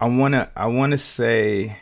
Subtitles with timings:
[0.00, 1.78] I wanna I wanna say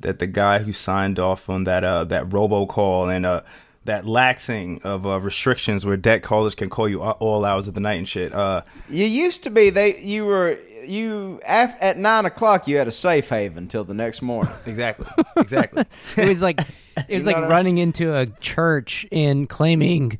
[0.00, 3.42] that the guy who signed off on that uh that robocall and uh
[3.84, 7.80] that laxing of uh, restrictions where debt callers can call you all hours of the
[7.80, 8.32] night and shit.
[8.32, 12.86] Uh, You used to be they you were you af, at nine o'clock you had
[12.86, 14.52] a safe haven until the next morning.
[14.66, 15.06] exactly,
[15.36, 15.84] exactly.
[16.16, 16.60] It was like
[17.08, 20.16] it was know like what I- running into a church and claiming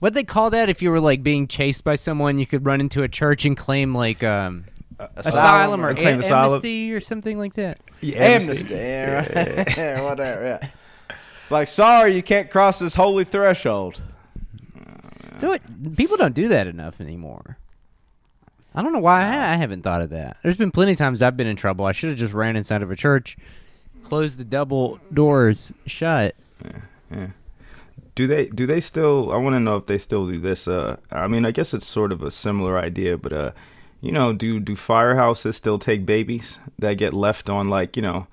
[0.00, 2.80] what they call that if you were like being chased by someone, you could run
[2.80, 4.64] into a church and claim like um
[5.16, 6.52] asylum, or Claim a- asylum.
[6.54, 7.78] amnesty or something like that.
[8.00, 9.76] Yeah, Amnesty, yeah, right.
[9.76, 10.44] yeah, whatever.
[10.44, 10.68] Yeah.
[11.42, 14.00] It's like sorry you can't cross this holy threshold.
[15.40, 15.62] Do it.
[15.96, 17.58] People don't do that enough anymore.
[18.74, 20.36] I don't know why I, I haven't thought of that.
[20.42, 21.84] There's been plenty of times I've been in trouble.
[21.84, 23.36] I should have just ran inside of a church,
[24.04, 26.34] closed the double doors shut.
[27.10, 27.28] Yeah.
[28.14, 29.32] Do they do they still?
[29.32, 30.66] I want to know if they still do this.
[30.68, 33.50] Uh, I mean, I guess it's sort of a similar idea, but uh,
[34.04, 38.26] you know, do do firehouses still take babies that get left on like you know,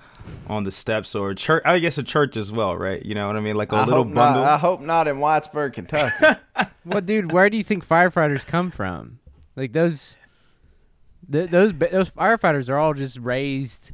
[0.47, 1.63] on the steps or church?
[1.65, 3.03] I guess a church as well, right?
[3.03, 3.55] You know what I mean?
[3.55, 4.43] Like a I little bundle.
[4.43, 6.39] Not, I hope not in Whitesburg, Kentucky.
[6.83, 9.19] Well, dude, where do you think firefighters come from?
[9.55, 10.15] Like those,
[11.31, 13.91] th- those those firefighters are all just raised.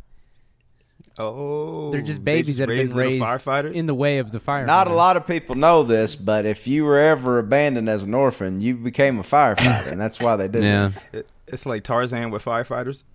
[1.19, 3.73] Oh, They're just they babies that have raised been raised firefighters.
[3.73, 4.65] in the way of the fire.
[4.65, 8.13] not a lot of people know this, but if you were ever abandoned as an
[8.13, 10.91] orphan, you became a firefighter, and that's why they did Yeah.
[11.13, 13.03] It- it's like Tarzan with firefighters.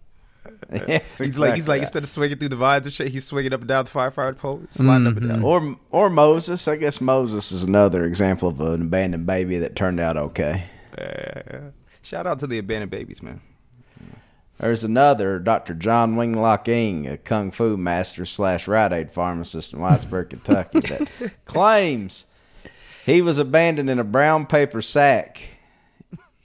[0.72, 1.78] Yeah, it's He's like he's exactly like that.
[1.82, 4.36] instead of swinging through the vines and shit, he's swinging up and down the firefighter
[4.36, 5.42] pole, sliding up and Mm-hmm.
[5.42, 5.44] down.
[5.44, 6.66] Or or Moses.
[6.66, 10.64] I guess Moses is another example of an abandoned baby that turned out okay.
[10.98, 11.60] Yeah.
[12.02, 13.40] Shout out to the abandoned babies, man.
[14.62, 15.74] There's another Dr.
[15.74, 21.08] John Winglock Ing, a kung fu master slash Rite Aid pharmacist in Whitesburg, Kentucky, that
[21.46, 22.26] claims
[23.04, 25.42] he was abandoned in a brown paper sack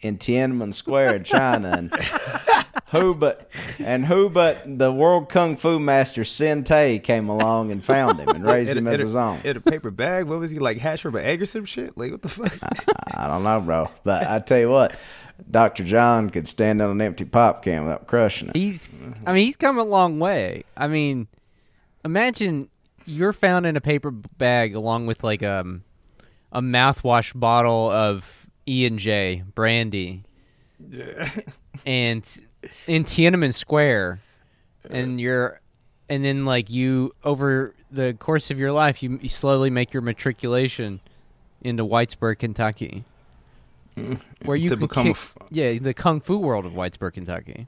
[0.01, 1.93] in Tiananmen Square in China, and
[2.89, 7.85] who but and who but the world kung fu master Sin Tay came along and
[7.85, 9.39] found him and raised him a- as a- his own.
[9.43, 10.25] In a paper bag.
[10.25, 10.79] What was he like?
[10.79, 11.95] Hash from an egg or some shit?
[11.95, 12.51] Like what the fuck?
[13.15, 14.95] I don't know, bro, but I tell you what.
[15.49, 15.83] Dr.
[15.83, 18.55] John could stand on an empty pop can without crushing it.
[18.55, 18.89] He's,
[19.25, 20.63] I mean, he's come a long way.
[20.75, 21.27] I mean,
[22.03, 22.69] imagine
[23.05, 25.83] you're found in a paper bag along with like um,
[26.51, 30.23] a mouthwash bottle of E and J brandy,
[30.89, 31.29] yeah.
[31.85, 32.41] and
[32.87, 34.19] in Tiananmen Square,
[34.89, 35.61] and you're,
[36.09, 40.01] and then like you over the course of your life, you, you slowly make your
[40.01, 40.99] matriculation
[41.61, 43.05] into Whitesburg, Kentucky,
[44.45, 47.67] where you To can become kick, f- yeah the kung fu world of Whitesburg, Kentucky.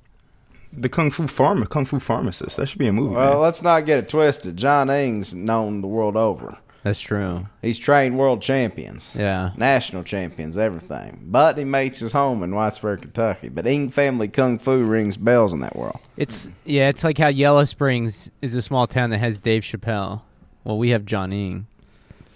[0.72, 2.58] The kung fu farmer, kung fu pharmacist.
[2.58, 3.16] That should be a movie.
[3.16, 3.42] Well, man.
[3.42, 4.56] let's not get it twisted.
[4.56, 6.58] John Ing's known the world over.
[6.84, 7.48] That's true.
[7.62, 9.50] He's trained world champions, Yeah.
[9.58, 11.20] national champions, everything.
[11.26, 13.50] But he makes his home in Whitesburg, Kentucky.
[13.50, 16.00] But Ing family kung fu rings bells in that world.
[16.16, 20.22] It's yeah, it's like how Yellow Springs is a small town that has Dave Chappelle.
[20.64, 21.66] Well, we have John Ing.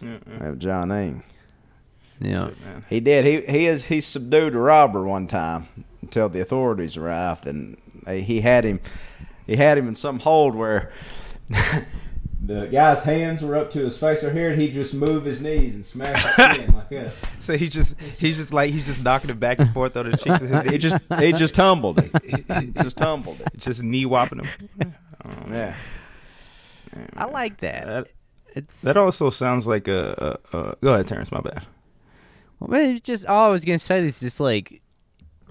[0.02, 1.24] Yeah, We have John Ing.
[2.19, 2.47] Yeah.
[2.47, 2.85] Shit, man.
[2.90, 3.25] He did.
[3.25, 5.68] He he is he subdued a robber one time
[6.01, 8.79] until the authorities arrived, and they, he had him.
[9.46, 10.91] He had him in some hold where
[12.46, 15.41] the guy's hands were up to his face right here, and he'd just move his
[15.41, 17.19] knees and smash his chin like this.
[17.40, 20.22] So he just he's just like he's just knocking it back and forth on his
[20.22, 22.74] cheeks with his He just he just tumbled it.
[22.81, 23.50] just tumbled it.
[23.57, 24.94] just knee whopping him.
[25.25, 25.75] Oh, yeah.
[27.16, 27.85] I like that.
[27.88, 28.07] That,
[28.56, 30.75] It's that also sounds like a, a, a.
[30.81, 31.31] Go ahead, Terrence.
[31.31, 31.66] My bad.
[32.68, 34.81] Well, it's just all I was gonna say is just like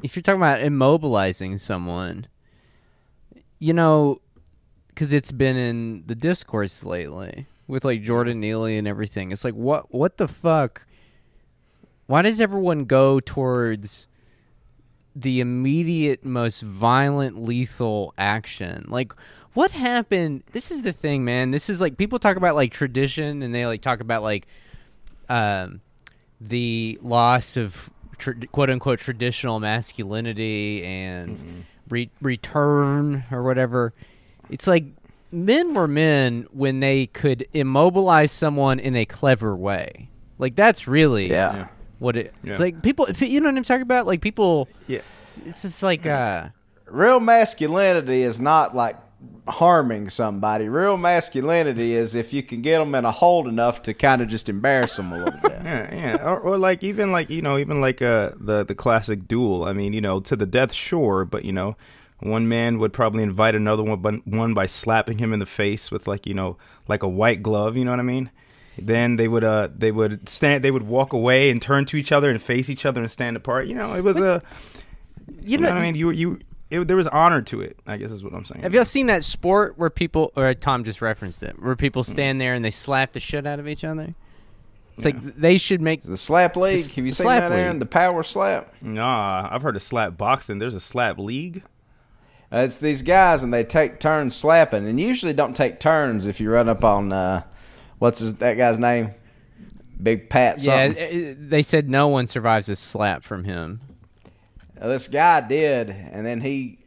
[0.02, 2.26] if you're talking about immobilizing someone,
[3.58, 4.20] you know,
[4.88, 9.30] because it's been in the discourse lately with like Jordan Neely and everything.
[9.30, 10.86] It's like what what the fuck?
[12.06, 14.08] Why does everyone go towards
[15.14, 18.86] the immediate, most violent, lethal action?
[18.88, 19.12] Like,
[19.54, 20.42] what happened?
[20.52, 21.50] This is the thing, man.
[21.50, 24.46] This is like people talk about like tradition, and they like talk about like
[25.28, 25.80] um,
[26.48, 33.92] the loss of tr- quote unquote traditional masculinity and re- return or whatever.
[34.50, 34.84] It's like
[35.30, 40.08] men were men when they could immobilize someone in a clever way.
[40.38, 41.68] Like that's really Yeah.
[41.98, 42.34] what it.
[42.42, 42.52] Yeah.
[42.52, 43.08] It's like people.
[43.18, 44.06] You know what I'm talking about?
[44.06, 44.68] Like people.
[44.86, 45.00] Yeah.
[45.46, 46.48] It's just like uh.
[46.86, 48.96] Real masculinity is not like
[49.48, 50.68] harming somebody.
[50.68, 54.28] Real masculinity is if you can get them in a hold enough to kind of
[54.28, 55.52] just embarrass them a little bit.
[55.62, 59.28] Yeah, yeah, or, or like even like you know even like uh the the classic
[59.28, 59.64] duel.
[59.64, 61.76] I mean, you know, to the death, sure, but you know,
[62.18, 65.90] one man would probably invite another one, but one by slapping him in the face
[65.92, 66.56] with like you know
[66.88, 67.76] like a white glove.
[67.76, 68.30] You know what I mean?
[68.76, 72.10] Then they would uh they would stand they would walk away and turn to each
[72.10, 73.66] other and face each other and stand apart.
[73.68, 74.42] You know, it was a
[75.28, 75.94] You you know know, what I mean.
[75.94, 76.40] You you
[76.72, 77.76] it, there was honor to it.
[77.86, 78.62] I guess is what I'm saying.
[78.62, 82.40] Have y'all seen that sport where people, or Tom just referenced it, where people stand
[82.40, 84.14] there and they slap the shit out of each other?
[84.96, 85.12] It's Yeah.
[85.12, 86.02] like they should make.
[86.02, 86.78] The slap league.
[86.78, 87.78] The Have you the seen slap that, Aaron?
[87.78, 88.74] The power slap.
[88.82, 90.58] Nah, I've heard of slap boxing.
[90.58, 91.62] There's a slap league.
[92.52, 96.38] Uh, it's these guys, and they take turns slapping, and usually don't take turns if
[96.40, 97.42] you run up on uh,
[97.98, 99.12] what's his, that guy's name,
[100.02, 100.62] Big Pat.
[100.62, 101.30] Yeah, Something.
[101.30, 103.80] uh, they said no one survives a slap from him.
[104.82, 106.78] Uh, this guy did, and then he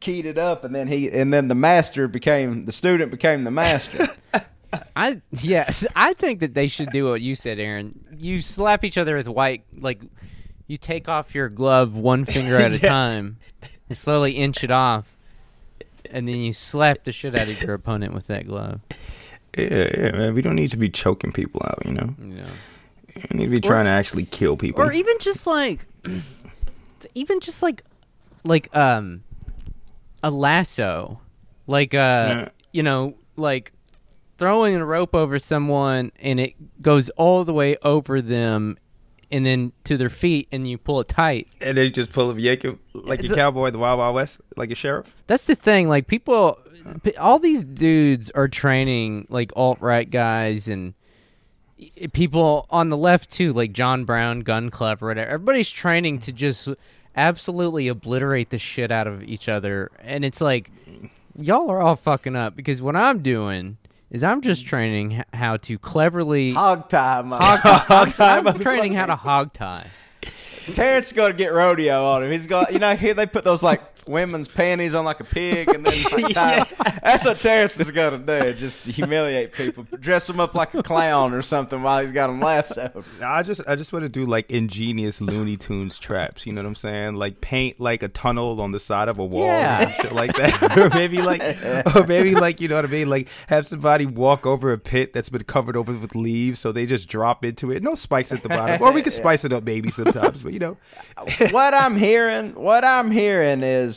[0.00, 3.50] keyed it up, and then he, and then the master became the student became the
[3.50, 4.08] master.
[4.96, 8.04] I yes, I think that they should do what you said, Aaron.
[8.16, 10.00] You slap each other with white, like
[10.66, 12.88] you take off your glove one finger at a Yeah.
[12.88, 13.36] time,
[13.88, 15.12] and slowly inch it off,
[16.10, 18.80] and then you slap the shit out of your opponent with that glove.
[19.58, 20.34] Yeah, yeah, man.
[20.34, 21.82] We don't need to be choking people out.
[21.84, 22.46] You know, You know.
[23.30, 24.80] we need to be trying to actually kill people.
[24.82, 25.84] or even just like
[27.14, 27.82] even just like
[28.44, 29.22] like um
[30.22, 31.20] a lasso
[31.66, 32.48] like uh Yeah.
[32.72, 33.72] you know like
[34.38, 38.76] throwing a rope over someone and it goes all the way over them
[39.30, 42.30] and then to their feet and you pull it tight and then you just pull
[42.30, 45.14] a yank him like It's a cowboy, the Wild Wild West, like a sheriff.
[45.26, 46.58] that's the thing like people
[47.18, 50.94] all these dudes are training like alt-right guys and
[52.12, 56.32] people on the left too like john brown gun club or whatever everybody's training to
[56.32, 56.68] just
[57.16, 60.70] absolutely obliterate the shit out of each other and it's like
[61.38, 63.76] y'all are all fucking up because what i'm doing
[64.10, 67.38] is i'm just training how to cleverly Hog tie, man.
[67.40, 69.88] hog I'm, I'm training how to hog tie
[70.74, 72.30] Terrence is going to get rodeo on him.
[72.30, 75.68] He's got, you know, here they put those like women's panties on like a pig,
[75.68, 78.52] and then like, tie- that's what Terrence is going to do.
[78.54, 82.40] Just humiliate people, dress them up like a clown or something while he's got them
[82.40, 83.04] lassoed.
[83.22, 86.46] I just I just want to do like ingenious Looney Tunes traps.
[86.46, 87.14] You know what I'm saying?
[87.16, 89.82] Like paint like a tunnel on the side of a wall Yeah.
[89.82, 90.78] or some shit like that.
[90.78, 91.42] or maybe like
[91.96, 93.08] or maybe like you know what I mean?
[93.08, 96.86] Like have somebody walk over a pit that's been covered over with leaves, so they
[96.86, 97.82] just drop into it.
[97.82, 98.82] No spikes at the bottom.
[98.82, 100.76] Or we can spice it up maybe sometimes, but you know.
[101.50, 103.91] what I'm hearing, what I'm hearing is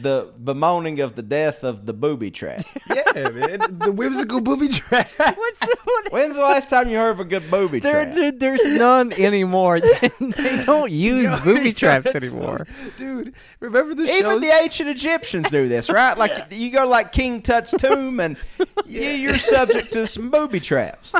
[0.00, 2.62] the bemoaning of the death of the booby trap.
[3.14, 3.78] Yeah, man.
[3.78, 5.08] The whimsical booby trap.
[5.16, 8.14] what's the what When's the last time you heard of a good booby there, trap?
[8.14, 9.80] there, there's none anymore.
[10.20, 12.66] they don't use Yo, booby traps anymore.
[12.66, 14.40] so- dude, remember the Even shows?
[14.40, 16.16] the ancient Egyptians knew this, right?
[16.16, 18.36] Like you go to like King Tut's tomb, and
[18.86, 21.12] you, you're subject to some booby traps.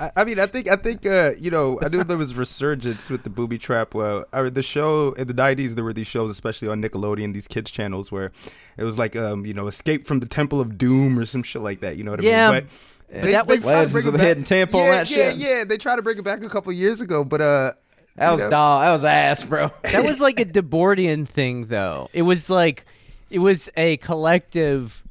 [0.00, 3.10] I, I mean, I think, I think, uh, you know, I knew there was resurgence
[3.10, 3.94] with the booby trap.
[3.94, 7.34] Well, I mean, the show in the '90s, there were these shows, especially on Nickelodeon,
[7.34, 8.32] these kids channels, where
[8.78, 11.60] it was like, um, you know, Escape from the Temple of Doom or some shit
[11.62, 11.96] like that.
[11.98, 12.68] You know what I Yeah, mean?
[13.12, 15.16] but that was- try to Legends bring of it the Hidden Temple Yeah, that yeah,
[15.30, 15.34] shit.
[15.36, 15.64] yeah.
[15.64, 17.72] They tried to bring it back a couple years ago, but uh,
[18.16, 18.84] That was know, dog.
[18.86, 19.70] That was ass, bro.
[19.82, 22.08] That was like a Debordian thing, though.
[22.14, 22.86] It was like,
[23.30, 25.04] it was a collective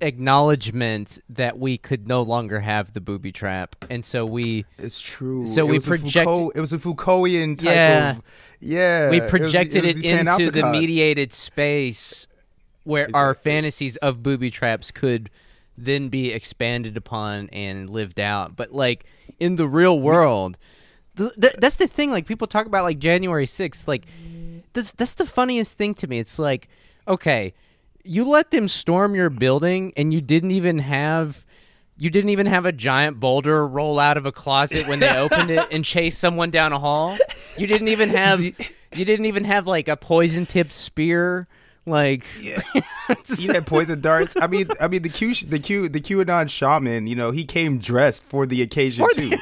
[0.00, 5.46] acknowledgement that we could no longer have the booby trap, and so we It's true.
[5.46, 8.10] So It we was a project- Foucault- it was a Foucauldian type Yeah.
[8.16, 8.22] of.
[8.60, 12.26] Yeah, we it was- projected was it, into the mediated space
[12.84, 15.30] where our fantasies of booby traps could
[15.76, 18.56] then be expanded upon and lived out.
[18.56, 19.04] But like
[19.38, 20.58] in the real world,
[21.16, 22.10] th- th- that's the thing.
[22.10, 23.88] Like people talk about like January sixth.
[23.88, 24.06] Like
[24.72, 26.18] that's that's the funniest thing to me.
[26.18, 26.68] It's like
[27.08, 27.54] okay,
[28.04, 31.44] you let them storm your building and you didn't even have.
[31.98, 35.50] You didn't even have a giant boulder roll out of a closet when they opened
[35.50, 37.16] it and chase someone down a hall.
[37.58, 38.54] You didn't even have you
[39.04, 41.46] didn't even have like a poison tipped spear.
[41.86, 42.62] Like Yeah.
[43.38, 44.34] you had poison darts.
[44.40, 47.06] I mean, I mean the Q, the Q, the QAnon shaman.
[47.06, 49.32] You know, he came dressed for the occasion too.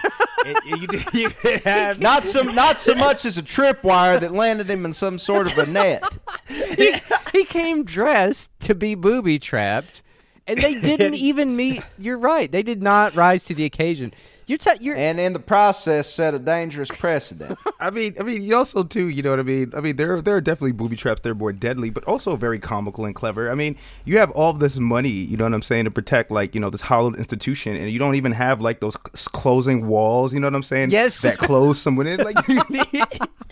[0.46, 1.28] And you, you
[1.64, 5.50] have Not so, not so much as a tripwire that landed him in some sort
[5.50, 6.18] of a net.
[6.48, 6.94] he,
[7.32, 10.02] he came dressed to be booby trapped,
[10.46, 11.82] and they didn't even meet.
[11.98, 14.12] You're right; they did not rise to the occasion.
[14.48, 17.58] You're t- you're And in the process, set a dangerous precedent.
[17.80, 19.08] I mean, I mean, you also too.
[19.08, 19.72] You know what I mean?
[19.76, 21.20] I mean, there there are definitely booby traps.
[21.20, 23.50] They're more deadly, but also very comical and clever.
[23.50, 25.10] I mean, you have all this money.
[25.10, 27.98] You know what I'm saying to protect like you know this hollowed institution, and you
[27.98, 30.32] don't even have like those c- closing walls.
[30.32, 30.90] You know what I'm saying?
[30.90, 31.20] Yes.
[31.22, 32.20] that close someone in.
[32.20, 33.04] Like, you need,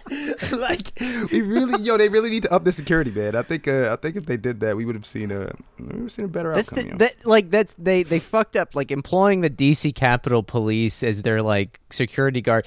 [0.52, 0.92] like
[1.32, 3.34] we really, yo, they really need to up the security, man.
[3.34, 5.86] I think, uh, I think if they did that, we would have seen a, we
[5.86, 6.82] would have seen a better that's outcome.
[6.84, 6.98] the, you know?
[6.98, 11.40] that like that's they they fucked up like employing the DC Capitol Police as their
[11.42, 12.66] like security guard.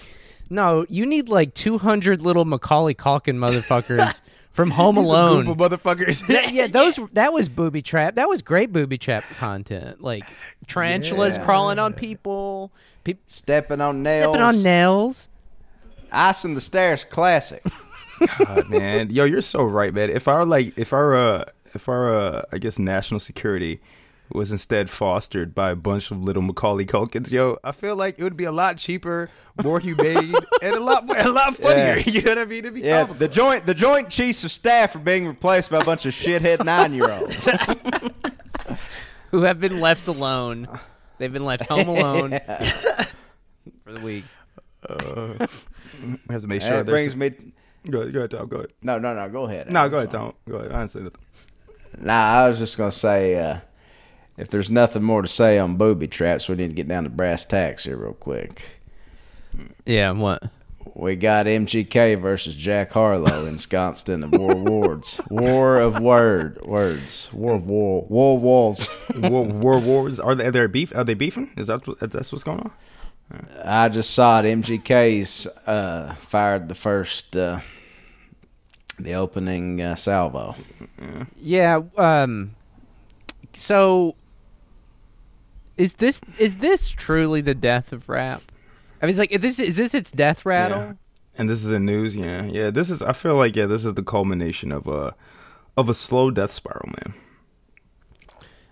[0.49, 5.45] No, you need like 200 little Macaulay Culkin motherfuckers from Home These are Alone.
[5.45, 6.25] Goomba motherfuckers.
[6.27, 8.15] That- yeah, those that was booby trap.
[8.15, 10.01] That was great booby trap content.
[10.01, 10.23] Like
[10.67, 11.45] tarantulas Yeah.
[11.45, 12.71] crawling on people,
[13.03, 14.23] people Stepping on nails.
[14.25, 15.29] stepping on nails.
[16.11, 17.63] Ice in the stairs, classic.
[18.39, 20.09] God, man, yo, you're so right, man.
[20.09, 21.45] If our like, if our, uh,
[21.75, 23.79] if our, uh, I guess, national security
[24.31, 28.23] was instead fostered by a bunch of little Macaulay Culkins, yo, I feel like it
[28.23, 29.29] would be a lot cheaper,
[29.63, 31.97] more humane, and a lot, a lot funnier.
[31.97, 32.03] Yeah.
[32.05, 32.59] You know what I mean?
[32.59, 35.85] It'd be Yeah, the joint the joint chiefs of staff are being replaced by a
[35.85, 37.47] bunch of shithead nine year olds.
[39.31, 40.67] Who have been left alone.
[41.17, 42.39] They've been left home alone
[43.83, 44.23] for the week.
[44.87, 45.33] Uh,
[46.29, 47.13] I have to make sure that there's.
[47.13, 47.53] brings me.
[47.89, 48.47] Go ahead, go ahead, Tom.
[48.47, 48.71] Go ahead.
[48.81, 49.29] No, no, no.
[49.29, 49.71] Go ahead.
[49.71, 50.33] No, go ahead, Tom.
[50.47, 50.71] Go ahead.
[50.71, 51.21] I didn't say nothing.
[51.99, 53.59] Nah, I was just gonna say, uh,
[54.39, 57.09] if there's nothing more to say on booby traps, we need to get down to
[57.09, 58.81] brass tacks here real quick.
[59.85, 60.43] Yeah, what?
[60.95, 65.21] We got MGK versus Jack Harlow ensconced in the War Wards.
[65.29, 67.29] War of word words.
[67.31, 68.05] War of war.
[68.09, 68.89] War walls.
[69.15, 70.47] war, war wars are they?
[70.47, 70.95] Are they beef?
[70.95, 71.51] Are they beefing?
[71.57, 72.71] Is that that's what's going on?
[73.63, 74.43] I just saw it.
[74.43, 77.59] MGK's uh, fired the first, uh,
[78.97, 80.55] the opening uh, salvo.
[81.39, 81.81] Yeah.
[81.97, 82.55] Um.
[83.53, 84.15] So,
[85.79, 88.43] is this is this truly the death of rap?
[89.01, 90.77] I mean, it's like is this is this its death rattle?
[90.79, 90.93] Yeah.
[91.35, 92.15] And this is in news.
[92.17, 92.69] Yeah, yeah.
[92.69, 93.01] This is.
[93.01, 93.65] I feel like yeah.
[93.65, 95.15] This is the culmination of a
[95.77, 97.13] of a slow death spiral, man.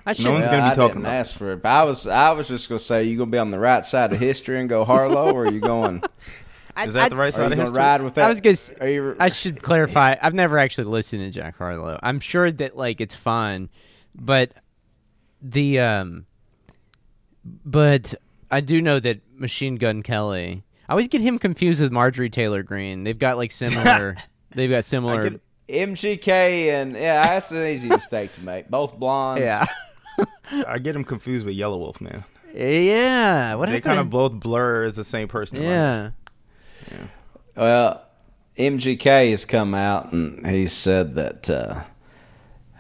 [0.06, 0.26] I should.
[0.26, 2.48] No one's gonna be I didn't about ask for it, but I was I was
[2.50, 5.32] just gonna say, you gonna be on the right side of history and go Harlow,
[5.34, 6.04] or are you going?
[6.76, 7.78] I, Is that I- the right Are side of history?
[7.78, 8.26] ride with that?
[8.26, 8.52] I was gonna.
[8.54, 9.16] s- Are you?
[9.20, 10.16] I should clarify.
[10.22, 11.98] I've never actually listened to Jack Harlow.
[12.04, 13.70] I'm sure that like it's fun,
[14.14, 14.52] but
[15.42, 16.27] the um,
[17.66, 18.14] but
[18.52, 20.64] I do know that Machine Gun Kelly.
[20.90, 23.04] I always get him confused with Marjorie Taylor Greene.
[23.04, 24.16] They've got like similar.
[24.52, 25.30] they've got similar.
[25.30, 28.70] get- MGK and yeah, that's an easy mistake to make.
[28.70, 29.42] Both blondes.
[29.44, 29.66] yeah.
[30.66, 32.24] I get him confused with Yellow Wolf, man.
[32.54, 33.56] Yeah.
[33.56, 33.84] What they happened?
[33.84, 35.58] kind of both blur as the same person.
[35.58, 36.14] in my head.
[36.92, 37.08] yeah.
[37.58, 38.06] Well,
[38.58, 41.84] MGK has come out and he said that uh,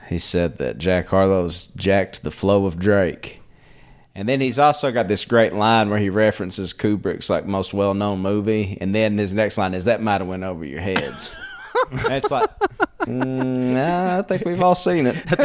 [0.07, 3.41] he said that Jack Harlow's jacked the flow of Drake.
[4.17, 7.93] And then he's also got this great line where he references Kubrick's like most well
[7.93, 11.35] known movie, and then his next line is that might have went over your heads.
[11.91, 12.49] and it's like,
[13.01, 15.17] mm, nah, I think we've all seen it.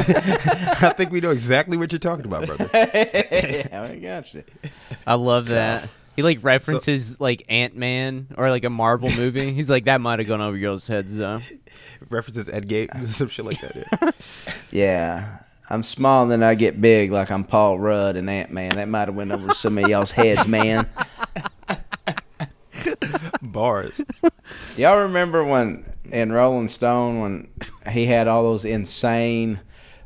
[0.83, 2.71] I think we know exactly what you're talking about, brother.
[2.75, 4.43] yeah, I got you.
[5.07, 5.91] I love that.
[6.17, 9.53] He like references like Ant Man or like a Marvel movie.
[9.53, 11.41] He's like that might have gone over y'all's heads though.
[12.09, 13.77] References Ed Gate, or some shit like that.
[13.77, 14.11] Yeah.
[14.71, 15.39] Yeah.
[15.71, 18.77] I'm small and then I get big like I'm Paul Rudd and Ant Man.
[18.77, 20.87] That might have went over some of y'all's heads, man.
[23.43, 24.01] Bars.
[24.77, 27.49] Y'all remember when in Rolling Stone when
[27.91, 29.61] he had all those insane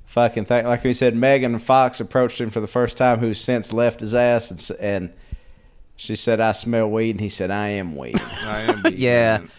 [0.04, 0.66] fucking things?
[0.66, 4.14] Like we said, Megan Fox approached him for the first time, who's since left his
[4.14, 5.12] ass, and, and
[5.96, 8.82] she said, "I smell weed," and he said, "I am weed," I am.
[8.82, 9.38] beat, Yeah.
[9.38, 9.50] man.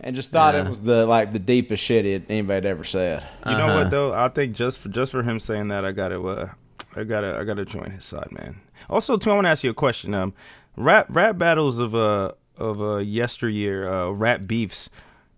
[0.00, 0.64] And just thought Yeah.
[0.64, 3.22] it was the like the deepest shit he- anybody had ever said.
[3.46, 3.74] You know Uh-huh.
[3.82, 4.12] what though?
[4.14, 6.48] I think just for just for him saying that, I gotta, uh,
[6.96, 8.60] I gotta, I gotta join his side, man.
[8.90, 10.14] Also, too, I want to ask you a question.
[10.14, 10.32] Um,
[10.76, 14.88] rap rap battles of uh of uh yesteryear, uh, rap beefs,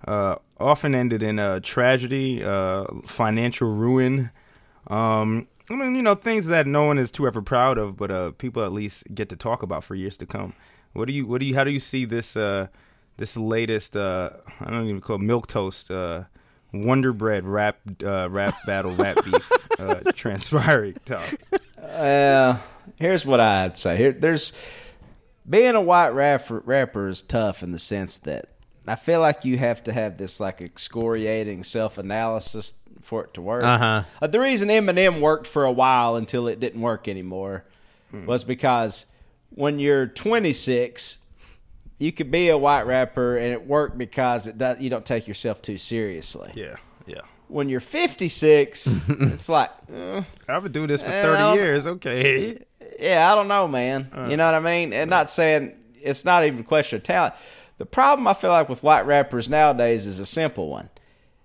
[0.07, 4.31] uh, often ended in uh tragedy, uh, financial ruin.
[4.89, 8.11] Um, I mean, you know, things that no one is too ever proud of, but
[8.11, 10.53] uh, people at least get to talk about for years to come.
[10.93, 12.69] What do you, what do you, how do you see this, uh,
[13.17, 14.31] this latest, uh,
[14.61, 16.25] I don't even call it milk toast, uh,
[16.73, 20.97] Wonder Bread rap, uh, rap battle, rap beef, uh, transpiring?
[21.05, 21.23] Tom?
[21.81, 22.63] Well,
[22.97, 23.97] here's what I'd say.
[23.97, 24.53] Here, there's
[25.49, 28.49] being a white rapper, rapper is tough in the sense that
[28.87, 33.41] I feel like you have to have this like excoriating self analysis for it to
[33.43, 33.65] work.
[33.65, 34.03] Uh-huh.
[34.21, 37.65] Uh, the reason Eminem worked for a while until it didn't work anymore
[38.11, 38.27] Hmm.
[38.27, 39.07] was because
[39.51, 41.19] when you're 26,
[41.99, 45.27] you could be a white rapper and it worked because it does, you don't take
[45.27, 46.53] yourself too seriously.
[46.55, 46.77] Yeah,
[47.07, 47.21] yeah.
[47.49, 49.71] When you're 56, it's like.
[49.93, 51.87] eh, I've been doing this for Eh, 30 years.
[51.87, 52.59] Okay.
[53.01, 54.09] yeah, I don't know, man.
[54.29, 54.93] you know what I mean?
[54.93, 55.73] And not saying
[56.03, 57.35] it's not even a question of talent.
[57.79, 60.89] The problem I feel like with white rappers nowadays is a simple one.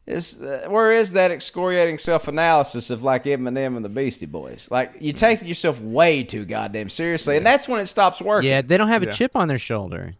[0.07, 4.67] Is uh, where is that excoriating self analysis of like Eminem and the Beastie Boys?
[4.71, 8.49] Like you take yourself way too goddamn seriously, and that's when it stops working.
[8.49, 9.11] Yeah, they don't have a Yeah.
[9.11, 10.15] chip on their shoulder.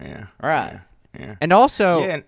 [0.00, 0.26] Yeah.
[0.42, 0.80] Right.
[1.18, 1.34] Yeah.
[1.40, 2.20] And also, yeah.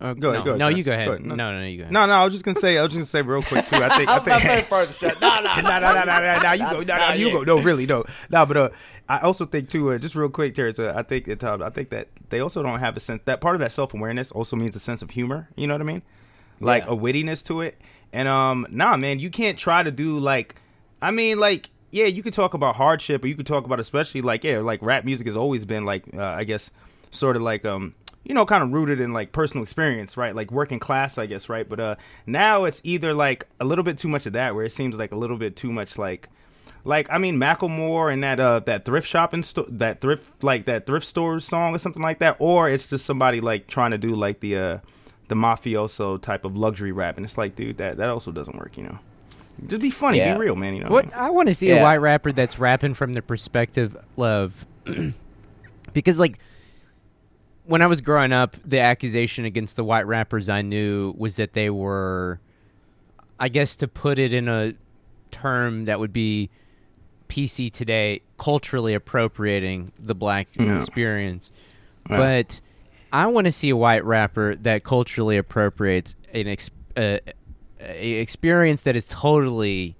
[0.00, 1.06] uh, Go ahead, no, go ahead, no, you go ahead.
[1.06, 1.26] Go ahead.
[1.26, 1.52] No, No.
[1.52, 1.92] no, no, you go ahead.
[1.92, 3.76] No, no, I was just gonna say, I was just gonna say real quick too.
[3.76, 4.68] I think, I think.
[4.68, 5.08] part of the show.
[5.20, 7.84] No, no, no, no, no, no, no, you go, no, no, you go, no, really,
[7.86, 8.68] no, no, but uh,
[9.08, 11.70] I also think too, uh, just real quick, Terrence, uh, I think that uh, I
[11.70, 14.56] think that they also don't have a sense that part of that self awareness also
[14.56, 15.48] means a sense of humor.
[15.56, 16.02] You know what I mean?
[16.60, 16.92] Like Yeah.
[16.92, 17.80] a wittiness to it.
[18.12, 20.54] And um, nah, man, you can't try to do like,
[21.02, 24.22] I mean, like, yeah, you could talk about hardship, or you could talk about especially
[24.22, 26.70] like, yeah, like rap music has always been like, uh, I guess,
[27.10, 30.34] sort of like um you know, kind of rooted in like personal experience, right?
[30.34, 31.66] Like working class, I guess, right?
[31.66, 31.96] But uh,
[32.26, 35.12] now it's either like a little bit too much of that, where it seems like
[35.12, 36.28] a little bit too much like,
[36.84, 40.84] like I mean, Macklemore and that uh that thrift shopping store, that thrift like that
[40.84, 44.14] thrift store song or something like that, or it's just somebody like trying to do
[44.14, 44.78] like the uh
[45.28, 48.76] the mafioso type of luxury rap, and it's like, dude, that that also doesn't work,
[48.76, 48.98] you know.
[49.66, 50.34] Just be funny, Yeah.
[50.34, 50.74] be real, man.
[50.74, 50.90] You know.
[50.90, 54.66] What I want to see a white rapper that's rapping from the perspective of,
[55.92, 56.38] because like
[57.68, 61.52] when I was growing up, the accusation against the white rappers I knew was that
[61.52, 62.40] they were,
[63.38, 64.72] I guess, to put it in a
[65.30, 66.48] term that would be
[67.28, 70.78] PC today, culturally appropriating the black Yeah.
[70.78, 71.52] experience.
[72.08, 72.16] Yeah.
[72.16, 72.60] But
[73.12, 77.18] I want to see a white rapper that culturally appropriates an ex- uh,
[77.80, 79.94] a experience that is totally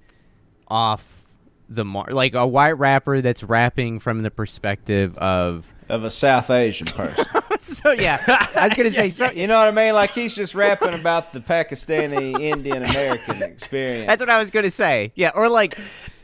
[0.69, 1.23] off
[1.69, 2.11] the mark.
[2.13, 5.73] Like a white rapper that's rapping from the perspective of.
[5.89, 7.25] Of a South Asian person.
[7.59, 8.19] so yeah,
[8.57, 9.31] I was gonna say so.
[9.31, 9.95] you know what I mean?
[9.95, 14.07] Like he's just rapping about the Pakistani Indian American experience.
[14.07, 15.13] That's what I was gonna say.
[15.15, 15.79] Yeah, or like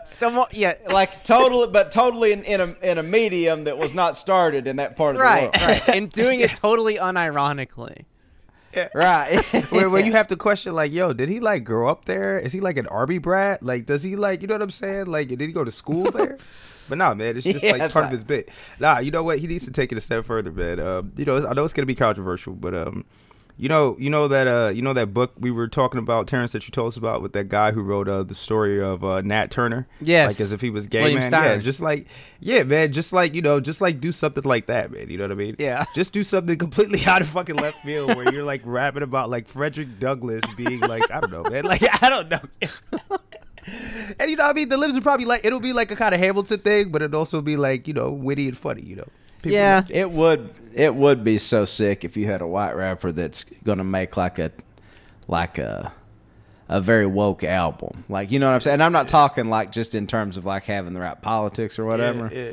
[0.04, 0.48] someone.
[0.52, 4.66] Yeah, like totally, but totally in, in a in a medium that was not started
[4.66, 5.70] in that part of right, the world.
[5.70, 8.04] right, and doing it totally unironically.
[8.94, 9.44] Right.
[9.70, 12.38] where, where you have to question like, yo, did he like grow up there?
[12.38, 13.62] Is he like an Arby brat?
[13.62, 15.06] Like, does he like, you know what I'm saying?
[15.06, 16.38] Like, did he go to school there?
[16.88, 18.48] But nah, man, it's just Yeah, like part like- of his bit.
[18.80, 19.38] Nah, you know what?
[19.38, 20.80] He needs to take it a step further, man.
[20.80, 23.04] Um, you know, I know it's gonna be controversial, but um,
[23.56, 26.50] you know, you know that uh, you know that book we were talking about, Terrence,
[26.52, 29.20] that you told us about with that guy who wrote uh, the story of uh,
[29.20, 29.86] Nat Turner.
[30.00, 30.32] Yes.
[30.32, 31.30] like as if he was gay, William man.
[31.30, 31.44] Styron.
[31.44, 32.06] Yeah, just like
[32.40, 35.08] yeah, man, just like you know, just like do something like that, man.
[35.08, 35.54] You know what I mean?
[35.58, 35.84] Yeah.
[35.94, 39.46] Just do something completely out of fucking left field where you're like rapping about like
[39.46, 41.64] Frederick Douglass being like I don't know, man.
[41.64, 42.40] Like I don't know.
[44.18, 45.96] and you know, what I mean, the lips are probably like it'll be like a
[45.96, 48.82] kind of Hamilton thing, but it'd also be like you know witty and funny.
[48.82, 49.08] You know.
[49.42, 53.12] People- yeah, It would it would be so sick if you had a white rapper
[53.12, 54.50] that's gonna make like a
[55.28, 55.92] like a
[56.68, 58.04] a very woke album.
[58.08, 58.74] Like you know what I'm saying?
[58.74, 61.84] And I'm not talking like just in terms of like having the right politics or
[61.84, 62.30] whatever.
[62.32, 62.52] Yeah, yeah.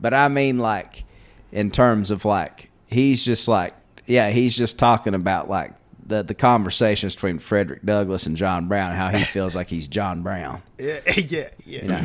[0.00, 1.04] But I mean like
[1.52, 3.74] in terms of like he's just like
[4.06, 5.72] yeah, he's just talking about like
[6.12, 10.22] the the conversations between Frederick Douglass and John Brown, how he feels like he's John
[10.22, 10.62] Brown.
[10.78, 11.82] Yeah, yeah, yeah.
[11.82, 12.02] You know?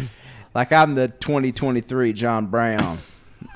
[0.54, 3.00] like I'm the 2023 John Brown.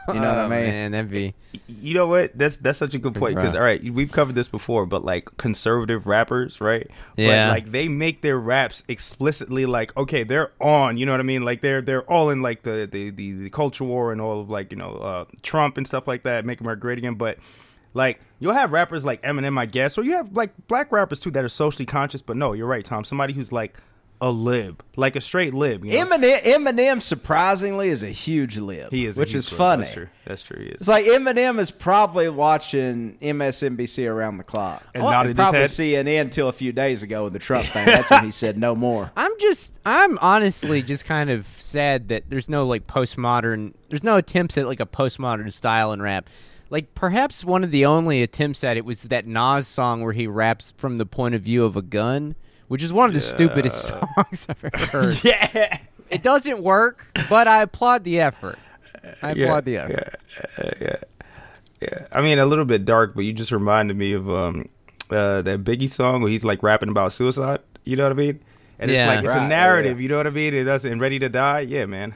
[0.08, 0.66] You know what I Oh, mean?
[0.66, 1.34] Man, that'd be.
[1.68, 2.36] You know what?
[2.38, 5.38] That's that's such a good point because all right, we've covered this before, but like
[5.38, 6.90] conservative rappers, right?
[7.18, 7.48] Yeah.
[7.48, 10.98] But like they make their raps explicitly like okay, they're on.
[10.98, 11.44] You know what I mean?
[11.44, 14.50] Like they're they're all in like the the the, the culture war and all of
[14.50, 17.16] like you know uh, Trump and stuff like that, make America great again.
[17.16, 17.38] But
[17.94, 21.32] like you'll have rappers like Eminem, I guess, or you have like black rappers too
[21.32, 22.22] that are socially conscious.
[22.22, 23.04] But no, you're right, Tom.
[23.04, 23.78] Somebody who's like
[24.24, 25.84] a lib, like a straight lib.
[25.84, 26.06] You know?
[26.06, 28.92] Eminem, Eminem surprisingly is a huge lib.
[28.92, 29.58] he is, a which huge is lib.
[29.58, 29.82] funny.
[29.84, 30.08] That's true.
[30.26, 30.60] That's true.
[30.60, 30.76] He is.
[30.82, 34.84] It's like Eminem is probably watching MSNBC around the clock.
[34.94, 35.70] And Well, nodded his probably head.
[36.06, 37.88] CNN until a few days ago with the Trump thing.
[37.88, 39.12] That's when he said no more.
[39.18, 44.18] I'm just, I'm honestly just kind of sad that there's no like postmodern, there's no
[44.18, 46.30] attempts at like a postmodern style in rap.
[46.72, 50.26] Like perhaps one of the only attempts at it was that Nas song where he
[50.26, 52.36] raps from the point of view of a gun,
[52.70, 55.24] which is one of the stupidest songs I've ever heard.
[55.24, 55.78] yeah.
[56.10, 58.58] It doesn't work, but I applaud the effort.
[59.22, 60.20] I Yeah, applaud the effort.
[60.58, 60.96] Yeah, yeah,
[61.82, 62.06] yeah.
[62.14, 64.70] I mean, a little bit dark, but you just reminded me of um
[65.10, 67.60] uh that Biggie song where he's like rapping about suicide.
[67.84, 68.40] You know what I mean?
[68.80, 69.04] And Yeah.
[69.04, 70.00] it's like it's Right, a narrative.
[70.02, 70.54] You know what I mean?
[70.54, 71.62] It doesn't and ready to die.
[71.62, 72.16] Yeah, man.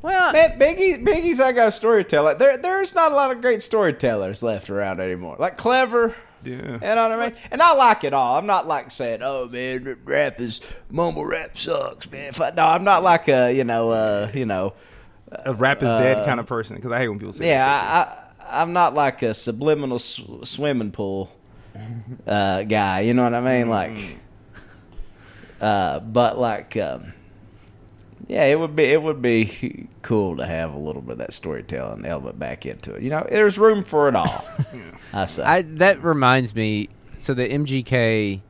[0.00, 2.34] Well, Man, Biggie, Biggie's I got a storyteller.
[2.34, 5.36] There, there's not a lot of great storytellers left around anymore.
[5.38, 6.14] Like clever.
[6.44, 6.54] Yeah.
[6.54, 7.36] You know what I mean?
[7.50, 8.36] And I like it all.
[8.38, 12.84] I'm not like saying, "Oh man, rap is mumble rap sucks, man." I, no, I'm
[12.84, 14.74] not like a you know, uh, you know,
[15.32, 17.66] A rap is dead kind of person because I hate when people say Uh, yeah,
[18.40, 21.32] I, I, I'm not like a subliminal sw- swimming pool
[22.24, 23.00] uh, guy.
[23.00, 23.68] You know what I mean?
[23.68, 23.96] Like,
[25.60, 27.12] uh, but like, um,
[28.28, 31.32] yeah, it would be it would be cool to have a little bit of that
[31.32, 33.02] storytelling element back into it.
[33.02, 34.44] You know, there's room for it all.
[35.14, 35.42] I say.
[35.42, 36.90] I that reminds me.
[37.16, 38.42] So the MGK.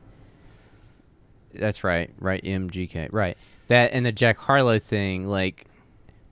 [1.53, 2.43] That's right, right.
[2.43, 3.37] MGK, right.
[3.67, 5.27] That and the Jack Harlow thing.
[5.27, 5.65] Like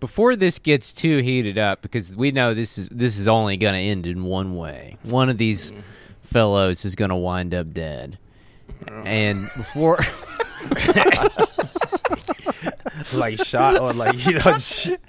[0.02, 3.74] before this gets too heated up, because we know this is this is only going
[3.76, 4.98] to end in one way.
[5.04, 5.82] One of these mm-hmm.
[6.22, 8.20] fellows is going to wind up dead.
[9.06, 10.00] And before,
[10.78, 10.98] shit.
[13.14, 14.58] like shot or like you know.
[14.60, 15.00] shit.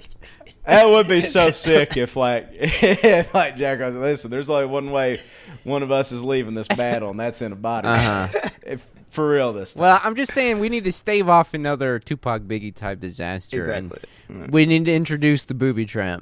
[0.65, 4.91] That would be so sick if like if like Jack was listen, there's only one
[4.91, 5.19] way
[5.63, 7.87] one of us is leaving this battle and that's in a body.
[7.87, 8.49] Uh-huh.
[8.63, 9.81] If, for real this time.
[9.81, 13.71] well, I'm just saying we need to stave off another Tupac Biggie type disaster.
[13.71, 14.47] and Exactly.
[14.51, 16.21] we need to introduce the booby trap.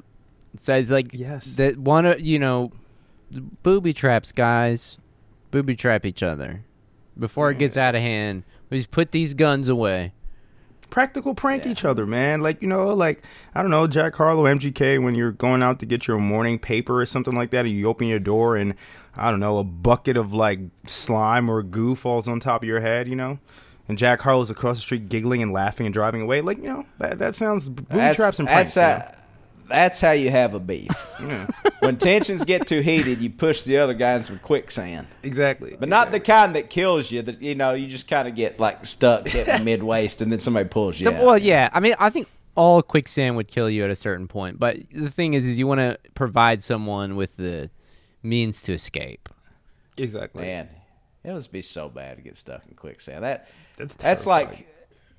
[0.55, 1.43] So it's like Yes.
[1.55, 2.05] that one.
[2.05, 2.71] of You know,
[3.63, 4.97] booby traps, guys.
[5.51, 6.63] Booby trap each other
[7.19, 8.43] before it gets out of hand.
[8.69, 10.13] We just put these guns away.
[10.89, 12.41] Practical prank each other, man.
[12.41, 13.21] Like you know, like
[13.53, 17.01] I don't know, Jack Harlow, MGK, when you're going out to get your morning paper
[17.01, 18.75] or something like that, and you open your door and
[19.15, 22.81] I don't know, a bucket of like slime or goo falls on top of your
[22.81, 23.39] head, you know.
[23.89, 26.41] And Jack Harlow's across the street giggling and laughing and driving away.
[26.41, 29.16] Like, you know, that, that sounds booby That's, traps and that's, pranks.
[29.67, 30.89] How, that's how you have a beef.
[31.19, 31.47] you know?
[31.79, 35.07] when tensions get too heated, you push the other guy in some quicksand.
[35.23, 35.75] Exactly.
[35.79, 37.21] But not the kind that kills you.
[37.21, 40.39] That you know, you just kind of get like stuck hitting mid waist, and then
[40.39, 41.05] somebody pulls you.
[41.05, 41.23] So, out.
[41.23, 41.69] well, yeah.
[41.73, 44.59] I mean, I think all quicksand would kill you at a certain point.
[44.59, 47.69] But the thing is, is you want to provide someone with the
[48.23, 49.29] means to escape.
[49.97, 50.43] exactly.
[50.43, 50.69] man,
[51.23, 53.23] it must be so bad to get stuck in quicksand.
[53.23, 54.67] That That's that's like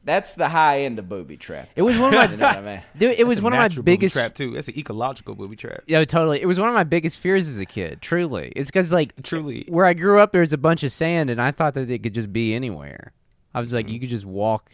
[0.09, 1.68] that's the high end of booby trap.
[1.77, 2.83] It was one of You my, know what I mean?
[2.97, 3.18] dude.
[3.18, 4.14] It was a one of my natural booby biggest.
[4.16, 4.53] trap too.
[4.53, 5.83] That's an ecological booby trap.
[5.87, 6.40] Yeah, totally.
[6.40, 8.01] It was one of my biggest fears as a kid.
[8.01, 9.64] Truly, it's because like Truly.
[9.68, 12.03] where I grew up, there was a bunch of sand, and I thought that it
[12.03, 13.12] could just be anywhere.
[13.55, 13.92] I was like, Mm-hmm.
[13.94, 14.71] you could just walk.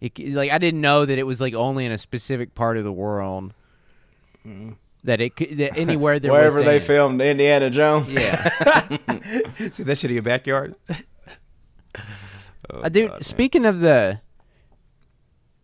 [0.00, 2.84] It, like I didn't know that it was like only in a specific part of
[2.84, 3.52] the world.
[5.04, 6.38] That it could that anywhere there Mm-hmm.
[6.38, 8.10] Wherever was they filmed Indiana Jones.
[8.12, 8.42] Yeah,
[9.70, 10.74] See that shit in your backyard?
[10.88, 13.08] oh, uh, dude.
[13.08, 13.22] God, man.
[13.22, 14.20] speaking of the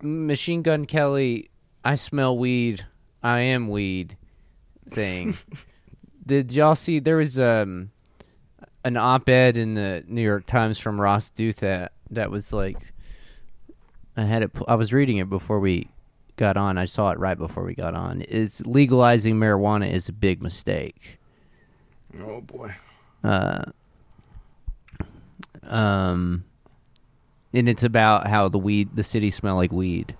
[0.03, 1.51] Machine Gun Kelly,
[1.85, 2.87] I smell weed.
[3.23, 4.17] I am weed
[4.91, 5.37] thing.
[6.27, 7.91] Did y'all see there was um
[8.85, 12.79] an op-ed in the New York Times from Ross Douthat that was like
[14.17, 15.89] I had it I was reading it before we
[16.37, 16.79] got on.
[16.79, 18.23] I saw it right before we got on.
[18.29, 21.19] It's legalizing marijuana is a big mistake.
[22.21, 22.75] Oh boy.
[23.25, 23.65] Uh
[25.63, 26.45] um
[27.57, 30.17] and it's about how the weed the city smell like weed.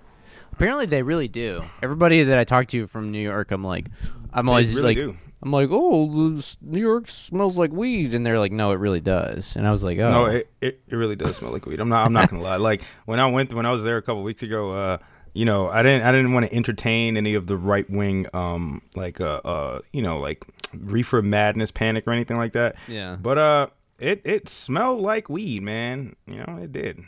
[0.51, 1.63] Apparently they really do.
[1.83, 3.89] Everybody that I talk to from New York, I'm like
[4.33, 5.17] I'm always really like do.
[5.43, 9.01] I'm like, oh, this New York smells like weed, and they're like, no, it really
[9.01, 9.55] does.
[9.55, 11.79] And I was like, oh, No, it, it, it really does smell like weed.
[11.79, 12.55] I'm not I'm not gonna lie.
[12.57, 14.97] Like when I went when I was there a couple weeks ago, uh,
[15.33, 18.81] you know, I didn't I didn't want to entertain any of the right wing um
[18.95, 22.75] like uh uh you know like reefer madness panic or anything like that.
[22.87, 23.15] yeah.
[23.21, 23.67] But uh
[23.99, 26.15] it it smelled like weed, man.
[26.25, 26.99] You know, it did.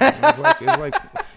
[0.00, 0.94] It was like it was like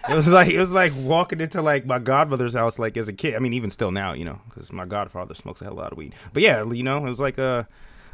[0.08, 3.12] it was like it was like walking into like my godmother's house like as a
[3.12, 3.34] kid.
[3.34, 5.82] I mean, even still now, you know, because my godfather smokes a hell of a
[5.82, 6.14] lot of weed.
[6.32, 7.66] But yeah, you know, it was like a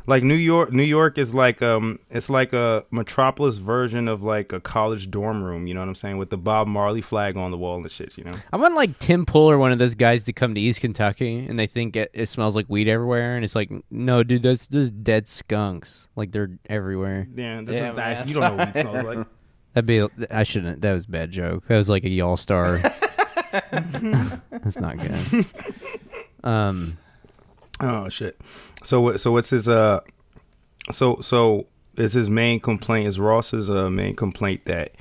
[0.09, 0.73] like New York.
[0.73, 5.45] New York is like um, it's like a metropolis version of like a college dorm
[5.45, 5.67] room.
[5.67, 6.17] You know what I'm saying?
[6.17, 8.17] With the Bob Marley flag on the wall and shit.
[8.17, 8.33] You know?
[8.53, 11.47] I want like Tim Pool or one of those guys to come to East Kentucky,
[11.47, 14.67] and they think it, it smells like weed everywhere, and it's like, no, dude, that's
[14.67, 16.09] just dead skunks.
[16.17, 17.29] Like they're everywhere.
[17.35, 19.27] Yeah, this Yeah, is man, you don't know what it smells like.
[19.79, 19.87] That'd
[20.19, 20.27] be.
[20.29, 20.81] I shouldn't.
[20.81, 21.69] That was a bad joke.
[21.69, 22.79] That was like a y'all star.
[23.71, 25.47] That's not good.
[26.43, 26.99] Um.
[27.79, 28.41] Oh shit.
[28.83, 29.21] So what?
[29.21, 30.01] So what's his uh?
[30.91, 34.97] So so is his main complaint is Ross's uh main complaint that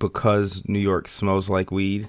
[0.00, 2.08] because New York smells like weed,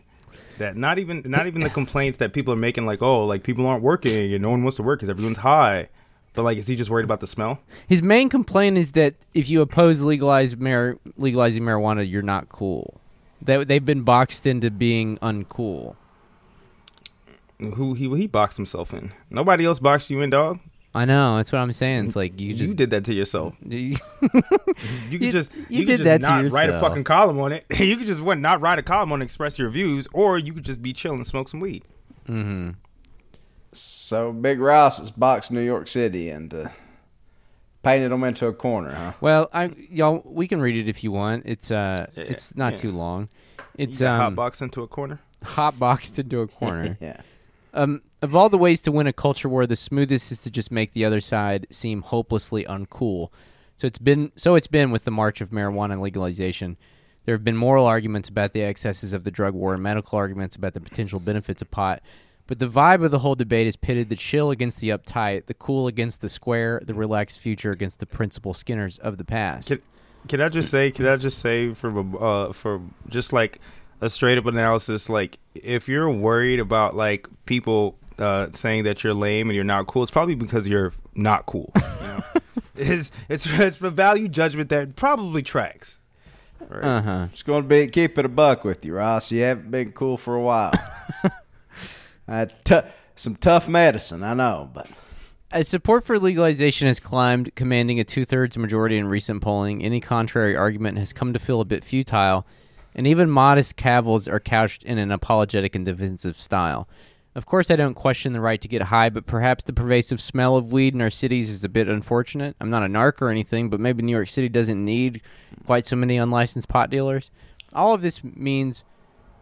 [0.57, 3.67] that not even not even the complaints that people are making like oh like people
[3.67, 5.89] aren't working and no one wants to work because everyone's high,
[6.35, 7.59] but like is he just worried about the smell?
[7.87, 12.99] His main complaint is that if you oppose legalize mar- legalizing marijuana, you're not cool.
[13.41, 15.95] They they've been boxed into being uncool.
[17.59, 19.13] Who he he boxed himself in?
[19.29, 20.59] Nobody else boxed you in, dog.
[20.93, 21.35] I know.
[21.37, 22.05] That's what I'm saying.
[22.05, 23.55] It's like you just You, did that to yourself.
[23.65, 24.75] you could
[25.09, 27.51] You- just you you, did could just that to not write a fucking column on
[27.51, 27.65] it.
[27.79, 30.53] you could just what not write a column on it, express your views, or you
[30.53, 31.83] could just be chilling and smoke some weed.
[32.27, 32.71] hmm
[33.77, 36.69] So Big Ross has boxed New York City and uh,
[37.83, 39.13] painted them into a corner, huh?
[39.21, 41.43] Well, I y'all we can read it if you want.
[41.45, 42.79] It's uh Yeah, it's not yeah.
[42.79, 43.29] too long.
[43.77, 45.19] It's you um hot box into a corner.
[45.43, 46.97] hot boxed into a corner.
[47.01, 47.21] yeah.
[47.73, 50.71] Um, of all the ways to win a culture war, the smoothest is to just
[50.71, 53.29] make the other side seem hopelessly uncool.
[53.77, 56.77] So it's been so it's been with the march of marijuana legalization.
[57.25, 60.55] There have been moral arguments about the excesses of the drug war and medical arguments
[60.55, 62.01] about the potential benefits of pot.
[62.47, 65.55] But the vibe of the whole debate is pitted the chill against the uptight, the
[65.55, 69.69] cool against the square, the relaxed future against the principal skinners of the past.
[69.69, 69.81] Can,
[70.27, 70.91] can I just say?
[70.91, 73.59] Can I just say from a uh, for just like
[74.01, 75.09] a straight up analysis?
[75.09, 79.87] Like, if you're worried about like people uh, saying that you're lame and you're not
[79.87, 81.71] cool, it's probably because you're not cool.
[81.75, 82.23] You know,
[82.75, 85.97] it's it's it's a value judgment that probably tracks.
[86.59, 86.83] Right?
[86.83, 87.27] Uh huh.
[87.31, 89.31] Just going to be keep it a buck with you, Ross.
[89.31, 90.73] You haven't been cool for a while.
[92.27, 92.81] Uh, t-
[93.15, 94.89] some tough medicine, I know, but
[95.51, 100.01] As support for legalization has climbed, commanding a two thirds majority in recent polling, any
[100.01, 102.45] contrary argument has come to feel a bit futile,
[102.93, 106.87] and even modest cavils are couched in an apologetic and defensive style.
[107.35, 110.55] Of course, I don't question the right to get high, but perhaps the pervasive smell
[110.55, 112.55] of weed in our cities is a bit unfortunate.
[112.61, 115.21] I'm not a narc or anything, but maybe New York City doesn't need
[115.65, 117.31] quite so many unlicensed pot dealers.
[117.73, 118.85] All of this means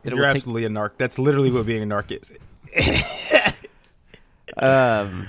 [0.02, 0.94] that it You're will take absolutely a narc.
[0.98, 2.32] That's literally what being a narc is.
[4.58, 5.28] Um,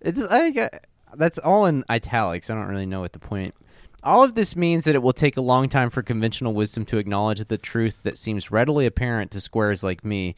[0.00, 0.68] it's like uh,
[1.14, 2.50] that's all in italics.
[2.50, 3.54] I don't really know what the point.
[4.02, 6.98] All of this means that it will take a long time for conventional wisdom to
[6.98, 10.34] acknowledge the truth that seems readily apparent to squares like me.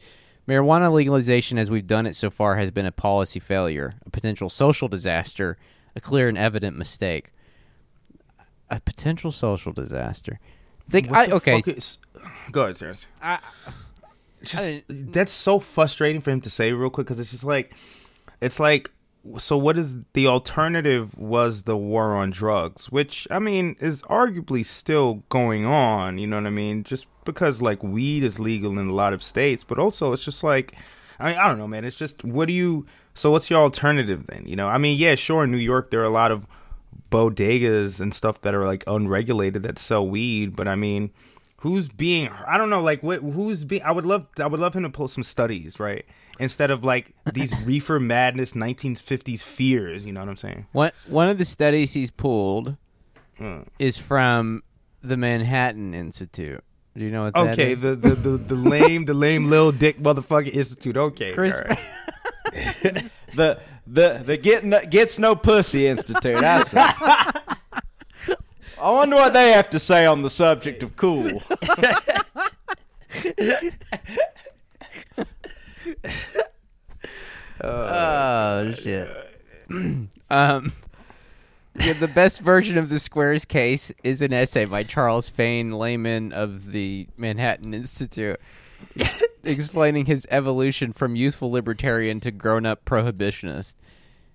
[0.47, 4.49] Marijuana legalization, as we've done it so far, has been a policy failure, a potential
[4.49, 5.57] social disaster,
[5.95, 7.33] a clear and evident mistake.
[8.71, 10.39] A potential social disaster.
[10.85, 11.97] It's like I, okay, is-
[12.51, 13.05] Go ahead, Terrence.
[13.21, 13.39] I,
[14.43, 17.73] just that's so frustrating for him to say real quick because it's just like
[18.41, 18.91] it's like
[19.37, 24.65] so what is the alternative was the war on drugs which i mean is arguably
[24.65, 26.83] still going on you know what i mean?
[26.83, 30.43] Just because like weed is legal in a lot of states but also it's just
[30.43, 30.73] like
[31.19, 34.25] i mean i don't know man it's just what do you so what's your alternative
[34.27, 34.67] then you know?
[34.67, 36.47] I mean yeah sure in new york there are a lot of
[37.11, 41.11] bodegas and stuff that are like unregulated that sell weed but i mean
[41.61, 44.73] who's being i don't know like what who's being i would love i would love
[44.73, 46.05] him to pull some studies right
[46.39, 51.27] instead of like these reefer madness 1950s fears you know what i'm saying One one
[51.29, 52.75] of the studies he's pulled
[53.37, 53.61] Hmm.
[53.79, 54.63] is from
[55.01, 56.61] the Manhattan Institute.
[56.97, 59.97] Do you know what that okay the, the the the lame the lame little dick
[59.97, 61.79] motherfucking institute okay Chris, all right.
[63.33, 66.37] The the the get no, gets no pussy institute.
[66.65, 66.77] See.
[68.81, 71.43] I wonder what they have to say on the subject of cool.
[77.61, 79.09] oh shit.
[80.29, 80.73] um,
[81.79, 86.33] yeah, the best version of the Squares case is an essay by Charles Fain, Lehman
[86.33, 88.39] of the Manhattan Institute,
[89.43, 93.75] explaining his evolution from youthful libertarian to grown-up prohibitionist.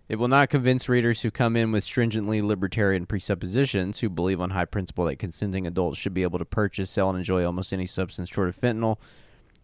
[0.08, 4.50] It will not convince readers who come in with stringently libertarian presuppositions, who believe on
[4.50, 7.86] high principle that consenting adults should be able to purchase, sell, and enjoy almost any
[7.86, 8.98] substance short of fentanyl,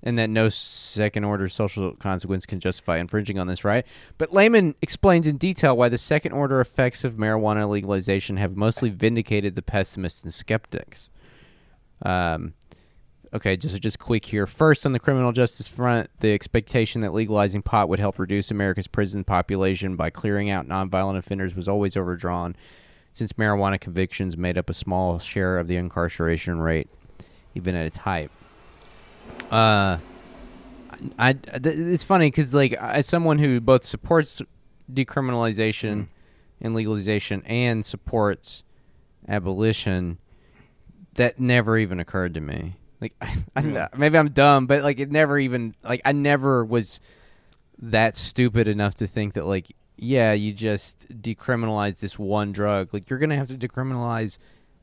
[0.02, 3.86] and that no second order social consequence can justify infringing on this right.
[4.16, 8.88] But Lehman explains in detail why the second order effects of marijuana legalization have mostly
[8.88, 11.10] vindicated the pessimists and skeptics.
[12.00, 12.54] Um,
[13.32, 14.46] okay, just just quick here.
[14.46, 18.86] First, on the criminal justice front, the expectation that legalizing pot would help reduce America's
[18.86, 22.56] prison population by clearing out nonviolent offenders was always overdrawn,
[23.12, 26.88] since marijuana convictions made up a small share of the incarceration rate,
[27.54, 28.30] even at its height.
[29.50, 29.98] Uh,
[31.18, 34.42] I, th- it's funny because like as someone who both supports
[34.92, 36.08] decriminalization
[36.60, 38.64] and legalization and supports
[39.28, 40.18] abolition,
[41.14, 42.76] that never even occurred to me.
[43.00, 43.14] Like,
[43.56, 47.00] I, maybe I'm dumb, but like it never even like I never was
[47.82, 52.92] that stupid enough to think that like yeah, you just decriminalize this one drug.
[52.92, 54.38] Like you're gonna have to decriminalize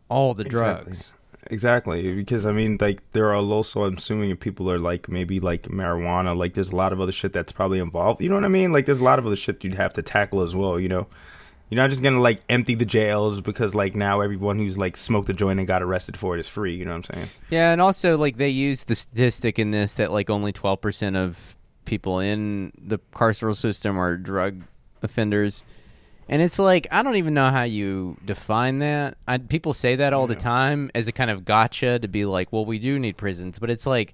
[0.09, 1.11] all the drugs.
[1.49, 5.39] Exactly, because I mean, like there are also, I'm assuming, if people are like maybe
[5.39, 8.21] like marijuana, like there's a lot of other shit that's probably involved.
[8.21, 8.71] You know what I mean?
[8.71, 10.79] Like there's a lot of other shit you'd have to tackle as well.
[10.79, 11.07] You know,
[11.69, 15.29] you're not just gonna like empty the jails because like now everyone who's like smoked
[15.29, 16.75] a joint and got arrested for it is free.
[16.75, 17.29] You know what I'm saying?
[17.49, 21.55] Yeah, and also like they use the statistic in this that like only 12% of
[21.85, 24.63] people in the carceral system are drug
[25.01, 25.63] offenders.
[26.29, 29.17] And it's like I don't even know how you define that.
[29.27, 32.51] I, people say that all the time as a kind of gotcha to be like,
[32.51, 34.13] well, we do need prisons, but it's like,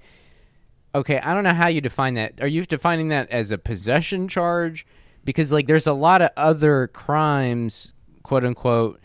[0.96, 2.42] okay, I don't know how you define that.
[2.42, 4.86] Are you defining that as a possession charge?
[5.24, 9.00] Because like, there's a lot of other crimes, quote unquote,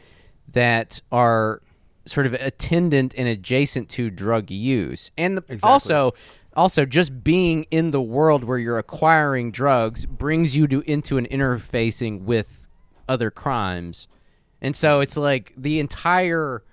[0.53, 1.63] that are
[2.07, 5.71] sort of attendant and adjacent to drug use, and the, Exactly.
[5.71, 6.15] also.
[6.57, 11.25] Also, just being in the world where you're acquiring drugs brings you to into an
[11.27, 12.67] interfacing with
[13.09, 14.09] other crimes,
[14.61, 16.65] and so it's like the entire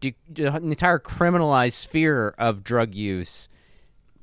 [0.00, 3.48] the entire criminalized sphere of drug use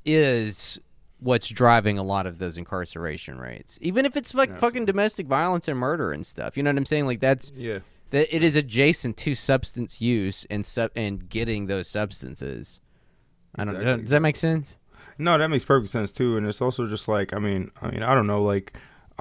[0.05, 0.79] is
[1.23, 3.79] what's driving a lot of those incarceration rates.
[3.81, 6.57] Even if it's like fucking domestic violence and murder and stuff.
[6.57, 7.05] You know what I'm saying?
[7.05, 7.79] Like that's Yeah.
[8.11, 12.81] that it is adjacent to substance use and sub and getting those substances.
[13.55, 13.75] I don't.
[13.75, 14.01] Exactly.
[14.03, 14.77] Does that make sense?
[15.17, 18.03] No, that makes perfect sense too, and it's also just like I mean, I mean,
[18.03, 18.73] I don't know, like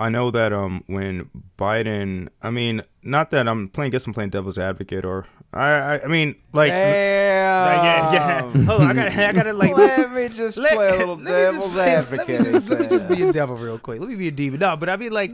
[0.02, 4.30] I know that um when Biden, I mean, not that I'm playing, guess I'm playing
[4.30, 7.84] devil's advocate, or I, I, I mean, like, Damn.
[7.84, 8.64] yeah, yeah.
[8.64, 9.76] Hold on, I gotta, I gotta like.
[9.76, 12.40] Let me just Let- play a little devil's advocate.
[12.40, 14.00] Let me, just, let me just be a devil real quick.
[14.00, 14.60] Let me be a demon.
[14.60, 15.32] No, but I mean, like,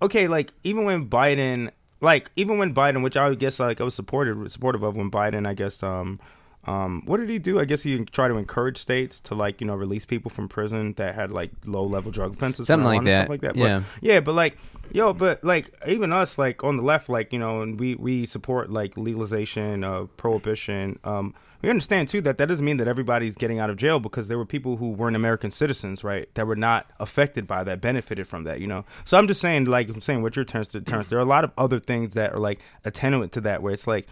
[0.00, 1.70] okay, like even when Biden,
[2.00, 5.46] like even when Biden, which I guess like I was supportive supportive of when Biden,
[5.46, 6.18] I guess, um,
[6.64, 7.58] Um, what did he do?
[7.58, 10.92] I guess he tried to encourage states to like you know release people from prison
[10.94, 13.22] that had like low level drug offenses, Something like that.
[13.22, 13.56] stuff like that.
[13.56, 13.80] Yeah.
[13.80, 14.56] But, yeah, but like
[14.92, 18.26] yo, but like even us like on the left, like you know, and we we
[18.26, 20.98] support like legalization, uh, prohibition.
[21.02, 24.28] Um, we understand too that that doesn't mean that everybody's getting out of jail because
[24.28, 26.32] there were people who weren't American citizens, right?
[26.34, 28.84] That were not affected by that, benefited from that, you know.
[29.04, 31.08] So I'm just saying, like I'm saying, what your turns to turns.
[31.08, 33.86] There are a lot of other things that are like attenuate to that, where it's
[33.86, 34.06] like,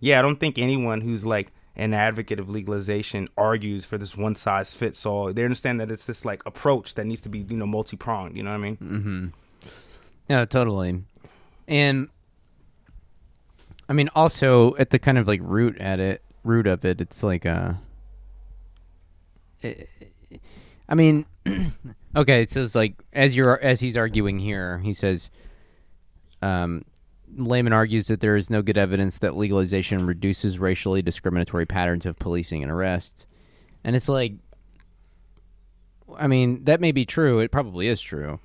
[0.00, 4.34] yeah, I don't think anyone who's like an advocate of legalization argues for this one
[4.34, 5.32] size fits all.
[5.32, 8.36] They understand that it's this like approach that needs to be you know multi pronged.
[8.36, 8.76] You know what I mean?
[8.76, 9.26] Mm-hmm.
[10.28, 11.02] Yeah, totally.
[11.68, 12.08] And
[13.88, 17.22] I mean, also at the kind of like root at it, root of it, it's
[17.22, 17.74] like uh
[19.62, 19.86] I-
[20.88, 21.24] I mean,
[22.16, 25.30] okay, it says like as you're as he's arguing here, he says,
[26.42, 26.84] um,
[27.36, 32.18] Lehman argues that there is no good evidence that legalization reduces racially discriminatory patterns of
[32.18, 33.26] policing and arrests,
[33.82, 34.34] and it's like,
[36.16, 37.40] I mean, that may be true.
[37.40, 38.40] It probably is true,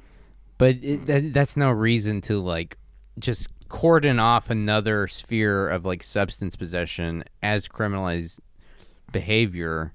[0.58, 1.06] but it, hmm.
[1.06, 2.78] that, that's no reason to like
[3.20, 8.40] just cordon off another sphere of like substance possession as criminalized
[9.12, 9.94] behavior.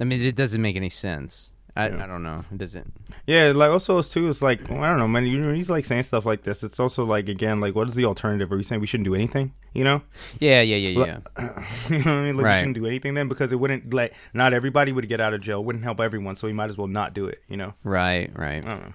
[0.00, 1.52] I mean, it doesn't make any sense.
[1.80, 2.04] I, Yeah.
[2.04, 2.44] I don't know.
[2.52, 2.92] It doesn't.
[3.26, 4.28] Yeah, like also it's too.
[4.28, 5.26] It's like I don't know, man.
[5.26, 6.62] You know, he's like saying stuff like this.
[6.62, 8.50] It's also like again, like what is the alternative?
[8.52, 9.52] Are you saying we shouldn't do anything?
[9.72, 10.02] You know,
[10.40, 11.64] Yeah, yeah, yeah, Well, yeah.
[11.88, 12.36] you know what I mean?
[12.36, 12.54] Like Right.
[12.56, 15.40] we shouldn't do anything then because it wouldn't like not everybody would get out of
[15.42, 15.60] jail.
[15.60, 17.42] It wouldn't help everyone, so we might as well not do it.
[17.48, 17.74] You know?
[17.84, 18.64] Right, right.
[18.64, 18.92] I don't know.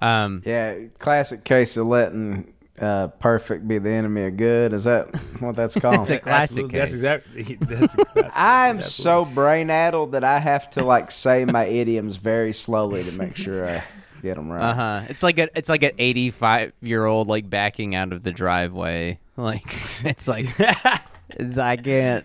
[0.00, 4.72] Um, Yeah, classic case of letting uh, perfect be the enemy of good.
[4.72, 6.00] Is that what that's called?
[6.00, 6.78] It's a classic Absolutely.
[6.78, 7.58] That's exactly.
[7.60, 8.82] That's, that's I'm absolutely.
[8.82, 13.36] so brain addled that I have to like say my idioms very slowly to make
[13.36, 13.82] sure I
[14.22, 14.62] get them right.
[14.62, 15.02] uh huh.
[15.08, 18.32] It's like a it's like an eighty five year old like backing out of the
[18.32, 19.18] driveway.
[19.36, 19.64] Like
[20.04, 22.24] it's like I can't.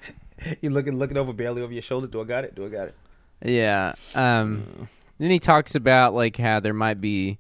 [0.61, 2.07] You looking looking over barely over your shoulder.
[2.07, 2.55] Do I got it?
[2.55, 2.95] Do I got it?
[3.43, 3.93] Yeah.
[4.15, 4.89] Um.
[5.19, 7.37] Then he talks about like how there might be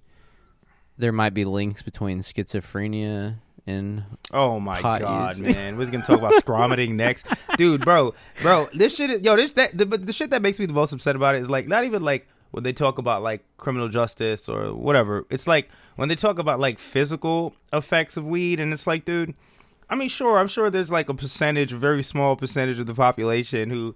[0.97, 5.55] there might be links between schizophrenia and Oh my god, use.
[5.55, 5.77] man!
[5.77, 7.27] We're gonna talk about scromiting next,
[7.57, 8.67] dude, bro, bro.
[8.73, 9.35] This shit is yo.
[9.35, 11.67] This that the, the shit that makes me the most upset about it is like
[11.67, 15.25] not even like when they talk about like criminal justice or whatever.
[15.29, 19.35] It's like when they talk about like physical effects of weed, and it's like, dude.
[19.89, 22.95] I mean, sure, I'm sure there's like a percentage, a very small percentage of the
[22.95, 23.93] population who,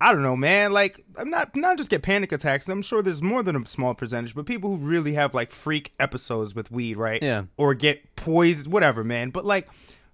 [0.00, 0.72] I don't know, man.
[0.72, 2.68] Like, I'm not not just get panic attacks.
[2.68, 5.92] I'm sure there's more than a small percentage, but people who really have like freak
[5.98, 7.22] episodes with weed, right?
[7.22, 7.44] Yeah.
[7.56, 9.30] Or get poisoned, whatever, man.
[9.30, 9.68] But like,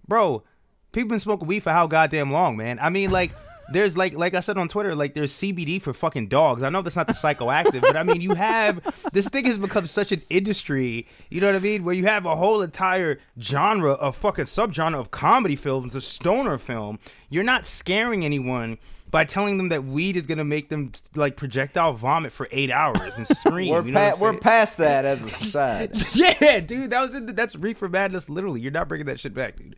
[0.07, 0.45] bro,
[0.92, 2.79] people been smoking weed for how goddamn long, man?
[2.81, 3.33] I mean, like.
[3.71, 6.62] There's like, like I said on Twitter, like there's CBD for fucking dogs.
[6.62, 8.81] I know that's not the psychoactive, but I mean, you have
[9.12, 11.07] this thing has become such an industry.
[11.31, 11.85] You know what I mean?
[11.85, 16.59] Where you have a whole entire genre of fucking subgenre of comedy films, a stoner
[16.59, 16.99] film.
[17.31, 18.79] You're not scaring anyone
[19.12, 23.18] by telling them that weed is gonna make them like projectile vomit for eight hours
[23.18, 23.68] and scream.
[23.72, 26.01] We're you know pa- we're past that as a society.
[26.14, 28.29] Yeah, dude, that was in the, that's reefer madness.
[28.29, 29.77] Literally, you're not bringing that shit back, dude.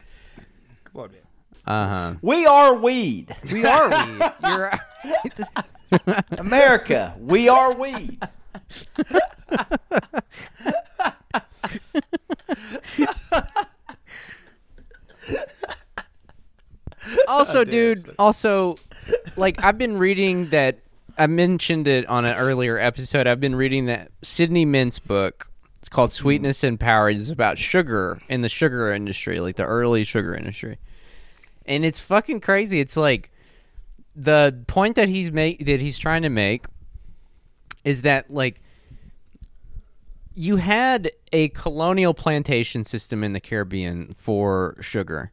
[0.85, 1.21] Come on, man.
[1.67, 2.15] uh huh.
[2.23, 3.37] we are weed.
[3.53, 4.23] We are weed.
[4.45, 4.71] You're
[6.39, 8.21] America, we are weed.
[17.29, 18.07] also, damn, dude.
[18.07, 18.15] son.
[18.19, 18.77] Also,
[19.37, 20.79] like I've been reading that.
[21.17, 23.29] I mentioned it on an earlier episode.
[23.29, 25.51] I've been reading that Sidney Mintz book.
[25.79, 26.23] It's called mm-hmm.
[26.23, 27.11] Sweetness and Power.
[27.11, 30.79] It's about sugar in the sugar industry, like the early sugar industry.
[31.67, 32.81] And it's fucking crazy.
[32.81, 33.31] It's like
[34.17, 36.67] the point that he's make that he's trying to make
[37.85, 38.61] is that like
[40.35, 45.33] you had a colonial plantation system in the Caribbean for sugar.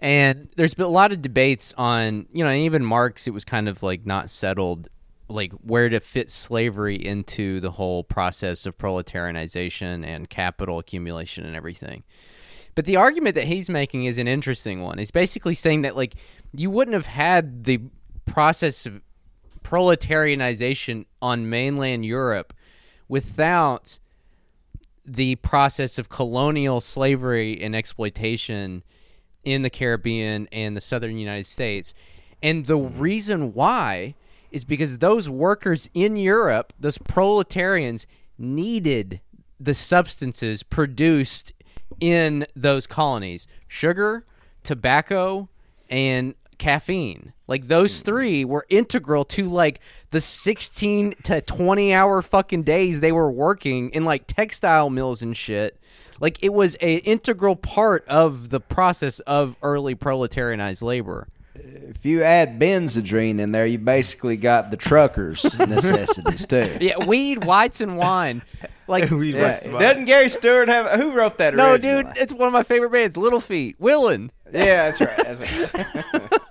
[0.00, 3.44] And there's been a lot of debates on, you know, and even Marx, it was
[3.44, 4.88] kind of like not settled,
[5.28, 11.56] like where to fit slavery into the whole process of proletarianization and capital accumulation and
[11.56, 12.04] everything.
[12.76, 14.98] But the argument that he's making is an interesting one.
[14.98, 16.14] He's basically saying that, like,
[16.54, 17.80] you wouldn't have had the
[18.24, 19.00] process of
[19.64, 22.54] proletarianization on mainland Europe
[23.08, 23.98] without
[25.04, 28.84] the process of colonial slavery and exploitation
[29.44, 31.94] in the Caribbean and the southern United States.
[32.42, 33.00] And the mm-hmm.
[33.00, 34.14] reason why
[34.50, 38.06] is because those workers in Europe, those proletarians,
[38.38, 39.20] needed
[39.60, 41.52] the substances produced
[42.00, 44.24] in those colonies sugar,
[44.62, 45.48] tobacco,
[45.90, 47.32] and caffeine.
[47.46, 48.04] Like those mm-hmm.
[48.04, 49.80] three were integral to like
[50.10, 55.36] the 16 to 20 hour fucking days they were working in like textile mills and
[55.36, 55.77] shit.
[56.20, 61.28] Like it was a integral part of the process of early proletarianized labor.
[61.54, 66.78] if you add Benzedrine in there, you basically got the truckers' necessities too.
[66.80, 68.42] Yeah, weed, whites, and wine.
[68.86, 69.82] Like, Weed, Yeah, whites, wine.
[69.82, 70.98] doesn't Gary Stewart have?
[71.00, 71.54] Who wrote that?
[71.54, 72.04] no, originally?
[72.04, 74.30] dude, it's one of my favorite bands, Little Feat, Willin.
[74.52, 75.16] Yeah, that's right.
[75.38, 75.40] That's
[76.12, 76.32] right.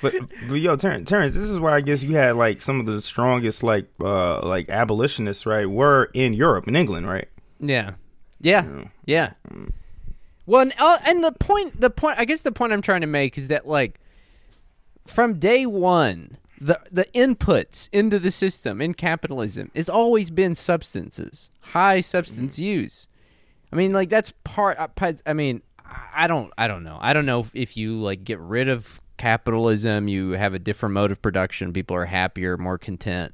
[0.00, 0.14] But,
[0.48, 3.00] but yo, Terrence, Terrence, this is where I guess you had like some of the
[3.00, 5.64] strongest like uh like abolitionists, right?
[5.70, 7.28] Were in Europe, in England, right?
[7.60, 7.92] Yeah,
[8.42, 9.32] yeah, yeah.
[10.44, 13.06] Well, and, uh, and the point, the point, I guess the point I'm trying to
[13.06, 14.00] make is that like
[15.06, 21.48] from day one, the the inputs into the system in capitalism has always been substances,
[21.60, 23.08] high substance use.
[23.72, 24.78] I mean, like that's part.
[24.78, 24.88] uh,
[25.26, 25.62] I mean,
[26.14, 26.98] I don't, I don't know.
[27.00, 30.94] I don't know if, if you like get rid of capitalism, you have a different
[30.94, 31.72] mode of production.
[31.72, 33.32] People are happier, more content.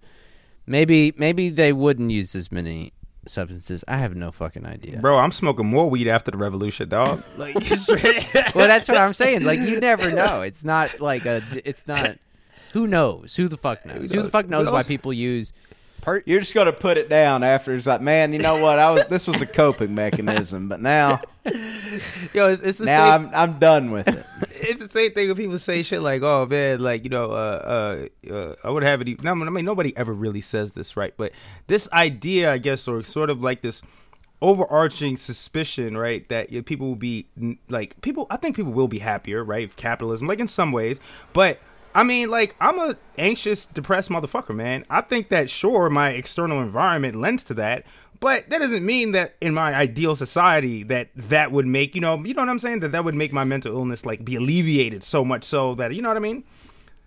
[0.67, 2.93] Maybe, maybe they wouldn't use as many
[3.31, 3.85] substances.
[3.89, 4.99] I have no fucking idea.
[4.99, 7.23] Bro, I'm smoking more weed after the revolution, dog.
[7.39, 7.55] Like
[8.55, 9.45] well, that's what I'm saying.
[9.45, 10.43] Like you never know.
[10.43, 11.43] It's not like a.
[11.65, 12.17] It's not.
[12.73, 13.37] Who knows?
[13.37, 14.11] Who the fuck knows?
[14.13, 15.53] Who the fuck knows why people use?
[16.01, 18.79] Per- You're just gonna put it down after it's like, man, you know what?
[18.79, 21.21] I was this was a coping mechanism, but now
[22.33, 23.27] Yo, it's, it's the now same.
[23.27, 24.25] I'm I'm done with it.
[24.51, 28.09] it's the same thing when people say shit like, "Oh man, like you know, uh,
[28.29, 30.97] uh, uh I would have it." e-" No, I mean, nobody ever really says this,
[30.97, 31.15] right?
[31.17, 31.33] But
[31.67, 33.83] this idea, I guess, or sort of like this
[34.41, 37.27] overarching suspicion, right, that you know, people will be
[37.69, 38.27] like people.
[38.31, 41.01] I think people will be happier, right, if capitalism, like in some ways,
[41.33, 41.61] but.
[41.99, 44.85] I mean, like, I'm a anxious, depressed motherfucker, man.
[44.89, 47.87] I think that sure, my external environment lends to that,
[48.21, 52.17] but that doesn't mean that in my ideal society that that would make you know,
[52.23, 55.03] you know what I'm saying, that that would make my mental illness like be alleviated
[55.03, 56.45] so much so that you know what I mean.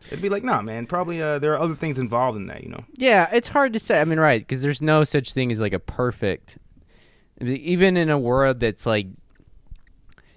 [0.07, 0.85] It'd be like, nah, man.
[0.87, 2.83] Probably uh, there are other things involved in that, you know.
[2.95, 4.01] yeah, it's hard to say.
[4.01, 4.41] I mean, right?
[4.41, 6.57] Because there's no such thing as like a perfect.
[7.39, 9.07] Even in a world that's like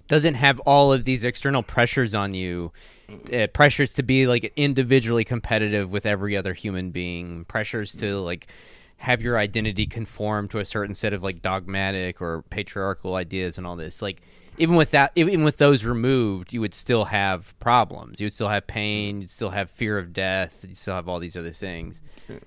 [0.07, 2.71] doesn't have all of these external pressures on you,
[3.33, 8.47] uh, pressures to be like individually competitive with every other human being, pressures to like
[8.99, 13.67] have your identity conform to a certain set of like dogmatic or patriarchal ideas and
[13.67, 14.01] all this.
[14.01, 14.23] Like
[14.59, 18.21] even with that, even with those removed, you would still have problems.
[18.21, 19.21] You would still have pain.
[19.23, 20.65] You'd still have fear of death.
[20.69, 22.01] You still have all these other things.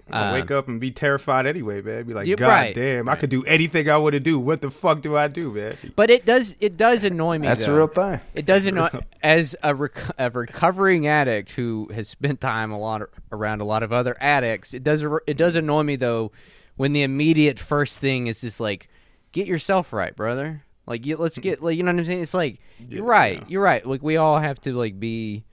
[0.09, 2.03] I Um, wake up and be terrified anyway, man.
[2.05, 2.73] Be like, Yeah, God right.
[2.75, 4.39] damn, I could do anything I want to do.
[4.39, 5.75] What the fuck do I do, man?
[5.95, 7.47] But it does it does annoy me.
[7.47, 7.73] That's though.
[7.73, 8.19] a real thing.
[8.33, 8.89] It does annoy
[9.21, 13.83] as a, rec- a recovering addict who has spent time a lot around a lot
[13.83, 14.73] of other addicts.
[14.73, 16.31] It does it does annoy me though
[16.75, 18.87] when the immediate first thing is just like
[19.31, 20.63] get yourself right, brother.
[20.87, 22.21] Like you, let's get like you know what I'm saying.
[22.21, 23.43] It's like you're right.
[23.49, 23.85] You're right.
[23.85, 25.43] Like we all have to like be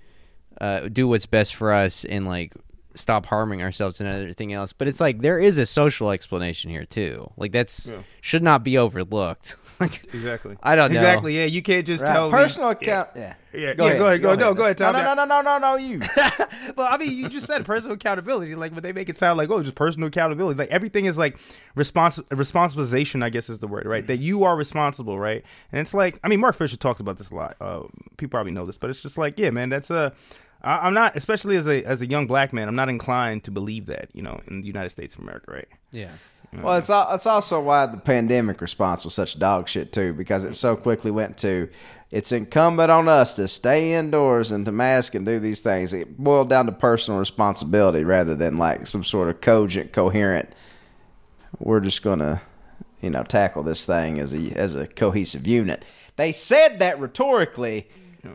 [0.60, 2.54] uh, do what's best for us and like
[2.94, 4.72] stop harming ourselves and everything else.
[4.72, 7.30] But it's like there is a social explanation here too.
[7.36, 8.02] Like that's Yeah.
[8.20, 9.56] should not be overlooked.
[9.84, 10.56] Like Exactly.
[10.62, 10.98] I don't know.
[11.00, 11.36] Exactly.
[11.38, 12.72] Yeah, you can't just tell Personal Yeah.
[12.72, 13.08] account.
[13.16, 13.34] Yeah.
[13.52, 15.04] Yeah, go, yeah, go ahead, go, no, go ahead, No, Tom.
[15.04, 16.00] no, no, no, no, no, no, you.
[16.76, 18.56] well, I mean, you just said personal accountability.
[18.56, 20.58] Like, but they make it sound like, oh, just personal accountability.
[20.58, 21.38] Like everything is like
[21.76, 23.22] respons- responsibilization.
[23.22, 24.06] I guess is the word, right?
[24.06, 25.44] That you are responsible, right?
[25.72, 27.56] And it's like, I mean, Mark Fisher talks about this a lot.
[27.60, 27.82] Uh,
[28.16, 30.12] people probably know this, but it's just like, yeah, man, that's a.
[30.62, 33.50] I- I'm not, especially as a as a young black man, I'm not inclined to
[33.50, 35.68] believe that, you know, in the United States of America, right?
[35.92, 36.08] Yeah.
[36.62, 40.54] Well, it's it's also why the pandemic response was such dog shit too, because it
[40.54, 41.68] so quickly went to
[42.10, 45.92] it's incumbent on us to stay indoors and to mask and do these things.
[45.92, 50.50] It boiled down to personal responsibility rather than like some sort of cogent, coherent.
[51.58, 52.42] We're just gonna,
[53.00, 55.84] you know, tackle this thing as a as a cohesive unit.
[56.16, 57.88] They said that rhetorically.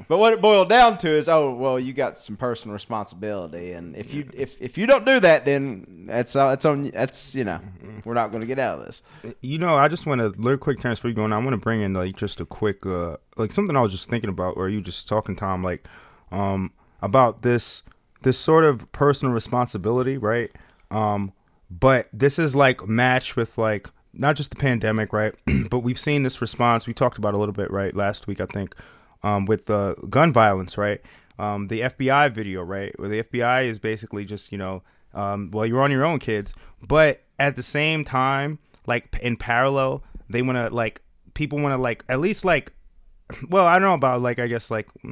[0.08, 3.96] But what it boiled down to is, oh well, you got some personal responsibility, and
[3.96, 7.44] if you if, if you don't do that, then that's uh, it's on that's you
[7.44, 7.60] know
[8.06, 9.04] we're not going to get out of this.
[9.42, 11.34] You know, I just want to little quick turns for you going.
[11.34, 14.10] I want to bring in like just a quick, uh, like something I was just
[14.10, 15.88] thinking about, or you just talking, Tom, like,
[16.32, 16.72] um,
[17.02, 17.84] about this
[18.22, 20.52] this sort of personal responsibility, right?
[20.92, 21.34] Um,
[21.70, 25.34] but this is like matched with like not just the pandemic, right?
[25.70, 26.88] but we've seen this response.
[26.88, 28.76] We talked about a little bit, right, last week, I think,
[29.24, 31.02] um, with uh, gun violence, right?
[31.38, 35.66] Um, the FBI video, right, where the FBI is basically just, you know, um, well,
[35.66, 36.54] you're on your own, kids.
[36.86, 41.02] But at the same time, like in parallel, they want to like
[41.34, 42.74] people want to like at least like,
[43.50, 45.08] well, I don't know about like I guess like I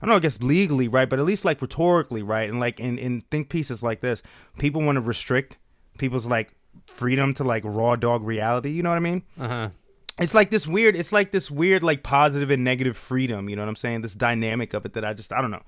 [0.00, 1.08] don't know, I guess legally, right?
[1.08, 2.48] But at least like rhetorically, right?
[2.48, 4.22] And like in in think pieces like this,
[4.58, 5.58] people want to restrict
[5.98, 6.52] people's like
[6.86, 8.70] freedom to like raw dog reality.
[8.70, 9.22] You know what I mean?
[9.38, 9.70] Uh huh.
[10.18, 13.62] It's like this weird it's like this weird like positive and negative freedom you know
[13.62, 15.62] what i'm saying this dynamic of it that i just i don't know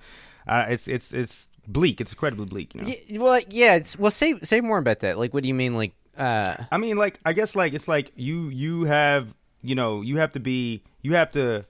[0.47, 3.75] uh, it's it's it's bleak it's incredibly bleak you know Yeah, well, like, yeah.
[3.75, 4.11] It's well.
[4.11, 5.19] Say say more about that.
[5.19, 5.75] Like, what do you mean?
[5.77, 10.01] Like, uh, i mean like i guess like it's like you you have you know
[10.01, 11.67] you have to be you have to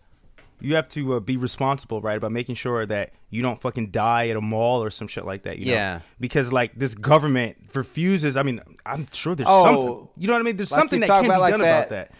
[0.60, 4.28] you have to uh, be responsible, right, about making sure that you don't fucking die
[4.28, 5.58] at a mall or some shit like that.
[5.58, 5.72] You know?
[5.72, 6.00] Yeah.
[6.18, 8.36] Because like this government refuses.
[8.36, 10.08] I mean, I'm sure there's Oh, something.
[10.20, 10.56] You know what I mean?
[10.56, 12.10] There's like something that can be like done that- about that.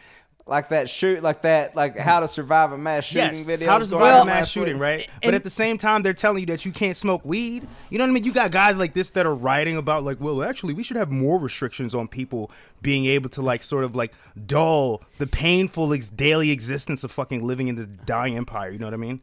[0.48, 3.68] Like that shoot, like that, like how to survive a mass shooting Yes, video.
[3.70, 5.08] how to survive on a mass shooting, right?
[5.22, 7.68] but at the same time, they're telling you that you can't smoke weed.
[7.90, 8.24] You know what I mean?
[8.24, 11.10] You got guys like this that are writing about like, well, actually, we should have
[11.10, 14.12] more restrictions on people being able to like sort of like
[14.46, 18.70] dull the painful ex- daily existence of fucking living in this dying empire.
[18.70, 19.20] You know what I mean?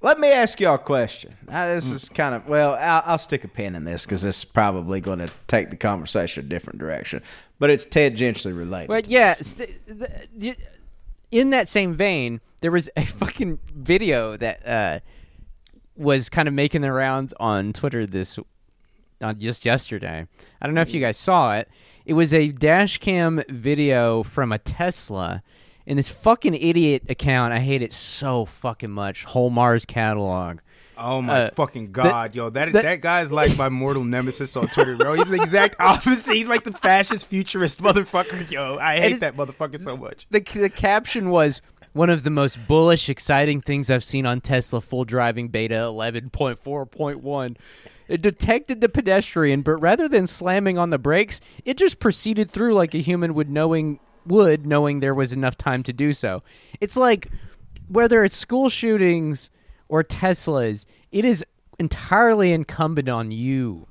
[0.00, 1.36] Let me ask y'all a question.
[1.48, 1.74] Now, Hmm.
[1.74, 4.44] this is kind of well, I'll, I'll stick a pin in this because this is
[4.44, 7.22] probably going to take the conversation a different direction,
[7.58, 8.88] but it's tangentially related.
[8.88, 10.56] But yeah, st- the, the,
[11.32, 15.00] in that same vein, there was a fucking video that uh,
[15.96, 18.38] was kind of making the rounds on Twitter this
[19.20, 20.26] on just yesterday.
[20.62, 21.68] I don't know if you guys saw it.
[22.06, 25.42] It was a dash cam video from a Tesla.
[25.88, 29.24] And this fucking idiot account, I hate it so fucking much.
[29.24, 30.58] Whole Mars catalog.
[30.98, 32.50] Oh my Uh, fucking god, yo!
[32.50, 35.14] That the- that guy's like my mortal nemesis on Twitter, bro.
[35.14, 36.34] He's the exact opposite.
[36.34, 38.78] He's like the fascist futurist motherfucker, yo.
[38.78, 40.26] I hate that motherfucker so much.
[40.30, 41.62] the the caption was
[41.94, 47.56] one of the most bullish, exciting things I've seen on Tesla full driving beta 11.4.1.
[48.08, 52.74] It detected the pedestrian, but rather than slamming on the brakes, it just proceeded through
[52.74, 56.42] like a human would knowing would knowing there was enough time to do so.
[56.80, 57.28] It's like
[57.88, 59.50] whether it's school shootings
[59.88, 61.44] or Teslas, it is
[61.78, 63.86] entirely incumbent on you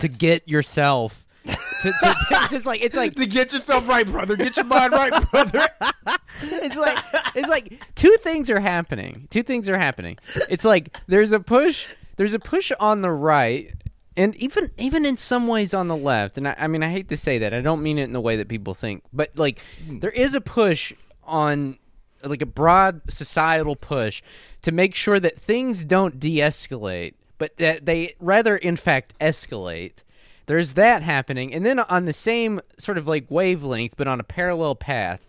[0.00, 4.36] to get yourself to, to, to just like it's like To get yourself right, brother.
[4.36, 5.68] Get your mind right, brother.
[6.42, 6.98] it's like
[7.34, 9.26] it's like two things are happening.
[9.30, 10.18] Two things are happening.
[10.48, 11.96] It's like there's a push.
[12.16, 13.72] There's a push on the right,
[14.16, 16.38] and even even in some ways on the left.
[16.38, 17.54] And I, I mean, I hate to say that.
[17.54, 19.98] I don't mean it in the way that people think, but like hmm.
[20.00, 20.92] there is a push
[21.24, 21.78] on
[22.22, 24.22] like a broad societal push
[24.62, 30.04] to make sure that things don't de-escalate, but that they rather in fact escalate.
[30.46, 34.24] There's that happening, and then on the same sort of like wavelength, but on a
[34.24, 35.28] parallel path,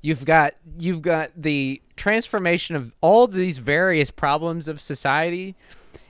[0.00, 5.54] you've got you've got the transformation of all these various problems of society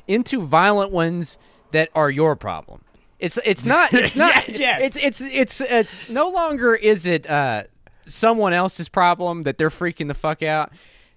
[0.07, 1.37] into violent ones
[1.75, 2.81] that are your problem.
[3.18, 4.97] It's it's not it's not Yeah, yes.
[4.97, 7.64] it's it's it's it's no longer is it uh
[8.07, 10.72] someone else's problem that they're freaking the fuck out.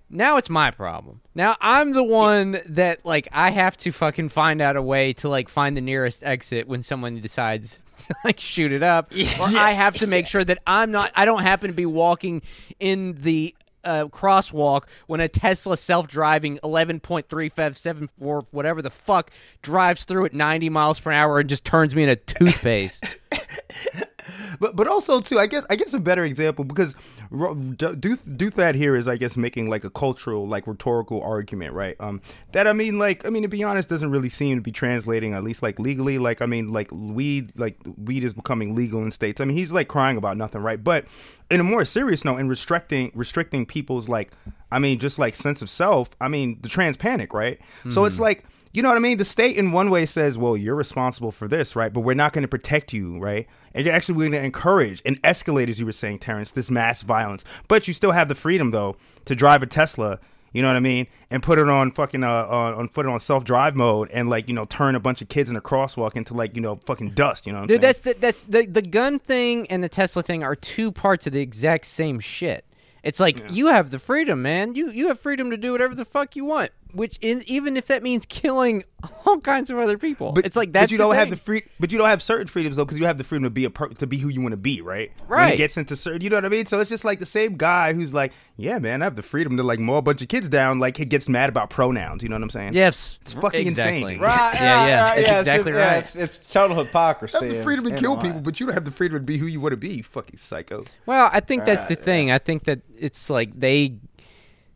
[0.10, 1.20] Now it's my problem.
[1.36, 5.28] Now I'm the one that like I have to fucking find out a way to
[5.28, 9.74] like find the nearest exit when someone decides to like shoot it up, or I
[9.74, 11.12] have to make sure that I'm not.
[11.16, 12.42] I don't happen to be walking
[12.80, 13.54] in the
[13.88, 19.32] uh, crosswalk when a Tesla self-driving 11.357 or whatever the fuck
[19.62, 23.06] drives through at 90 miles per hour and just turns me into toothpaste.
[24.60, 26.96] but but also too, I guess I guess a better example because
[27.30, 31.96] do do that here is I guess making like a cultural like rhetorical argument, right?
[32.00, 32.22] Um,
[32.52, 35.34] that I mean, like I mean to be honest, doesn't really seem to be translating
[35.34, 36.18] at least like legally.
[36.18, 39.42] Like I mean, like weed, like weed is becoming legal in states.
[39.42, 40.82] I mean, he's like crying about nothing, right?
[40.82, 41.06] But
[41.50, 44.32] in a more serious note, in restricting restricting people's like,
[44.72, 46.10] I mean, just like sense of self.
[46.20, 47.60] I mean, the trans panic, right?
[47.90, 48.44] So it's like.
[48.74, 49.18] You know what I mean?
[49.18, 51.92] The state, in one way, says, "Well, you're responsible for this, right?
[51.92, 53.48] But we're not going to protect you, right?
[53.74, 57.02] And you're actually going to encourage and escalate, as you were saying, Terrence, this mass
[57.02, 57.44] violence.
[57.68, 60.20] But you still have the freedom, though, to drive a Tesla.
[60.54, 61.08] You know what I mean?
[61.30, 64.30] And put it on fucking uh on, on put it on self drive mode and
[64.30, 66.78] like you know turn a bunch of kids in a crosswalk into like you know
[66.86, 67.46] fucking dust.
[67.46, 67.82] You know what I'm Dude, saying?
[67.82, 71.34] that's the, that's the the gun thing and the Tesla thing are two parts of
[71.34, 72.66] the exact same shit.
[73.04, 74.74] It's like you have the freedom, man.
[74.74, 77.88] You you have freedom to do whatever the fuck you want, which in, even if
[77.88, 78.84] that means killing
[79.26, 80.32] all kinds of other people.
[80.32, 80.90] But it's like that.
[80.92, 81.30] You don't have thing.
[81.32, 81.64] the free.
[81.80, 83.70] But you don't have certain freedoms though, because you have the freedom to be a
[83.70, 85.12] per, to be who you want to be, right?
[85.28, 85.54] When Right.
[85.54, 86.66] it gets into certain, you know what I mean.
[86.66, 89.56] So it's just like the same guy who's like, yeah, man, I have the freedom
[89.58, 90.80] to like mow a bunch of kids down.
[90.80, 92.24] Like he gets mad about pronouns.
[92.24, 92.74] You know what I'm saying?
[92.74, 94.14] Yes, It's fucking insane, exactly.
[94.16, 94.22] dude.
[94.22, 95.98] Right, Yeah, right, yeah, right, that's yeah, exactly it's, yeah, right.
[96.00, 97.38] it's, it's total hypocrisy.
[97.38, 99.24] You have the in- freedom to kill people, but you don't have the freedom to
[99.24, 99.90] be who you want to be.
[99.90, 100.86] You fucking psycho.
[101.06, 102.32] Well, I think that's the Right, thing.
[102.32, 103.98] I think that it's like they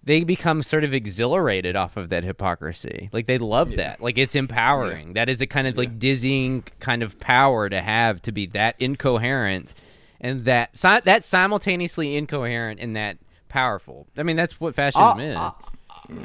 [0.04, 3.10] they become sort of exhilarated off of that hypocrisy.
[3.14, 4.02] Like they love that.
[4.02, 5.14] Like it's empowering.
[5.14, 8.76] That is a kind of like dizzying kind of power to have to be that
[8.80, 9.76] incoherent
[10.20, 13.18] and that si- that simultaneously incoherent and that
[13.50, 14.08] powerful.
[14.18, 15.38] I mean, that's what fascism All- is.
[15.38, 15.62] all-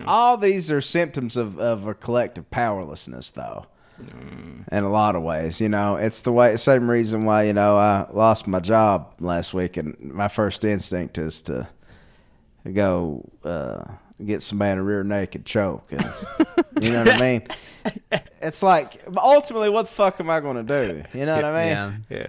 [0.06, 3.66] All these are symptoms of, of a collective powerlessness, though.
[4.02, 4.66] Mm.
[4.72, 7.76] In a lot of ways, you know, it's the way same reason why you know
[7.76, 11.68] I lost my job last week, and my first instinct is to
[12.72, 13.84] go uh,
[14.24, 16.02] get somebody in a rear naked choke, and
[16.80, 17.46] you know what I mean.
[18.40, 21.02] It's like ultimately, what the fuck am I going to do?
[21.18, 22.04] You know what I mean?
[22.10, 22.26] yeah.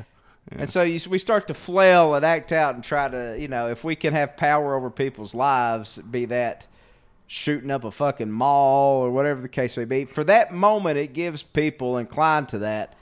[0.51, 0.59] Yeah.
[0.59, 3.69] And so you, we start to flail and act out and try to, you know,
[3.69, 6.67] if we can have power over people's lives, be that
[7.27, 10.05] shooting up a fucking mall or whatever the case may be.
[10.05, 12.93] For that moment, it gives people inclined to that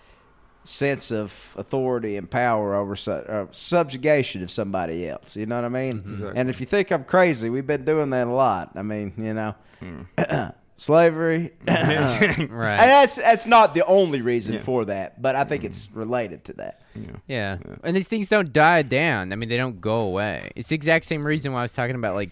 [0.66, 5.36] sense of authority and power over su- uh, subjugation of somebody else.
[5.38, 6.04] You know what I mean?
[6.06, 6.34] Exactly.
[6.36, 8.72] And if you think I'm crazy, we've been doing that a lot.
[8.76, 10.02] I mean, you know, Hmm.
[10.78, 11.52] slavery.
[11.68, 12.80] Right.
[12.80, 14.62] And that's that's not the only reason Yeah.
[14.62, 16.82] for that, but I think it's related to that.
[17.28, 17.58] Yeah.
[17.84, 19.32] And these things don't die down.
[19.32, 20.52] I mean, they don't go away.
[20.56, 22.32] It's the exact same reason why I was talking about like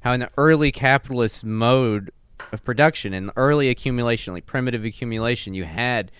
[0.00, 2.10] how in the early capitalist mode
[2.52, 6.10] of production and early accumulation, like primitive accumulation, you had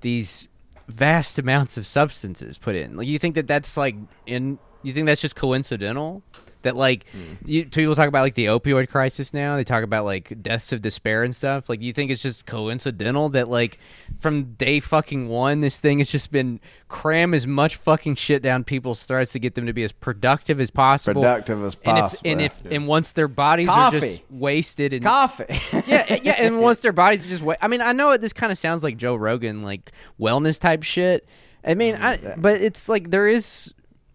[0.00, 0.46] these
[0.88, 2.96] vast amounts of substances put in.
[2.96, 3.94] Like you think that that's like
[4.26, 6.22] in you think that's just coincidental?
[6.68, 7.38] That like mm.
[7.46, 9.56] you people talk about like the opioid crisis now.
[9.56, 11.70] They talk about like deaths of despair and stuff.
[11.70, 13.78] Like you think it's just coincidental that like
[14.18, 18.64] from day fucking one, this thing has just been cram as much fucking shit down
[18.64, 21.22] people's throats to get them to be as productive as possible.
[21.22, 22.30] Productive as And if possible.
[22.30, 25.46] and if and once their bodies are just wasted and Coffee.
[25.86, 28.34] yeah, yeah, and once their bodies are just wa- I mean, I know it this
[28.34, 29.90] kind of sounds like Joe Rogan, like
[30.20, 31.26] wellness type shit.
[31.64, 33.72] I mean, mm, I, but it's like there is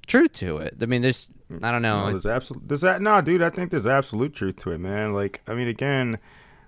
[0.08, 0.76] truth to it.
[0.82, 1.30] I mean, there's
[1.62, 2.06] I don't know.
[2.06, 2.68] No, there's absolute.
[2.68, 3.02] There's that.
[3.02, 3.42] No, dude.
[3.42, 5.14] I think there's absolute truth to it, man.
[5.14, 6.20] Like, I mean, again,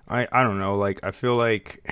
[0.08, 0.76] I I don't know.
[0.76, 1.88] Like, I feel like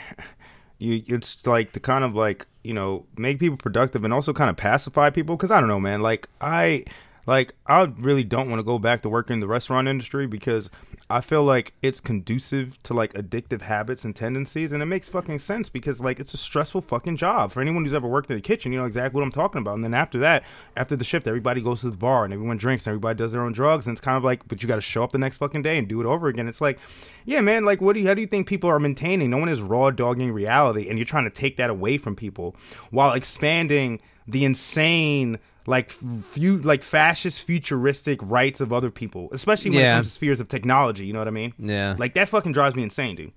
[0.78, 1.03] you.
[1.07, 4.57] It's like to kind of like you know make people productive and also kind of
[4.57, 5.36] pacify people.
[5.36, 6.03] Because I don't know, man.
[6.03, 6.84] Like I.
[7.26, 10.70] Like I really don't want to go back to work in the restaurant industry because
[11.10, 15.38] I feel like it's conducive to like addictive habits and tendencies, and it makes fucking
[15.38, 18.40] sense because like it's a stressful fucking job for anyone who's ever worked in a
[18.40, 18.72] kitchen.
[18.72, 19.74] You know exactly what I'm talking about.
[19.74, 20.44] And then after that,
[20.76, 23.42] after the shift, everybody goes to the bar and everyone drinks and everybody does their
[23.42, 25.36] own drugs, and it's kind of like, but you got to show up the next
[25.36, 26.48] fucking day and do it over again.
[26.48, 26.78] It's like,
[27.24, 29.30] yeah, man, like what do you, how do you think people are maintaining?
[29.30, 32.56] No one is raw dogging reality, and you're trying to take that away from people
[32.90, 39.80] while expanding the insane like few like fascist futuristic rights of other people especially when
[39.80, 41.94] it comes to spheres of technology you know what i mean Yeah.
[41.98, 43.32] like that fucking drives me insane dude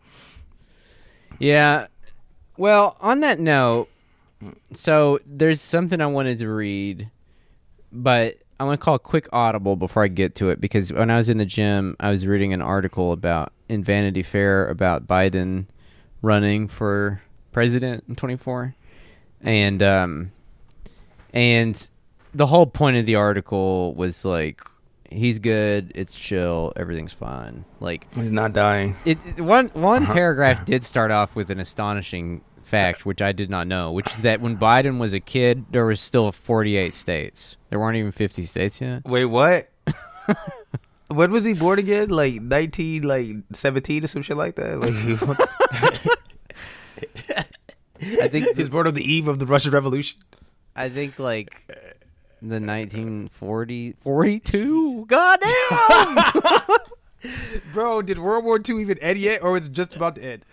[1.40, 1.88] Yeah.
[2.58, 3.88] Well, on that note,
[4.74, 7.10] so there's something I wanted to read,
[7.92, 11.12] but I want to call a quick audible before I get to it because when
[11.12, 15.06] I was in the gym, I was reading an article about in Vanity Fair about
[15.06, 15.68] Biden
[16.24, 17.22] running for
[17.52, 18.74] president in 24,
[19.42, 20.32] and um,
[21.34, 21.88] and
[22.34, 24.62] the whole point of the article was like
[25.10, 28.96] he's good, it's chill, everything's fine, like he's not dying.
[29.06, 30.14] it it- one one Uh-huh.
[30.14, 34.22] paragraph did start off with an astonishing fact, which I did not know, which is
[34.24, 37.56] that when Biden was a kid, there was still 48 states.
[37.70, 39.04] There weren't even 50 states yet.
[39.06, 39.70] wait what?
[41.10, 42.10] When was he born again?
[42.10, 44.78] Like 19 like 17 or some shit like that?
[44.82, 44.94] Like
[48.22, 50.20] I think he's born on the eve of the russian revolution.
[50.76, 51.56] I think like
[52.42, 55.06] the 1940 42.
[55.06, 56.64] God damn.
[57.74, 60.46] bro did world war ii even end yet or was it just about to end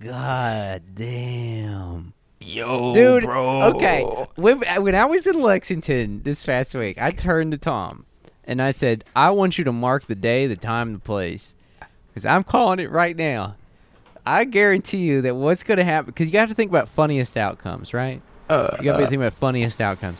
[0.00, 2.14] God damn.
[2.40, 4.02] yo Dude, bro okay.
[4.36, 8.06] When, when I was in Lexington this past week, I turned to Tom
[8.44, 11.54] and I said, I want you to mark the day, the time, the place.
[12.08, 13.56] Because I'm calling it right now.
[14.26, 17.36] I guarantee you that what's going to happen, because you got to think about funniest
[17.36, 18.20] outcomes, right?
[18.48, 20.18] uh, You got to think about funniest outcomes.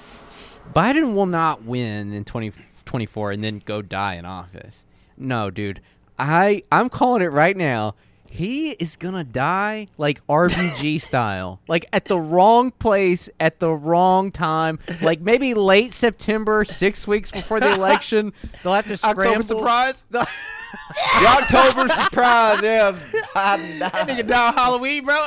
[0.75, 4.85] Biden will not win in 2024 and then go die in office.
[5.17, 5.81] No, dude.
[6.19, 7.95] I I'm calling it right now.
[8.31, 14.31] He is gonna die like RBG style, like at the wrong place at the wrong
[14.33, 14.79] time.
[15.03, 19.23] Like maybe late September, six weeks before the election, they'll have to scramble.
[19.23, 20.07] October surprise.
[20.11, 20.27] the
[21.27, 22.89] October surprise, yeah.
[22.89, 22.99] it's
[23.35, 24.09] Biden That died.
[24.09, 25.27] nigga Halloween, bro.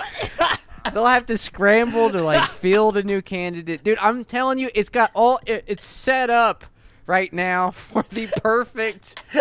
[0.94, 3.98] They'll have to scramble to like field a new candidate, dude.
[4.00, 5.40] I'm telling you, it's got all.
[5.46, 6.66] It, it's set up
[7.06, 9.22] right now for the perfect.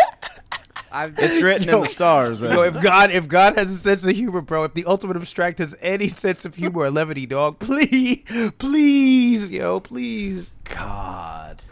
[0.92, 2.40] I've, It's written Yo, in the stars.
[2.40, 2.68] Yo, eh?
[2.68, 5.74] if God, if God has a sense of humor, bro, if the ultimate abstract has
[5.80, 8.22] any sense of humor or levity, dog, please,
[8.59, 10.53] please, yo, please.
[10.62, 11.62] God.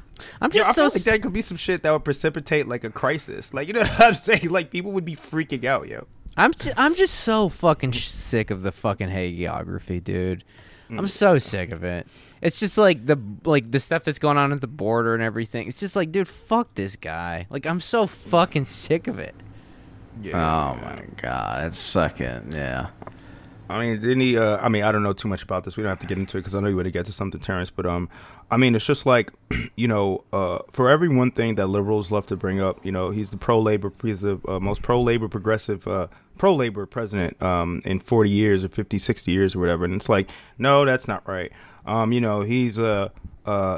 [0.40, 2.66] I'm Yo, just I so feel like that could be some shit that would precipitate
[2.66, 3.54] like a crisis.
[3.54, 4.50] Like, you know what I'm saying?
[4.50, 6.08] Like, people would be freaking out, yo.
[6.36, 10.44] I'm just, I'm just so fucking sick of the fucking hagiography, dude.
[10.90, 10.98] Mm.
[10.98, 12.06] I'm so sick of it.
[12.40, 15.68] It's just like the like the stuff that's going on at the border and everything.
[15.68, 17.46] It's just like, dude, fuck this guy.
[17.50, 19.34] Like I'm so fucking sick of it.
[20.20, 20.36] Yeah.
[20.36, 22.88] Oh my God, it's fucking yeah.
[23.72, 24.36] I mean, didn't he?
[24.36, 25.76] Uh, I mean, I don't know too much about this.
[25.76, 27.12] We don't have to get into it because I know you want to get to
[27.12, 27.70] something, Terrence.
[27.70, 28.08] But um,
[28.50, 29.32] I mean, it's just like,
[29.76, 33.10] you know, uh, for every one thing that liberals love to bring up, you know,
[33.10, 36.08] he's the pro labor, he's the uh, most pro labor progressive, uh,
[36.38, 39.84] pro labor president um, in 40 years or 50, 60 years or whatever.
[39.84, 41.52] And it's like, no, that's not right.
[41.86, 43.10] Um, you know, he's a,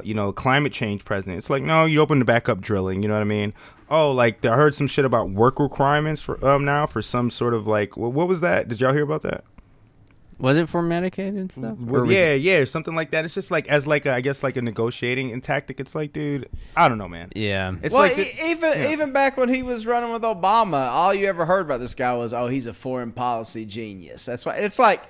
[0.05, 1.39] you know, climate change president.
[1.39, 3.03] It's like, no, you open the back up drilling.
[3.03, 3.55] You know what I mean?
[3.91, 7.55] Oh, like I heard some shit about work requirements for um now for some sort
[7.55, 8.69] of like what was that?
[8.69, 9.45] Did y'all hear about that?
[10.39, 11.79] Was it for Medicaid and stuff?
[11.79, 13.25] Well, yeah, it- yeah, something like that.
[13.25, 15.79] It's just like as like a, I guess like a negotiating and tactic.
[15.81, 17.31] It's like, dude, I don't know, man.
[17.37, 17.75] yeah.
[17.83, 18.91] It's well, like e- the- even yeah.
[18.93, 22.13] even back when he was running with Obama, all you ever heard about this guy
[22.15, 25.03] was, "Oh, he's a foreign policy genius." That's why it's like,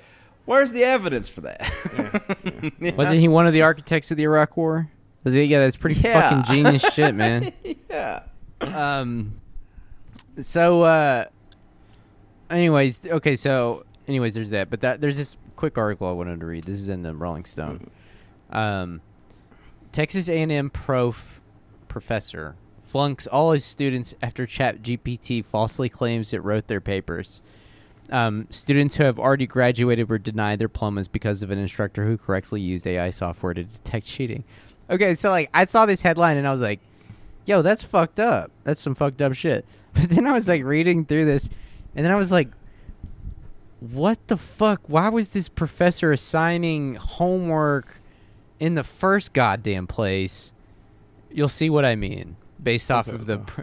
[0.45, 1.73] where's the evidence for that?
[2.45, 2.97] You know?
[2.97, 4.91] Wasn't he one of the architects of the Iraq War?
[5.25, 5.45] Was he?
[5.45, 6.29] Yeah, that's pretty Yeah.
[6.45, 7.51] fucking genius shit, man.
[7.91, 8.25] yeah.
[8.61, 9.41] Um.
[10.39, 11.25] So, uh,
[12.51, 13.37] anyways, okay.
[13.37, 14.71] So, anyways, there's that.
[14.71, 16.65] But that there's this quick article I wanted to read.
[16.65, 17.91] This is in the Rolling Stone.
[18.51, 19.01] Um,
[19.93, 21.41] Texas A&M prof
[21.89, 27.43] professor flunks all his students after Chat GPT falsely claims it wrote their papers.
[28.11, 32.19] Um, students who have already graduated were denied their diplomas because of an instructor who
[32.19, 34.45] correctly used AI software to detect cheating.
[34.91, 36.81] Okay, so like I saw this headline and I was like,
[37.47, 38.51] "Yo, that's fucked up.
[38.65, 41.49] That's some fucked up shit." But then I was like reading through this,
[41.95, 42.49] and then I was like,
[43.93, 44.83] "What the fuck?
[44.89, 48.01] Why was this professor assigning homework
[48.61, 50.53] in the first goddamn place?"
[51.31, 53.39] You'll see what I mean based off of the.
[53.39, 53.63] Pr-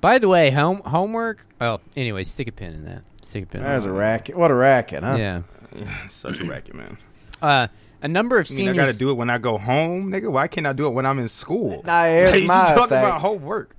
[0.00, 1.46] By the way, home homework.
[1.60, 3.02] Oh, anyway, stick a pin in that.
[3.22, 3.60] Stick a pin.
[3.60, 3.90] in There's that.
[3.90, 4.36] Was a racket.
[4.36, 5.16] What a racket, huh?
[5.16, 5.42] Yeah.
[6.08, 6.96] Such a racket, man.
[7.42, 7.66] Uh,
[8.00, 10.30] a number of I mean, I gotta do it when I go home, nigga.
[10.30, 11.82] Why can't I do it when I'm in school?
[11.84, 12.98] Nah, here's Like, you my talking thing.
[13.04, 13.74] about homework.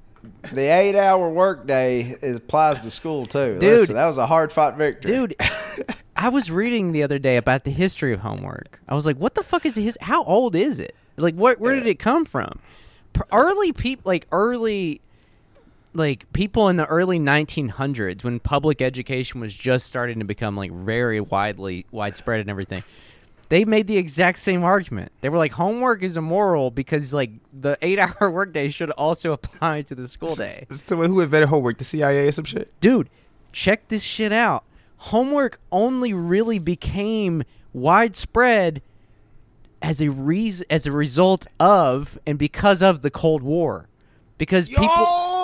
[0.52, 3.58] The eight-hour workday is, applies to school too.
[3.60, 3.80] Dude.
[3.80, 5.36] Listen, that was a hard-fought victory, Dude,
[6.16, 8.82] I was reading the other day about the history of homework.
[8.90, 9.98] I was like, "What the fuck is his?
[10.02, 10.96] How old is it?
[11.16, 11.60] Like, what?
[11.60, 12.60] Where did it come from?
[13.32, 15.02] Early people, like early,
[15.94, 20.72] like people in the early 1900s, when public education was just starting to become like
[20.72, 22.84] very widely widespread and everything.
[23.50, 25.12] They made the exact same argument.
[25.22, 29.96] They were like, homework is immoral because like the eight-hour workday should also apply to
[29.96, 30.68] the school day.
[30.70, 31.80] So who invented homework?
[31.80, 32.72] The CIA or some shit?
[32.80, 33.10] dude,
[33.52, 34.64] check this shit out.
[34.98, 37.44] Homework only really became
[37.74, 38.82] widespread
[39.82, 43.89] as a reason, as a result of, and because of the Cold War,
[44.40, 44.88] because people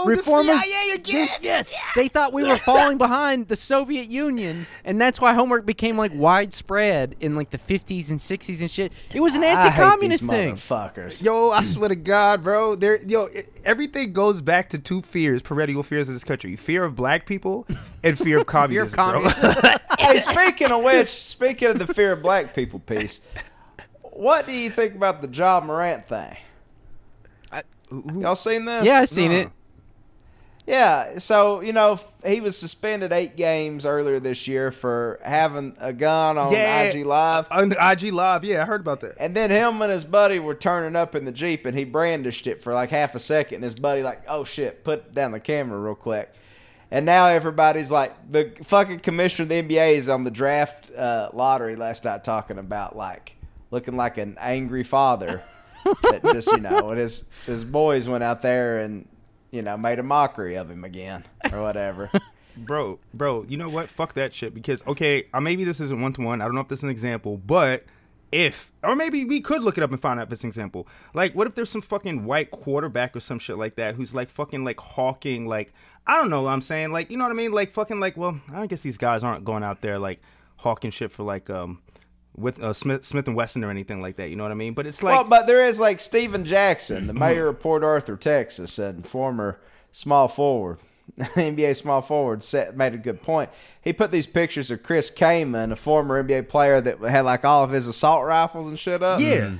[0.05, 1.27] the reformers, CIA again!
[1.27, 5.65] Dude, yes, they thought we were falling behind the Soviet Union, and that's why homework
[5.65, 8.91] became like widespread in like the fifties and sixties and shit.
[9.13, 10.55] It was an I hate anti-communist thing.
[10.55, 11.21] motherfuckers.
[11.23, 12.75] Yo, I swear to God, bro.
[12.75, 16.85] There, yo, it, everything goes back to two fears, perennial fears of this country: fear
[16.85, 17.67] of black people
[18.03, 18.95] and fear of communism.
[18.95, 19.11] bro.
[19.11, 19.79] communism.
[19.99, 23.19] hey, speaking of which, speaking of the fear of black people piece,
[24.03, 26.37] what do you think about the Ja Morant thing?
[28.19, 28.85] Y'all seen this?
[28.85, 29.37] yeah, I seen Nah.
[29.37, 29.49] it.
[30.67, 35.93] Yeah, so you know he was suspended eight games earlier this year for having a
[35.93, 36.81] gun on Yeah.
[36.85, 39.13] IG Live, On IG Live, yeah, I heard about that.
[39.19, 42.47] and then him and his buddy were turning up in the jeep, and he brandished
[42.47, 43.55] it for like half a second.
[43.57, 46.33] And his buddy like, "Oh shit, put down the camera real quick."
[46.89, 51.29] And now everybody's like, the fucking commissioner of the NBA is on the draft uh,
[51.33, 53.35] lottery last night talking about like
[53.69, 55.43] looking like an angry father
[55.85, 59.07] that just you know, and his his boys went out there and
[59.51, 62.11] you know made a mockery of him again or whatever.
[62.57, 63.89] bro, bro, you know what?
[63.89, 64.53] Fuck that shit.
[64.53, 66.41] Because okay, uh, maybe this isn't one to one.
[66.41, 67.85] I don't know if this is an example, but
[68.31, 70.87] if or maybe we could look it up and find out if it's an example.
[71.13, 74.29] Like, what if there's some fucking white quarterback or some shit like that who's like
[74.29, 75.73] fucking like hawking like
[76.07, 76.91] I don't know what I'm saying.
[76.91, 77.51] Like, you know what I mean?
[77.51, 80.21] Like fucking like well, I guess these guys aren't going out there like
[80.57, 81.79] hawking shit for like um
[82.35, 84.29] with uh, Smith Smith and Wesson or anything like that.
[84.29, 84.73] You know what I mean?
[84.73, 88.17] But it's like well, but there is like Steven Jackson, the mayor of Port Arthur,
[88.17, 89.59] Texas, and former
[89.91, 90.79] small forward,
[91.19, 93.49] NBA small forward, set, made a good point.
[93.81, 97.63] He put these pictures of Chris Kaman, a former NBA player that had like all
[97.63, 99.19] of his assault rifles and shit up.
[99.19, 99.55] yeah.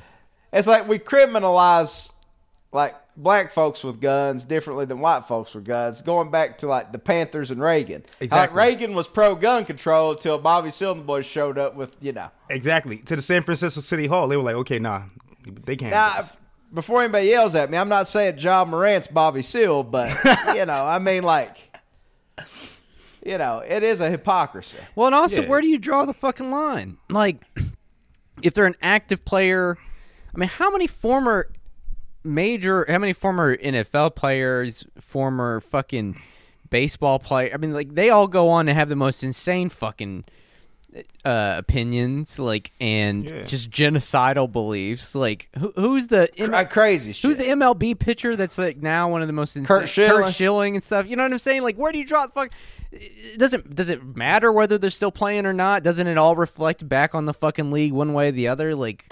[0.52, 2.12] It's like we criminalize
[2.72, 6.92] like black folks with guns differently than white folks with guns, going back to like
[6.92, 8.02] the Panthers and Reagan.
[8.02, 8.58] Like Exactly.
[8.58, 12.30] Reagan was pro gun control until Bobby Silver boys showed up with, you know.
[12.50, 12.98] Exactly.
[12.98, 15.04] To the San Francisco City Hall, they were like, okay, nah,
[15.66, 15.92] they can't.
[15.92, 16.34] Now, have this.
[16.36, 16.40] if-
[16.74, 20.10] before anybody yells at me, I'm not saying Ja Morant's Bobby Seale, but
[20.56, 21.56] you know, I mean, like,
[23.26, 24.78] you know, it is a hypocrisy.
[24.96, 25.48] Well, and also, Yeah.
[25.48, 26.98] where do you draw the fucking line?
[27.10, 27.38] Like,
[28.42, 29.78] if they're an active player,
[30.34, 31.48] I mean, how many former
[32.26, 36.22] major, how many former NFL players, former fucking
[36.70, 37.52] baseball player?
[37.54, 40.26] I mean, like, they all go on to have the most insane fucking
[41.26, 43.44] uh, opinions, like, and Yeah.
[43.44, 45.14] just genocidal beliefs.
[45.14, 47.28] Like, who, who's the Cra- crazy shit.
[47.28, 49.68] Who's the MLB pitcher that's like now one of the most insane?
[49.68, 50.32] Curt Schilling.
[50.32, 51.08] Schilling and stuff.
[51.08, 51.64] You know what I'm saying?
[51.64, 52.52] Like, where do you draw the fuck?
[52.94, 55.84] It doesn't does it matter whether they're still playing or not?
[55.84, 58.74] Doesn't it all reflect back on the fucking league one way or the other?
[58.74, 59.12] Like,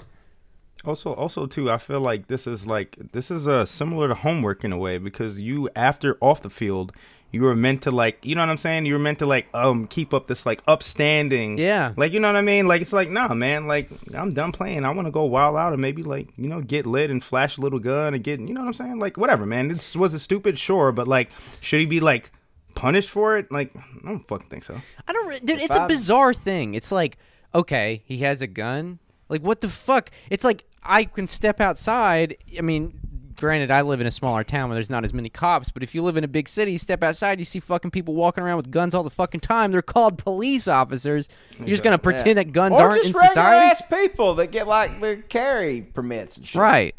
[0.86, 4.64] Also, also too, I feel like this is like this is uh, similar to homework
[4.64, 6.92] in a way because you after off the field,
[7.30, 8.86] you were meant to like, you know what I'm saying?
[8.86, 11.94] You were meant to like um keep up this like upstanding, Yeah.
[11.96, 12.68] like you know what I mean?
[12.68, 14.84] Like it's like nah, man, like I'm done playing.
[14.84, 17.56] I want to go wild out and maybe like you know get lit and flash
[17.58, 18.98] a little gun and get you know what I'm saying?
[18.98, 19.68] Like whatever, man.
[19.68, 21.30] This was a stupid, sure, but like
[21.60, 22.30] should he be like
[22.74, 23.50] punished for it?
[23.50, 24.80] Like I don't fucking think so.
[25.08, 25.26] I don't.
[25.28, 26.74] re- Dude, it's a I'm- bizarre thing.
[26.74, 27.16] It's like,
[27.54, 28.98] okay, he has a gun.
[29.30, 30.10] Like, what the fuck?
[30.28, 32.36] It's like I can step outside.
[32.56, 32.92] I mean,
[33.36, 35.70] granted, I live in a smaller town where there's not as many cops.
[35.70, 38.14] But if you live in a big city, you step outside, you see fucking people
[38.14, 39.72] walking around with guns all the fucking time.
[39.72, 41.28] They're called police officers.
[41.58, 44.48] You're just gonna pretend that guns or aren't just in regular society, ass people that
[44.48, 46.60] get like the carry permits and shit.
[46.60, 46.94] right?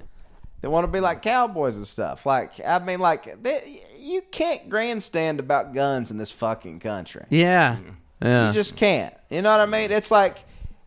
[0.61, 2.25] They want to be like cowboys and stuff.
[2.25, 7.25] Like I mean, like they, you can't grandstand about guns in this fucking country.
[7.29, 7.77] Yeah,
[8.21, 8.47] yeah.
[8.47, 9.13] You just can't.
[9.29, 9.91] You know what I mean?
[9.91, 10.39] It's like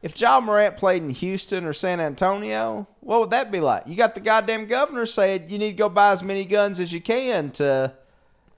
[0.03, 3.85] if Ja Morant played in Houston or San Antonio, what would that be like?
[3.87, 6.93] You got the goddamn governor saying you need to go buy as many guns as
[6.93, 7.93] you can to,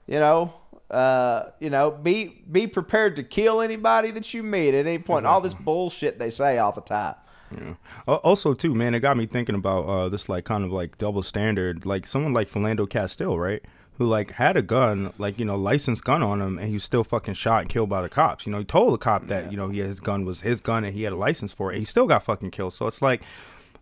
[0.07, 0.53] you know,
[0.91, 5.25] uh, you know, be be prepared to kill anybody that you meet at any point.
[5.25, 7.15] All this bullshit they say all the time.
[7.55, 7.73] Yeah.
[8.07, 10.97] Al- Also, too, man, it got me thinking about uh, this like kind of like
[10.97, 11.85] double standard.
[11.85, 13.61] Like someone like Philando Castile, right?
[14.01, 16.83] Who like had a gun, like you know, licensed gun on him, and he was
[16.83, 18.47] still fucking shot and killed by the cops.
[18.47, 20.59] You know, he told the cop that you know he had his gun was his
[20.59, 21.77] gun and he had a license for it.
[21.77, 22.73] He still got fucking killed.
[22.73, 23.21] So it's like,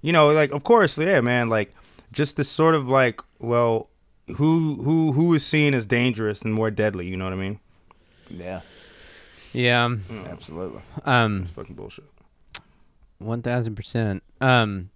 [0.01, 1.73] you know, like of course, yeah, man, like
[2.11, 3.87] just this sort of like, well,
[4.35, 7.07] who who who is seen as dangerous and more deadly?
[7.07, 7.61] You know what I mean?
[8.29, 8.59] Yeah,
[9.53, 9.95] yeah.
[10.27, 10.81] absolutely.
[11.05, 11.43] Um.
[11.43, 12.03] It's fucking bullshit.
[13.19, 14.21] One thousand percent.
[14.41, 14.89] Um,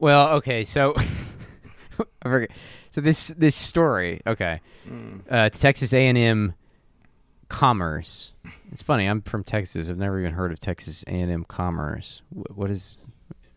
[0.00, 0.94] well, okay, so
[2.22, 2.50] I forget.
[2.94, 4.60] So this this story, okay,
[5.28, 6.54] uh, Texas A and M
[7.48, 8.30] Commerce.
[8.70, 9.06] It's funny.
[9.06, 9.90] I'm from Texas.
[9.90, 12.22] I've never even heard of Texas A and M Commerce.
[12.32, 13.08] Wh- What is?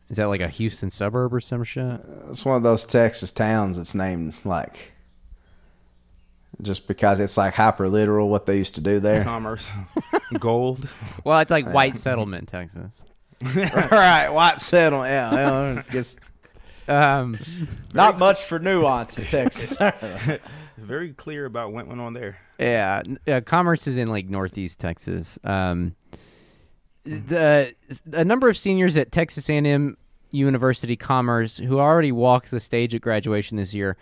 [0.10, 2.02] Is that like a Houston suburb or some shit?
[2.32, 4.94] It's one of those Texas towns that's named like
[6.64, 9.24] just because it's like hyper literal what they used to do there.
[9.24, 9.70] Commerce,
[10.40, 10.90] gold.
[11.24, 12.90] Well, it's like White Settlement, Texas.
[13.46, 13.52] All
[13.92, 15.12] right, white settlement.
[15.12, 15.32] Yeah,
[15.76, 16.18] yeah, I guess
[16.88, 17.38] Um,
[17.94, 19.78] not much for nuance in Texas.
[20.78, 22.38] Very clear about what went on there.
[22.60, 25.38] Yeah, uh, Commerce is in like Northeast Texas.
[25.44, 25.96] Um,
[27.04, 27.74] the
[28.14, 29.98] a number of seniors at Texas A&M
[30.32, 33.98] University Commerce who already walked the stage at graduation this year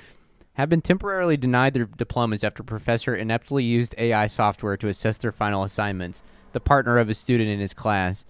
[0.54, 5.18] have been temporarily denied their diplomas after a professor ineptly used AI software to assess
[5.18, 6.24] their final assignments.
[6.54, 8.26] The partner of a student in his class,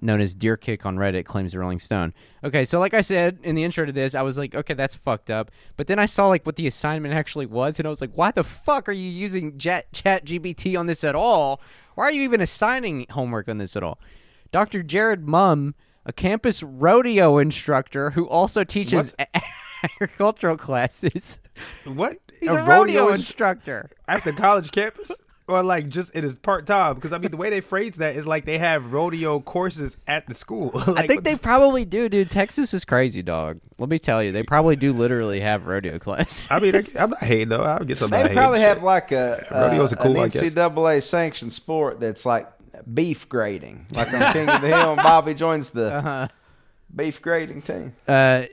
[0.00, 2.14] known as DearKick on Reddit, claims the Rolling Stone.
[2.44, 4.94] Okay, so like I said in the intro to this, I was like, okay, that's
[4.94, 5.50] fucked up.
[5.76, 8.30] But then I saw like what the assignment actually was, and I was like, why
[8.30, 11.60] the fuck are you using Chat Chat GPT on this at all?
[11.94, 13.98] Why are you even assigning homework on this at all?
[14.50, 14.82] Dr.
[14.82, 15.74] Jared Mumm,
[16.06, 19.14] a campus rodeo instructor who also teaches
[19.82, 21.38] agricultural classes.
[21.84, 22.18] What?
[22.40, 23.90] He's a, rodeo, ins- instructor.
[24.06, 25.10] at the college campus
[25.48, 28.14] or like just it is part time because I mean the way they phrase that
[28.16, 30.70] is like they have rodeo courses at the school.
[30.96, 32.30] I think they the- probably do, dude.
[32.30, 33.58] Texas is crazy, dog.
[33.78, 36.46] Let me tell you, they probably do literally have rodeo class.
[36.50, 37.62] I mean, I, I'm not hating though.
[37.62, 38.22] I'll get something.
[38.22, 42.46] They probably have like a, Rodeos a cool, an NCAA sanctioned sport that's like
[42.92, 44.92] beef grading, like on King of the Hill.
[44.92, 46.28] And Bobby joins the Uh-huh.
[46.94, 47.94] beef grading team.
[48.06, 48.44] uh,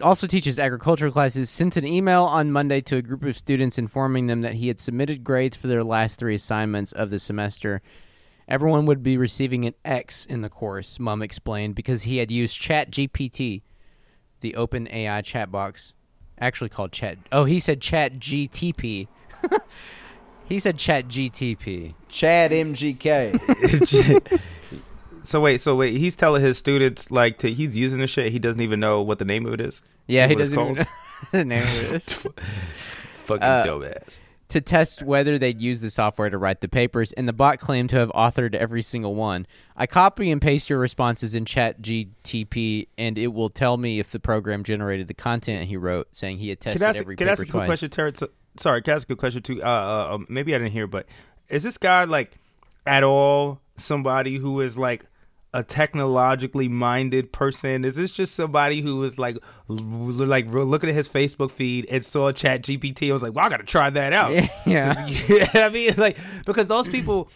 [0.00, 4.26] also teaches agricultural classes, sent an email on Monday to a group of students informing
[4.26, 7.82] them that he had submitted grades for their last three assignments of the semester.
[8.48, 12.58] Everyone would be receiving an X in the course, Mumm explained, because he had used
[12.58, 13.62] Chat GPT,
[14.40, 15.92] the open AI chat box,
[16.38, 17.18] actually called Chat.
[17.30, 19.08] Oh, he said Chat GTP.
[20.48, 21.94] he said Chat GTP.
[22.08, 24.40] Chad MGK.
[25.24, 28.32] So wait, so wait, he's telling his students like to he's using the shit.
[28.32, 29.82] He doesn't even know what the name of it is.
[30.06, 30.84] Yeah, he doesn't even know
[31.32, 32.02] the name of it.
[33.24, 34.18] Fucking Uh, dumbass.
[34.48, 37.88] to test whether they'd use the software to write the papers, and the bot claimed
[37.90, 39.46] to have authored every single one.
[39.76, 44.10] I copy and paste your responses in Chat GTP, and it will tell me if
[44.10, 47.16] the program generated the content he wrote, saying he had tested Can I ask, every
[47.16, 48.22] can I ask a quick question, Terrence?
[48.56, 49.62] Sorry, can I ask a question too?
[49.62, 51.06] Uh, uh, um, maybe I didn't hear, but
[51.48, 52.32] is this guy like
[52.86, 55.06] at all somebody who is like
[55.54, 57.84] a technologically minded person?
[57.84, 59.36] Is this just somebody who is like,
[59.68, 63.10] like looking at his Facebook feed and saw Chat GPT?
[63.10, 64.32] I was like, well, I got to try that out.
[64.32, 64.48] Yeah.
[65.28, 67.30] yeah, I mean, like because those people.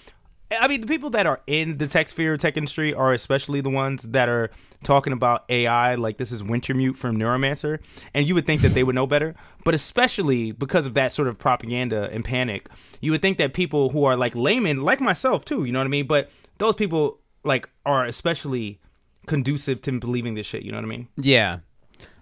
[0.48, 3.68] I mean, the people that are in the tech sphere, tech industry, are especially the
[3.68, 4.52] ones that are
[4.84, 5.96] talking about AI.
[5.96, 7.80] Like this is Wintermute from Neuromancer,
[8.14, 9.34] and you would think that they would know better.
[9.64, 12.68] But especially because of that sort of propaganda and panic,
[13.00, 15.86] you would think that people who are like laymen, like myself too, you know what
[15.86, 16.06] I mean.
[16.06, 18.78] But those people like are especially
[19.26, 20.62] conducive to believing this shit.
[20.62, 21.08] You know what I mean?
[21.16, 21.58] Yeah,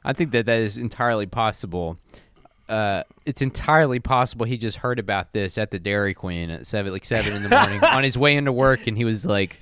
[0.05, 1.99] I think that that is entirely possible.
[2.69, 6.93] Uh, it's entirely possible he just heard about this at the Dairy Queen at seven,
[6.93, 9.59] like seven in the morning, on his way into work, and he was like,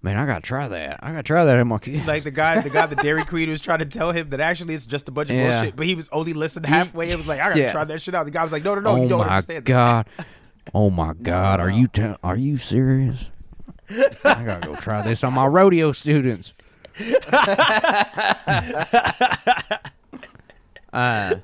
[0.00, 1.00] "Man, I gotta try that.
[1.02, 3.50] I gotta try that in my kids." Like the guy, the guy, the Dairy Queen
[3.50, 5.58] was trying to tell him that actually it's just a bunch of Yeah.
[5.60, 7.10] bullshit, but he was only listened halfway.
[7.10, 7.72] It was like, I gotta Yeah.
[7.72, 8.24] try that shit out.
[8.24, 9.58] The guy was like, No, no, no, oh you don't my understand.
[9.58, 10.06] that." god!
[10.72, 11.60] Oh my god!
[11.60, 13.28] Are you te- are you serious?
[14.24, 16.52] I gotta go try this on my rodeo students.
[20.92, 21.36] uh,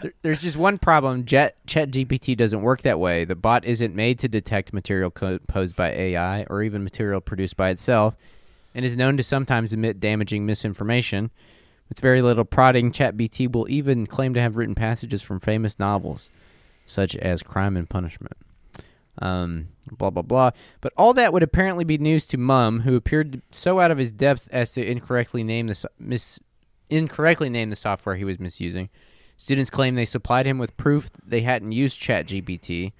[0.00, 1.24] there- there's just one problem.
[1.24, 3.24] Jet ChatGPT doesn't work that way.
[3.24, 7.70] The bot isn't made to detect material composed by AI or even material produced by
[7.70, 8.14] itself,
[8.74, 11.30] and is known to sometimes emit damaging misinformation.
[11.88, 16.30] With very little prodding, ChatGPT will even claim to have written passages from famous novels,
[16.86, 18.36] such as Crime and Punishment.
[19.18, 20.52] Um, blah blah blah.
[20.80, 24.10] But all that would apparently be news to Mumm, who appeared so out of his
[24.10, 26.40] depth as to incorrectly name the so- mis
[26.88, 28.88] incorrectly name the software he was misusing.
[29.36, 32.92] Students claim they supplied him with proof they hadn't used ChatGPT,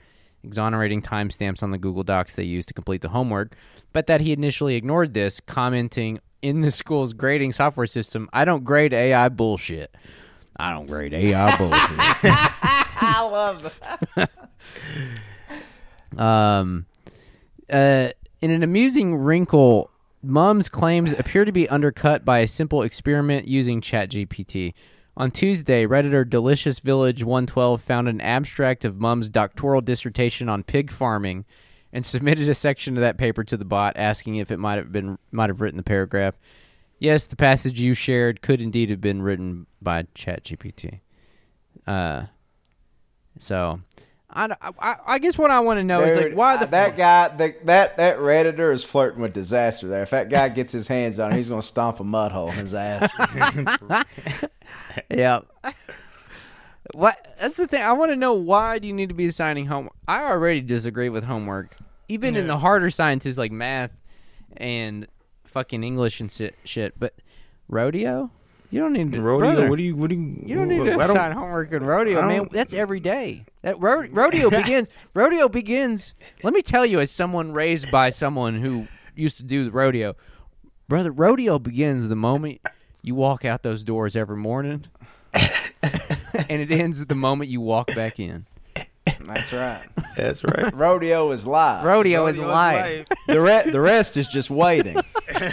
[0.44, 3.54] exonerating timestamps on the Google Docs they used to complete the homework,
[3.92, 8.64] but that he initially ignored this, commenting in the school's grading software system, "I don't
[8.64, 9.94] grade AI bullshit.
[10.56, 12.32] I don't grade AI bullshit."
[13.04, 13.80] I love
[14.16, 14.30] that.
[16.16, 16.86] Um,
[17.70, 18.10] uh,
[18.40, 19.90] in an amusing wrinkle,
[20.22, 24.74] Mumm's claims appear to be undercut by a simple experiment using ChatGPT.
[25.16, 30.90] On Tuesday, Redditor Delicious Village 112 found an abstract of Mumm's doctoral dissertation on pig
[30.90, 31.44] farming
[31.92, 34.90] and submitted a section of that paper to the bot asking if it might have
[34.90, 36.38] been might have written the paragraph.
[36.98, 41.00] Yes, the passage you shared could indeed have been written by ChatGPT.
[41.86, 42.26] Uh,
[43.38, 43.80] so
[44.34, 46.96] I, I, I guess what I want to know is like why the that fuck-
[46.96, 50.02] guy the, that that redditor is flirting with disaster there.
[50.02, 52.54] If that guy gets his hands on him, he's gonna stomp a mud hole in
[52.54, 53.12] his ass.
[55.10, 55.40] Yeah.
[56.94, 57.34] what?
[57.40, 57.82] That's the thing.
[57.82, 59.94] I want to know why do you need to be assigning homework?
[60.06, 61.76] I already disagree with homework,
[62.08, 63.90] even in the harder sciences like math
[64.56, 65.06] and
[65.44, 66.54] fucking English and shit.
[66.64, 66.98] shit.
[66.98, 67.14] But
[67.68, 68.30] rodeo,
[68.70, 69.20] you don't need to.
[69.22, 71.32] Rodeo, brother, what do you, what do you, You don't need to I don't- assign
[71.32, 72.48] homework in rodeo, man.
[72.50, 73.44] That's every day.
[73.62, 74.90] That ro- rodeo begins.
[75.14, 76.14] Rodeo begins.
[76.42, 80.14] Let me tell you, as someone raised by someone who used to do the rodeo,
[80.88, 82.60] brother, rodeo begins the moment
[83.02, 84.86] you walk out those doors every morning,
[85.32, 88.46] and it ends the moment you walk back in.
[89.20, 89.86] That's right.
[90.16, 90.74] That's right.
[90.78, 91.84] Rodeo is live.
[91.84, 93.06] Rodeo, is Rodeo is life.
[93.28, 94.96] The re- the rest is just waiting.
[95.28, 95.52] I'm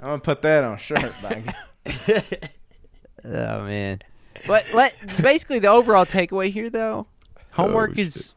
[0.00, 1.54] gonna put that on a shirt, bang.
[3.24, 4.00] Oh man.
[4.46, 7.06] But let basically the overall takeaway here though,
[7.52, 8.32] homework Oh, is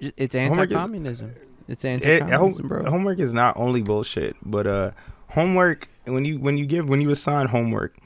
[0.00, 1.34] it's anti-communism.
[1.68, 2.90] it's anti-communism, home- bro.
[2.90, 4.90] homework is not only bullshit, but uh,
[5.30, 7.96] homework when you when you give when you assign homework,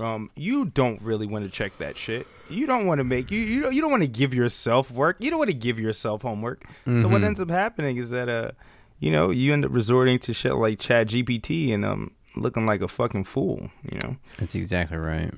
[0.00, 2.26] um, you don't really want to check that shit.
[2.48, 5.16] You don't want to make you you don't, you don't want to give yourself work.
[5.20, 6.64] You don't want to give yourself homework.
[6.86, 7.24] So what Mhm.
[7.26, 8.50] ends up happening is that uh,
[8.98, 12.80] you know, you end up resorting to shit like Chat GPT and um looking like
[12.80, 13.70] a fucking fool.
[13.90, 15.32] You know, That's exactly right.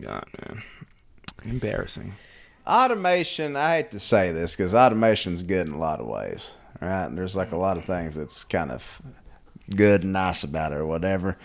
[0.00, 0.62] God man,
[1.44, 2.14] embarrassing.
[2.66, 7.04] Automation, I hate to say this because automation's good in a lot of ways, right?
[7.06, 9.02] And there's like a lot of things that's kind of
[9.76, 11.36] good and nice about it or whatever.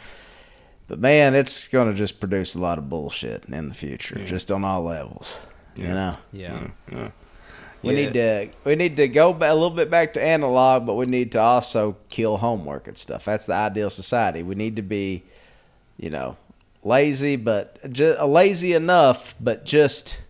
[0.88, 4.26] But man, it's going to just produce a lot of bullshit in the future, Yeah.
[4.26, 5.38] just on all levels.
[5.76, 6.68] You know, Yeah.
[6.92, 7.10] Yeah.
[7.82, 7.96] we Yeah.
[8.06, 11.32] need to we need to go a little bit back to analog, but we need
[11.34, 13.26] to also kill homework and stuff.
[13.26, 14.42] That's the ideal society.
[14.42, 15.24] We need to be,
[15.98, 16.38] you know,
[16.84, 20.22] lazy, but just lazy enough, but just,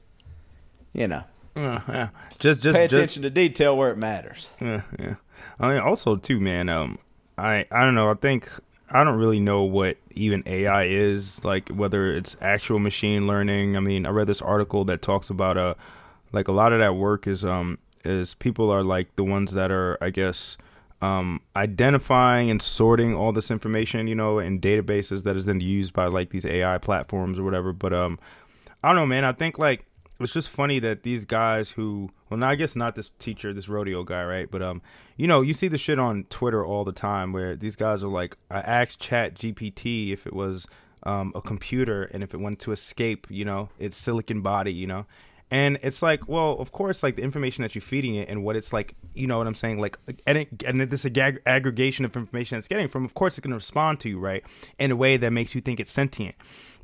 [0.93, 1.23] you know,
[1.55, 2.09] Uh, yeah.
[2.39, 4.49] Just just pay just, attention to detail where it matters.
[4.61, 5.15] Yeah, yeah.
[5.59, 6.69] I mean, also too, man.
[6.69, 6.97] Um,
[7.37, 8.09] I I don't know.
[8.09, 8.49] I think
[8.89, 11.67] I don't really know what even AI is like.
[11.69, 13.75] Whether it's actual machine learning.
[13.75, 15.73] I mean, I read this article that talks about uh,
[16.31, 19.69] like a lot of that work is um is people are like the ones that
[19.69, 20.57] are I guess
[21.01, 25.93] um identifying and sorting all this information, you know, in databases that is then used
[25.93, 27.71] by like these AI platforms or whatever.
[27.73, 28.19] But um,
[28.83, 29.23] I don't know, man.
[29.23, 29.85] I think like
[30.19, 34.03] it's just funny that these guys who well I guess not this teacher, this rodeo
[34.03, 34.51] guy, right?
[34.51, 34.81] But um,
[35.15, 38.09] you know, you see the shit on Twitter all the time where these guys are
[38.09, 40.67] like, I asked Chat GPT if it was
[41.03, 44.87] um a computer and if it wanted to escape, you know, its silicon body, you
[44.87, 45.05] know.
[45.51, 48.55] And it's like, well, of course, like the information that you're feeding it and what
[48.55, 49.79] it's like, you know what I'm saying?
[49.79, 49.97] Like,
[50.27, 53.51] and, it, and this ag- aggregation of information it's getting from, of course, it's going
[53.51, 54.43] to respond to you, right?
[54.77, 56.35] In a way that makes you think it's sentient.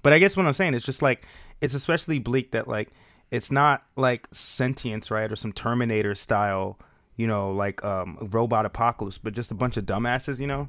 [0.02, 1.26] But I guess what I'm saying is just like,
[1.62, 2.90] it's especially bleak that, like,
[3.32, 5.32] it's not like sentience, right?
[5.32, 6.80] Or some Terminator style,
[7.18, 10.68] you know, like um, robot apocalypse, but just a bunch of dumbasses, you know,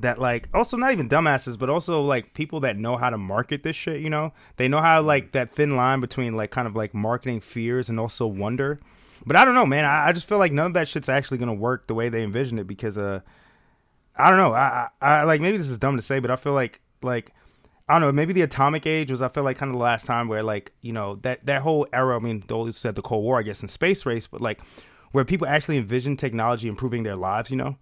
[0.00, 3.62] that like also not even dumbasses, but also like people that know how to market
[3.62, 4.00] this shit.
[4.00, 7.40] You know, they know how like that thin line between like kind of like marketing
[7.40, 8.80] fears and also wonder.
[9.26, 9.84] But I don't know, man.
[9.84, 12.22] I, I just feel like none of that shit's actually gonna work the way they
[12.22, 13.20] envision it because uh,
[14.16, 14.54] I don't know.
[14.54, 17.32] I, I, I like maybe this is dumb to say, but I feel like like
[17.88, 18.12] I don't know.
[18.12, 20.72] Maybe the atomic age was I feel like kind of the last time where like
[20.80, 22.16] you know that that whole era.
[22.16, 24.60] I mean, Dolly said the Cold War, I guess, in space race, but like
[25.10, 27.50] where people actually envision technology improving their lives.
[27.50, 27.76] You know.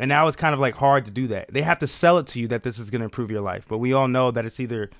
[0.00, 1.52] And now it's kind of like hard to do that.
[1.52, 3.66] They have to sell it to you that this is going to improve your life.
[3.68, 4.90] But we all know that it's either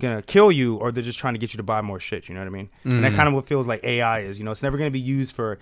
[0.00, 2.28] going to kill you or they're just trying to get you to buy more shit.
[2.28, 2.70] You know what I mean?
[2.84, 4.38] And that kind of what feels like AI is.
[4.38, 5.58] You know, it's never going to be used for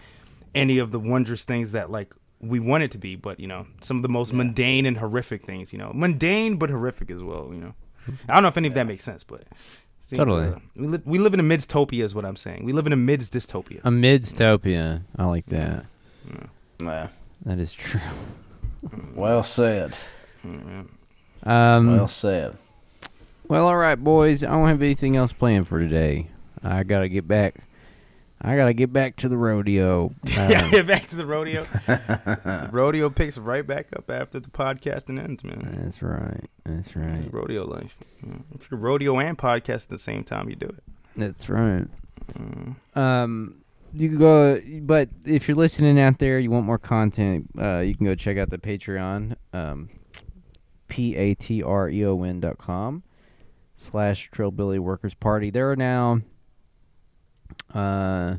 [0.55, 3.17] any of the wondrous things that like we want it to be.
[3.17, 5.73] But you know, some of the most mundane and horrific things.
[5.73, 7.51] You know, mundane but horrific as well.
[7.53, 7.75] You know,
[8.29, 9.43] I don't know if any of that makes sense, but.
[10.03, 10.49] seems, Totally.
[10.49, 12.65] uh, we, li- we live in a midstopia, is what I'm saying.
[12.65, 13.81] We live in a midst dystopia.
[13.85, 15.03] A midstopia.
[15.17, 15.87] I like that.
[16.81, 17.09] Yeah.
[17.45, 18.01] That is true.
[19.15, 19.95] Well said.
[21.43, 22.57] Um, Well said.
[23.49, 24.43] Well, all right, boys.
[24.43, 26.29] I don't have anything else planned for today.
[26.63, 27.57] I gotta get back.
[28.41, 30.13] I gotta get back to the rodeo.
[30.25, 31.65] yeah, Um, get back to the rodeo.
[31.87, 35.79] The rodeo picks right back up after the podcasting ends, man.
[35.83, 36.45] that's right.
[36.65, 37.19] That's right.
[37.25, 37.97] It's rodeo life.
[38.27, 38.35] Yeah.
[38.55, 40.83] If you're rodeo and podcast at the same time, you do it.
[41.17, 41.87] That's right.
[42.33, 42.77] Mm.
[42.97, 43.64] Um,
[43.95, 47.95] you can go, but if you're listening out there, you want more content, uh, you
[47.95, 49.89] can go check out the Patreon, um,
[50.89, 53.05] p a t r e o n dot com
[53.77, 55.51] slash Trillbilly Workers Party.
[55.51, 56.21] There are now,
[57.73, 58.37] uh,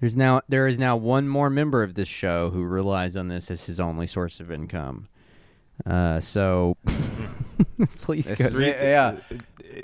[0.00, 3.50] there's now there is now one more member of this show who relies on this
[3.50, 5.08] as his only source of income.
[5.86, 6.76] Uh, so
[8.00, 8.44] please go.
[8.44, 9.18] is yeah.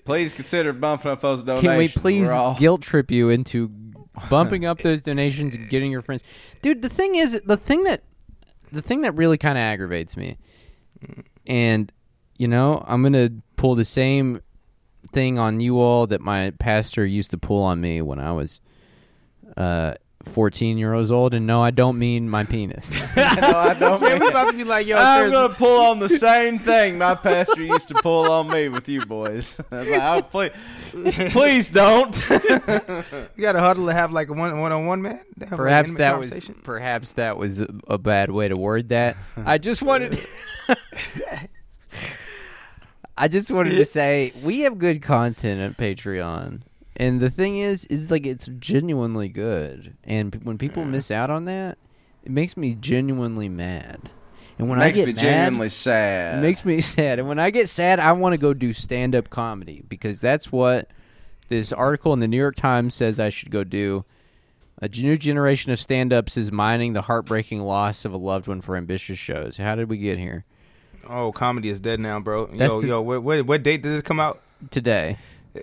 [0.05, 1.69] Please consider bumping up those donations.
[1.69, 3.71] Can we please guilt trip you into
[4.31, 6.25] bumping up those donations and getting your friends?
[6.63, 8.03] Dude, the thing is, the thing that,
[8.73, 10.39] the thing that really kind of aggravates me,
[11.47, 11.93] and
[12.39, 14.41] you know, I'm gonna pull the same
[15.13, 18.61] thing on you all that my pastor used to pull on me when I was,
[19.57, 19.95] uh,
[20.25, 21.35] 14 years old.
[21.35, 22.93] And no, I don't mean my penis.
[23.17, 24.03] no, I don't.
[24.03, 24.31] Yeah, mean we it.
[24.31, 27.89] about to be like, yo, I'm gonna pull on the same thing my pastor used
[27.89, 29.61] to pull on me with you boys.
[29.71, 30.23] I was like, oh,
[30.93, 32.31] please, please don't.
[32.31, 35.21] you got to huddle to have like a one one on one, man.
[35.41, 39.17] Have, like, perhaps that was perhaps that was a, a bad way to word that.
[39.37, 40.19] I just wanted
[43.17, 46.63] I just wanted to say we have good content on Patreon.
[46.97, 49.97] And the thing is is like it's genuinely good.
[50.05, 51.79] And p- when people miss out on that,
[52.23, 54.11] it makes me genuinely mad.
[54.59, 56.39] And when makes I get me mad, genuinely sad.
[56.39, 57.19] it makes me sad.
[57.19, 60.53] And when I get sad, I want to go do stand up comedy because that's
[60.53, 60.89] what
[61.49, 64.05] this article in the New York Times says I should go do.
[64.83, 68.61] A new generation of stand ups is mining the heartbreaking loss of a loved one
[68.61, 69.57] for ambitious shows.
[69.57, 70.45] How did we get here?
[71.09, 72.47] Oh, comedy is dead now, bro.
[72.47, 74.41] That's yo, the- yo, what, what what date did this come out?
[74.71, 75.17] Today.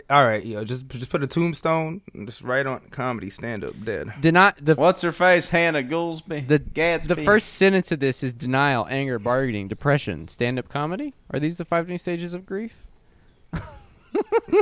[0.10, 3.74] All right, yo, just just put a tombstone, and just write on comedy stand up
[3.84, 4.10] dead.
[4.22, 5.50] Deny the What's her face?
[5.50, 6.48] Hannah Goolsby.
[6.48, 7.14] the Gadsby.
[7.14, 11.14] the first sentence of this is denial, anger, bargaining, depression, stand up comedy.
[11.32, 12.86] Are these the five new stages of grief?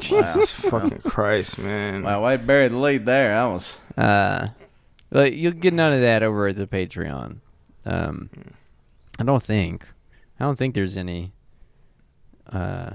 [0.02, 2.04] Jesus fucking Christ, man.
[2.04, 3.36] Wow, way buried the lead there.
[3.36, 3.80] I was.
[3.98, 4.48] Uh,
[5.10, 7.38] but you'll get none of that over at the Patreon.
[7.86, 8.30] Um,
[9.20, 9.88] I don't think.
[10.40, 11.34] I don't think there's any
[12.52, 12.92] uh,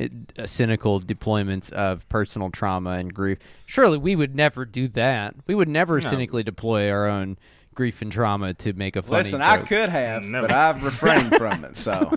[0.00, 3.38] Uh, cynical deployments of personal trauma and grief.
[3.66, 5.34] Surely we would never do that.
[5.46, 6.08] We would never No.
[6.08, 7.36] cynically deploy our own
[7.74, 10.46] grief and trauma to make a funny Listen, I could have, Never.
[10.48, 11.76] but I've refrained from it.
[11.76, 12.16] So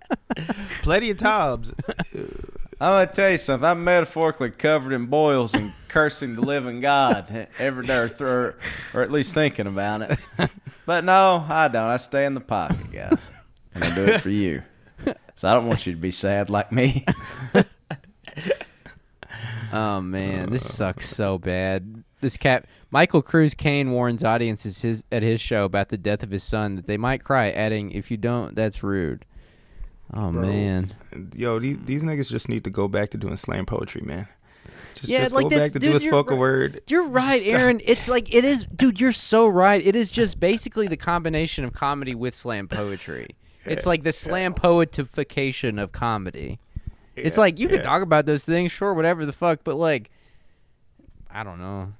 [0.82, 1.74] Plenty of times.
[2.82, 3.68] I'm gonna tell you something.
[3.68, 8.58] I'm metaphorically covered in boils and cursing the living God every day, or, th- or,
[8.94, 10.18] or at least thinking about it.
[10.86, 11.84] But no, I don't.
[11.88, 13.30] I stay in the pocket, guys,
[13.74, 14.62] and I do it for you.
[15.40, 17.02] So I don't want you to be sad like me.
[19.72, 22.02] Oh man, this sucks so bad.
[22.20, 26.30] This cat Michael Cruz Kayne warns audiences his, at his show about the death of
[26.32, 29.24] his son that they might cry, adding, "If you don't, that's rude."
[30.12, 30.42] Oh Bro.
[30.42, 30.94] man,
[31.36, 34.26] Yo, these, these niggas just need to go back to doing slam poetry, man.
[34.96, 36.40] Just, Yeah, just like go that's- back to dude, do a spoken right.
[36.40, 36.80] word.
[36.88, 37.80] you're right, Aaron.
[37.84, 39.00] It's like it is, dude.
[39.00, 39.80] You're so right.
[39.86, 43.28] It is just basically the combination of comedy with slam poetry.
[43.64, 46.58] It's like the slam poetification of comedy.
[47.16, 50.10] It's like you could talk about those things, sure, whatever the fuck, but like,
[51.30, 51.92] I don't know.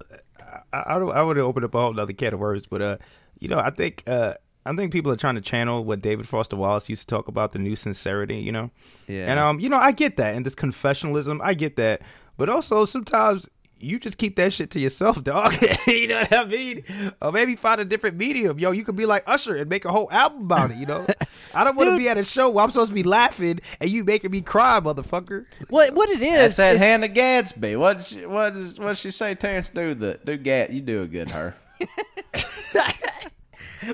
[0.73, 2.97] I, I, I would open up a whole other can of words, but uh,
[3.39, 4.35] you know, I think uh,
[4.65, 7.53] I think people are trying to channel what David Foster Wallace used to talk about
[7.53, 8.71] the new sincerity, you know.
[9.07, 9.31] Yeah.
[9.31, 12.03] And um, you know, I get that, and this confessionalism, I get that,
[12.37, 13.49] but also sometimes
[13.83, 15.55] you just keep that shit to yourself, dog.
[15.87, 16.85] you know what I mean?
[17.21, 18.59] Or maybe find a different medium.
[18.59, 21.07] Yo, you could be like Usher and make a whole album about it, you know?
[21.55, 23.91] I don't want to be at a show where I'm supposed to be laughing and
[23.91, 25.47] you making me cry, motherfucker.
[25.69, 26.33] What what it is?
[26.33, 27.77] That's that is- Hannah Gadsby.
[27.77, 29.35] What she, what does what she say?
[29.35, 30.71] Terrence do the do Gat.
[30.71, 31.57] You do a good her.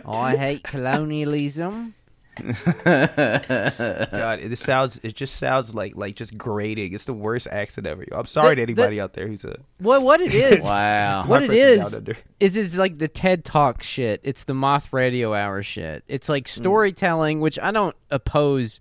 [0.05, 1.95] I hate colonialism.
[2.37, 6.93] God, it sounds it just sounds like like just grating.
[6.93, 8.05] It's the worst accent ever.
[8.13, 10.61] I'm sorry The- to anybody out there who's a What what it is?
[10.65, 11.25] Wow.
[11.27, 14.21] What My it person is is it's like the TED Talk shit.
[14.23, 16.05] It's the Moth Radio Hour shit.
[16.09, 16.49] It's like Mm.
[16.49, 18.81] storytelling, which I don't oppose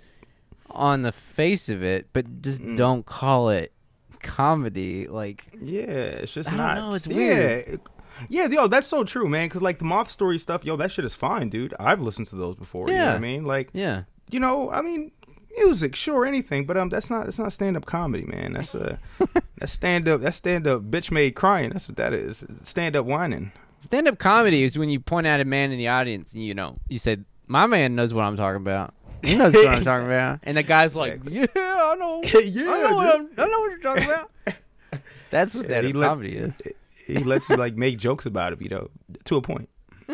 [0.69, 2.76] on the face of it, but just Mm.
[2.76, 3.72] don't call it
[4.22, 5.07] comedy.
[5.07, 6.77] Like Yeah, it's just I don't not.
[6.90, 7.15] know, it's yeah.
[7.15, 7.80] weird.
[8.29, 9.47] Yeah, yo, that's so true, man.
[9.47, 11.73] Because like the moth story stuff, yo, that shit is fine, dude.
[11.79, 12.87] I've listened to those before.
[12.87, 13.15] You know what Yeah.
[13.15, 13.45] I mean?
[13.45, 14.03] Like, yeah.
[14.31, 15.11] you know, I mean,
[15.57, 18.53] music, sure, anything, but um, that's not that's not stand up comedy, man.
[18.53, 18.97] That's a
[19.57, 21.69] that's stand up that's stand up bitch made crying.
[21.71, 22.43] That's what that is.
[22.63, 23.51] Stand up whining.
[23.79, 26.53] Stand up comedy is when you point out a man in the audience and you
[26.53, 27.17] know, you say,
[27.47, 28.93] My man knows what I'm talking about.
[29.23, 30.39] He knows what I'm talking about.
[30.43, 32.21] And the guy's like, Yeah, I know.
[32.23, 34.31] yeah, I know what I know what you're talking about.
[35.29, 36.53] That's what stand he up let- comedy is.
[37.06, 38.90] He lets you like make jokes about it, you know,
[39.26, 39.69] to a point.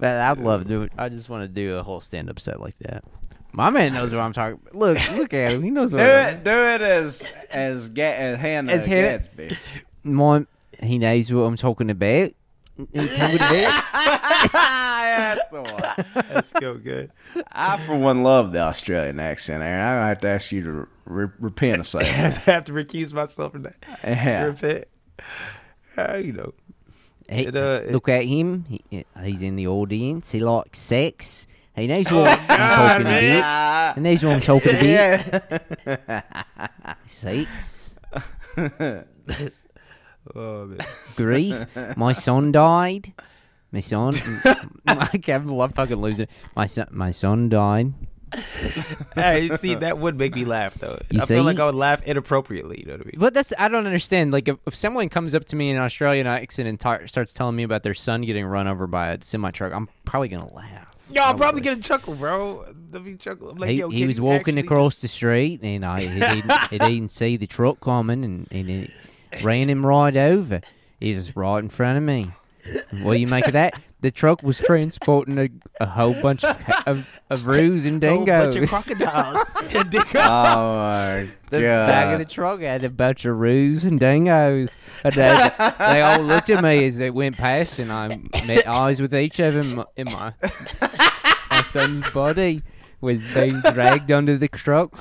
[0.00, 0.92] Man, I'd love to do it.
[0.96, 3.04] I just want to do a whole stand up set like that.
[3.52, 4.74] My man knows what I'm talking about.
[4.74, 5.62] Look, look at him.
[5.62, 6.44] He knows Do what I'm it.
[6.44, 9.50] Do it as as, Ga- as Hannah As Hannah- Gadsby.
[10.04, 10.46] My,
[10.82, 12.30] he knows what I'm talking about.
[12.92, 13.38] He talking.
[14.52, 16.24] That's the one.
[16.28, 17.10] That's still good.
[17.52, 20.02] I for one love the Australian accent, Aaron.
[20.02, 23.52] I have to ask you to re- repent of saying I have to recuse myself
[23.52, 23.76] from that.
[24.04, 24.44] Yeah.
[24.44, 24.84] Repent.
[25.98, 26.54] Uh, you know,
[27.28, 28.64] He- It, uh, it- look at him.
[28.68, 30.30] He, he's in the audience.
[30.32, 31.46] He likes sex.
[31.76, 33.94] He knows what I'm talking about.
[33.94, 34.74] He knows what I'm talking
[35.86, 36.24] about.
[37.06, 37.94] Sex.
[40.34, 40.86] Oh man.
[41.16, 41.66] grief.
[41.96, 43.12] My son died.
[43.72, 44.14] My son.
[44.86, 45.48] I can't.
[45.48, 46.24] I'm fucking losing.
[46.24, 46.30] it.
[46.56, 46.88] My son.
[46.90, 47.92] My son died.
[49.16, 50.98] hey, see, that would make me laugh though.
[51.10, 51.58] You I feel like?
[51.58, 52.78] I would laugh inappropriately.
[52.80, 53.14] You know what I mean?
[53.16, 54.32] But that's I don't understand.
[54.32, 57.32] Like if, if someone comes up to me in an Australian accent and ta- starts
[57.32, 60.52] telling me about their son getting run over by a semi truck, I'm probably gonna
[60.52, 60.94] laugh.
[61.12, 62.66] Yo, I'm probably gonna chuckle, bro.
[62.92, 63.50] Let me chuckle.
[63.50, 66.68] I'm like, he yo, he was walking across just- the street and I he didn't,
[66.70, 68.90] he didn't see the truck coming and, and it
[69.42, 70.60] ran him right over.
[70.98, 72.32] He was right in front of me.
[73.02, 73.80] What do you make of that?
[74.02, 75.48] The truck was transporting a,
[75.78, 79.46] a whole bunch of, of roos and Oh, bunch of crocodiles.
[79.74, 80.10] And dingoes.
[80.14, 81.86] Oh my The god!
[81.86, 84.74] back of the truck had a bunch of roos and dingoes.
[85.04, 88.08] And they, they all looked at me as they went past, and I
[88.46, 89.84] met eyes with each of them.
[89.96, 90.32] In my
[91.50, 92.62] my son's body
[93.00, 94.92] was being dragged under the truck.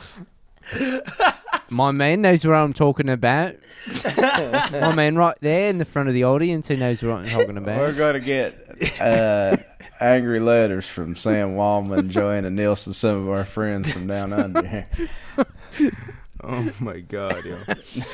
[1.71, 3.55] My man knows what I'm talking about.
[4.17, 7.57] My man right there in the front of the audience who knows what I'm talking
[7.57, 7.77] about.
[7.77, 9.57] We're going to get uh,
[9.99, 14.85] angry letters from Sam Wallman, Joanna Nielsen, some of our friends from down under.
[16.43, 17.59] oh my god, yo.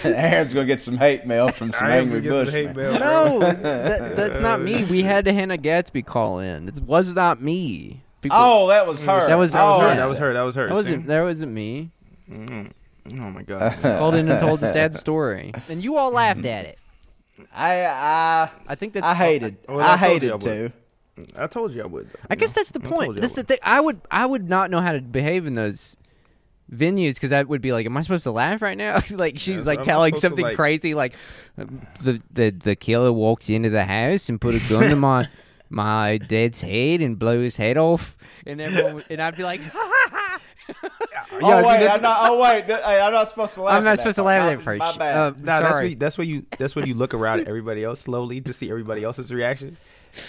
[0.03, 2.99] Aaron's going to get some hate mail from some I angry gonna some hate mail.
[2.99, 4.83] No, that, that's not me.
[4.83, 6.67] We had Hannah Gadsby call in.
[6.67, 8.01] It was not me.
[8.21, 9.27] People- Oh, that was her.
[9.27, 9.95] That was- that oh, was her.
[9.95, 10.33] That was her.
[10.33, 10.67] That was her.
[10.67, 11.91] that wasn't that wasn't me.
[12.29, 12.71] Mm.
[13.07, 13.77] Oh my god.
[13.81, 16.77] called in and told the sad story, and you all laughed at it.
[17.53, 19.05] I I I think that's.
[19.05, 19.57] I hated.
[19.67, 20.71] Well, I, I hated I too.
[21.37, 22.09] I told you I would.
[22.09, 22.53] though, I you guess know?
[22.57, 23.17] that's the point.
[23.17, 23.47] I That's the would.
[23.47, 23.57] thing.
[23.63, 25.97] I would I would not know how to behave in those
[26.71, 29.57] venues because I would be like, "Am I supposed to laugh right now?" like she's
[29.59, 31.13] Yeah, like I'm telling something like- crazy, like
[31.55, 35.27] the the the killer walks into the house and put a gun to my
[35.69, 39.61] my dad's head and blow his head off, and everyone would- and I'd be like,
[39.73, 40.07] Oh
[40.67, 42.17] Yeah, see, wait, that's- I'm not.
[42.29, 43.73] Oh wait, th- I'm not supposed to laugh.
[43.75, 44.79] "I'm at not that supposed to laugh at that first.
[44.79, 45.43] My bad.
[45.43, 45.89] Nah, that's sorry.
[45.89, 48.69] when that's when you that's when you look around at everybody else slowly to see
[48.69, 49.77] everybody else's reaction.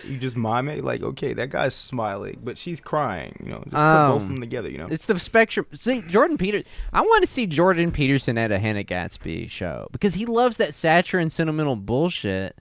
[0.04, 3.36] You just mime it like, okay, that guy's smiling, but she's crying.
[3.44, 4.68] You know, just put both Um, of them together.
[4.68, 5.64] You know, It's the spectrum.
[5.74, 6.64] See, Jordan Peters.
[6.92, 10.74] I want to see Jordan Peterson at a Hannah Gadsby show because he loves that
[10.74, 12.56] satire and sentimental bullshit.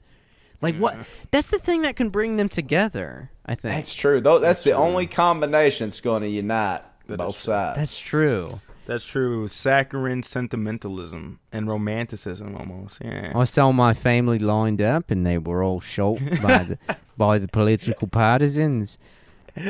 [0.62, 0.98] Like what?
[1.32, 3.32] That's the thing that can bring them together.
[3.46, 4.22] I think That's true.
[4.22, 4.80] Though that's, the true.
[4.80, 7.77] only combination that's going to unite That both sides.
[7.77, 8.60] that's true.
[8.86, 9.48] that's true.
[9.48, 12.99] Saccharine sentimentalism and romanticism, almost.
[13.03, 13.32] Yeah.
[13.36, 16.77] I saw my family lined up, and they were all shot by the
[17.18, 18.98] by the political partisans.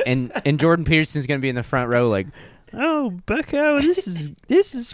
[0.06, 2.28] And and Jordan Peterson's gonna be in the front row, like,
[2.74, 4.94] oh, Bucko, this is this is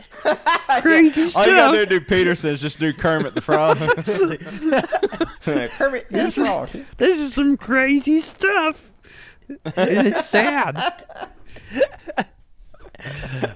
[0.82, 1.48] crazy stuff.
[1.48, 3.78] All you gotta do to do Peterson is just do Kermit the Frog.
[5.42, 6.70] Kermit the Frog.
[6.98, 8.92] This is some crazy stuff,
[9.50, 10.94] and it's sad.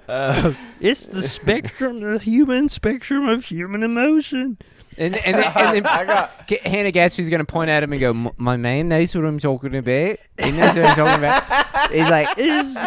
[0.07, 4.57] Uh, It's the spectrum, the human spectrum of human emotion.
[4.97, 6.49] And and then, and then I got.
[6.65, 10.17] Hannah Gadsby's gonna point at him and go, "My man knows what I'm talking about.
[10.41, 12.77] He knows what I'm talking about." He's like, "Is-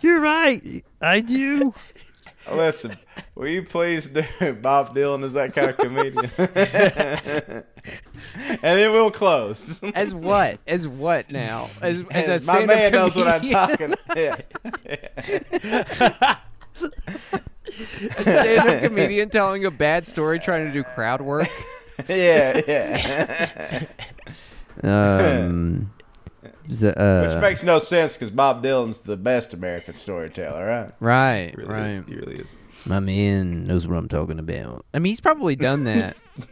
[0.00, 1.72] "You're right, I do."
[2.52, 2.96] Listen,
[3.34, 4.22] will you please do
[4.54, 6.30] Bob Dylan is that kind of comedian?
[8.38, 9.82] and then we'll close.
[9.94, 10.58] As what?
[10.66, 11.68] As what now?
[11.80, 13.94] As as, As a my man stand-up knows what I'm talking.
[14.16, 14.36] Yeah.
[18.10, 21.48] A stand-up comedian telling a bad story, trying to do crowd work.
[22.08, 23.84] yeah, yeah.
[24.82, 25.92] Um,
[26.70, 30.92] uh, Which makes no sense because Bob Dylan's the best American storyteller, right?
[31.00, 31.92] right, he really right.
[31.92, 32.06] is.
[32.06, 32.56] He really is.
[32.86, 34.84] My man knows what I'm talking about.
[34.94, 36.16] I mean, he's probably done that.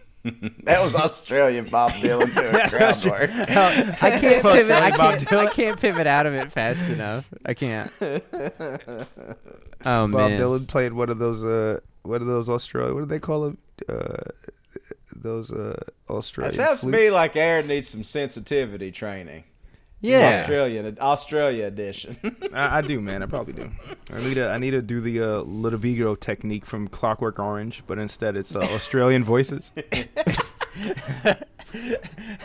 [0.64, 3.30] That was Australian Bob Dylan doing crowd work.
[3.30, 4.72] I can't pivot.
[4.72, 5.32] I can't.
[5.32, 7.28] I can't pivot out of it fast enough.
[7.44, 7.92] I can't.
[9.86, 10.40] Oh Bob man.
[10.40, 11.44] Dylan played one of those.
[11.44, 12.92] Uh, what are those Australia?
[12.92, 13.58] What do they call them?
[13.88, 14.16] Uh,
[15.14, 16.56] those uh, Australian.
[16.56, 19.44] That sounds to me like Aaron needs some sensitivity training.
[20.06, 20.40] Yeah.
[20.40, 22.16] Australian Australia edition.
[22.52, 23.22] I, I do, man.
[23.22, 23.70] I probably do.
[24.12, 24.48] I need to.
[24.48, 28.60] I need to do the uh, Ludovico technique from Clockwork Orange, but instead it's uh,
[28.60, 29.72] Australian voices.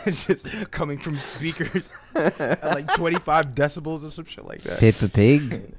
[0.06, 4.78] it's just coming from speakers at like 25 decibels or some shit like that.
[4.78, 5.74] Peppa Pig.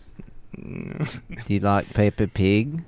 [0.56, 1.08] Do
[1.48, 2.84] you like Peppa Pig?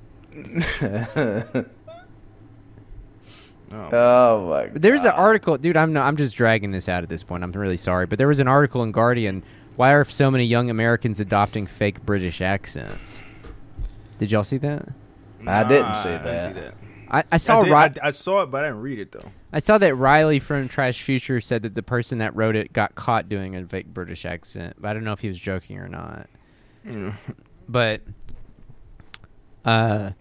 [3.76, 4.82] Oh, oh my god.
[4.82, 5.76] There's an article, dude.
[5.78, 7.44] I'm no, I'm just dragging this out at this point.
[7.44, 9.44] I'm really sorry, but there was an article in Guardian.
[9.76, 13.20] Why are so many young Americans adopting fake British accents?
[14.20, 14.88] Did y'all see that?
[15.46, 16.54] I didn't see I didn't that.
[16.56, 16.74] see that.
[17.08, 19.12] I, I saw I, did- Ri- I, I saw it, but I didn't read it
[19.12, 19.30] though.
[19.54, 22.96] I saw that Riley from Trash Future said that the person that wrote it got
[22.96, 25.88] caught doing a fake British accent, but I don't know if he was joking or
[25.88, 26.28] not.
[26.88, 27.14] Mm.
[27.70, 28.02] But
[29.64, 30.12] uh,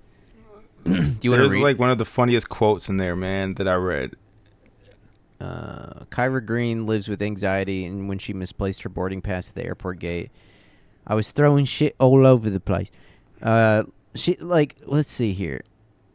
[0.85, 1.63] do you want to There's read?
[1.63, 4.13] like one of the funniest quotes in there, man, that I read.
[5.41, 9.65] uh, Kyra Green lives with anxiety, and when she misplaced her boarding pass at the
[9.65, 10.31] airport gate,
[11.07, 12.91] I was throwing shit all over the place.
[13.43, 13.85] Uh,
[14.15, 15.63] she like, let's see here.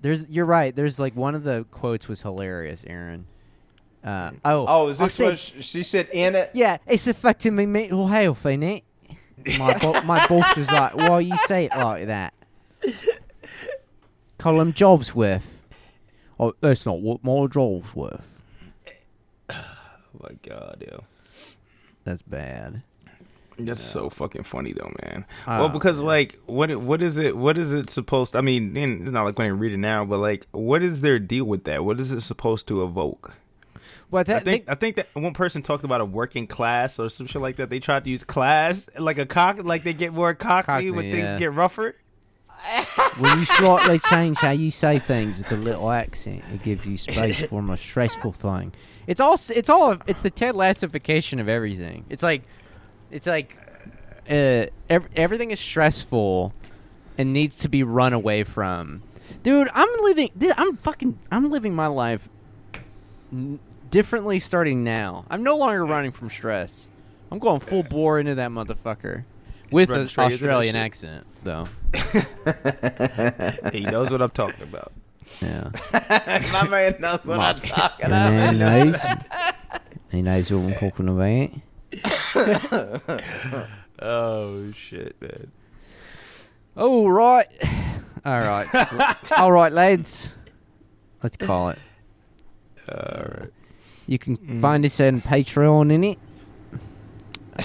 [0.02, 0.76] There's, you're right.
[0.76, 3.26] There's like one of the quotes was hilarious, Aaron.
[4.04, 6.52] Uh, oh, Oh, is I this said- what sh- she said in it?
[6.54, 8.84] Yeah, it's affecting me mental health, ain't it?
[9.58, 12.34] My bo- my boss was like, "Why you say it like that?"
[14.40, 15.46] Colin Jobs worth.
[16.40, 18.42] Oh, that's not what more job's worth.
[20.12, 21.04] Oh my god, yo.
[22.04, 22.82] That's bad.
[23.60, 25.24] That's so fucking funny though, man.
[25.46, 27.38] Ah, well, because like, what what is it?
[27.38, 28.32] What is it supposed?
[28.32, 31.02] To, I mean, it's not like when I read it now, but like, what is
[31.02, 31.86] their deal with that?
[31.86, 33.36] What is it supposed to evoke?
[34.10, 37.10] Well, I that, think I think that one person talked about a working class or
[37.10, 37.70] some shit like that.
[37.70, 41.06] They tried to use class like a cock, like they get more cockney, Cockney, when
[41.06, 41.12] yeah.
[41.12, 41.96] things get rougher.
[43.18, 46.98] When you slightly change how you say things with a little accent, it gives you
[46.98, 48.74] space for a stressful thing.
[49.08, 49.38] It's all.
[49.50, 49.98] It's all.
[50.08, 52.06] It's the Ted Lassification of everything.
[52.10, 52.44] It's like,
[53.12, 53.58] it's like,
[54.30, 56.54] uh, ev- everything is stressful,
[57.18, 59.04] and needs to be run away from.
[59.44, 60.30] Dude, I'm living.
[60.38, 61.18] Dude, I'm fucking.
[61.32, 62.30] I'm living my life
[63.32, 63.60] n-
[63.90, 65.26] differently starting now.
[65.30, 66.88] I'm no longer running from stress.
[67.32, 69.24] I'm going full bore into that motherfucker
[69.72, 71.68] with an straight into that Australian accent, though.
[73.72, 74.92] he knows what I'm talking about.
[75.42, 75.70] Yeah.
[76.54, 78.86] My man knows what My- I'm talking The man about.
[78.86, 79.02] knows.
[80.12, 81.52] He knows what I'm talking about.
[84.02, 85.52] Oh shit, man.
[86.76, 87.48] All right.
[88.26, 89.32] All right.
[89.38, 90.36] All right, lads.
[91.22, 91.80] Let's call it.
[92.88, 93.50] All right.
[94.08, 94.62] You can mm.
[94.62, 96.20] find us on Patreon in it.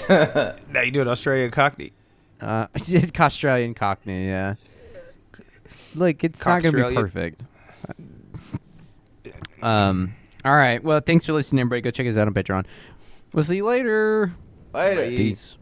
[0.71, 1.93] Now you do it Australian cockney.
[2.41, 4.55] Uh, it's Australian Cockney, yeah.
[5.95, 7.41] Look, it's not gonna be perfect.
[9.61, 10.13] Um.
[10.43, 10.83] All right.
[10.83, 11.81] Well, thanks for listening, everybody.
[11.81, 12.65] Go check us out on Patreon.
[13.33, 14.33] We'll see you later.
[14.73, 15.07] Later.
[15.07, 15.57] Peace.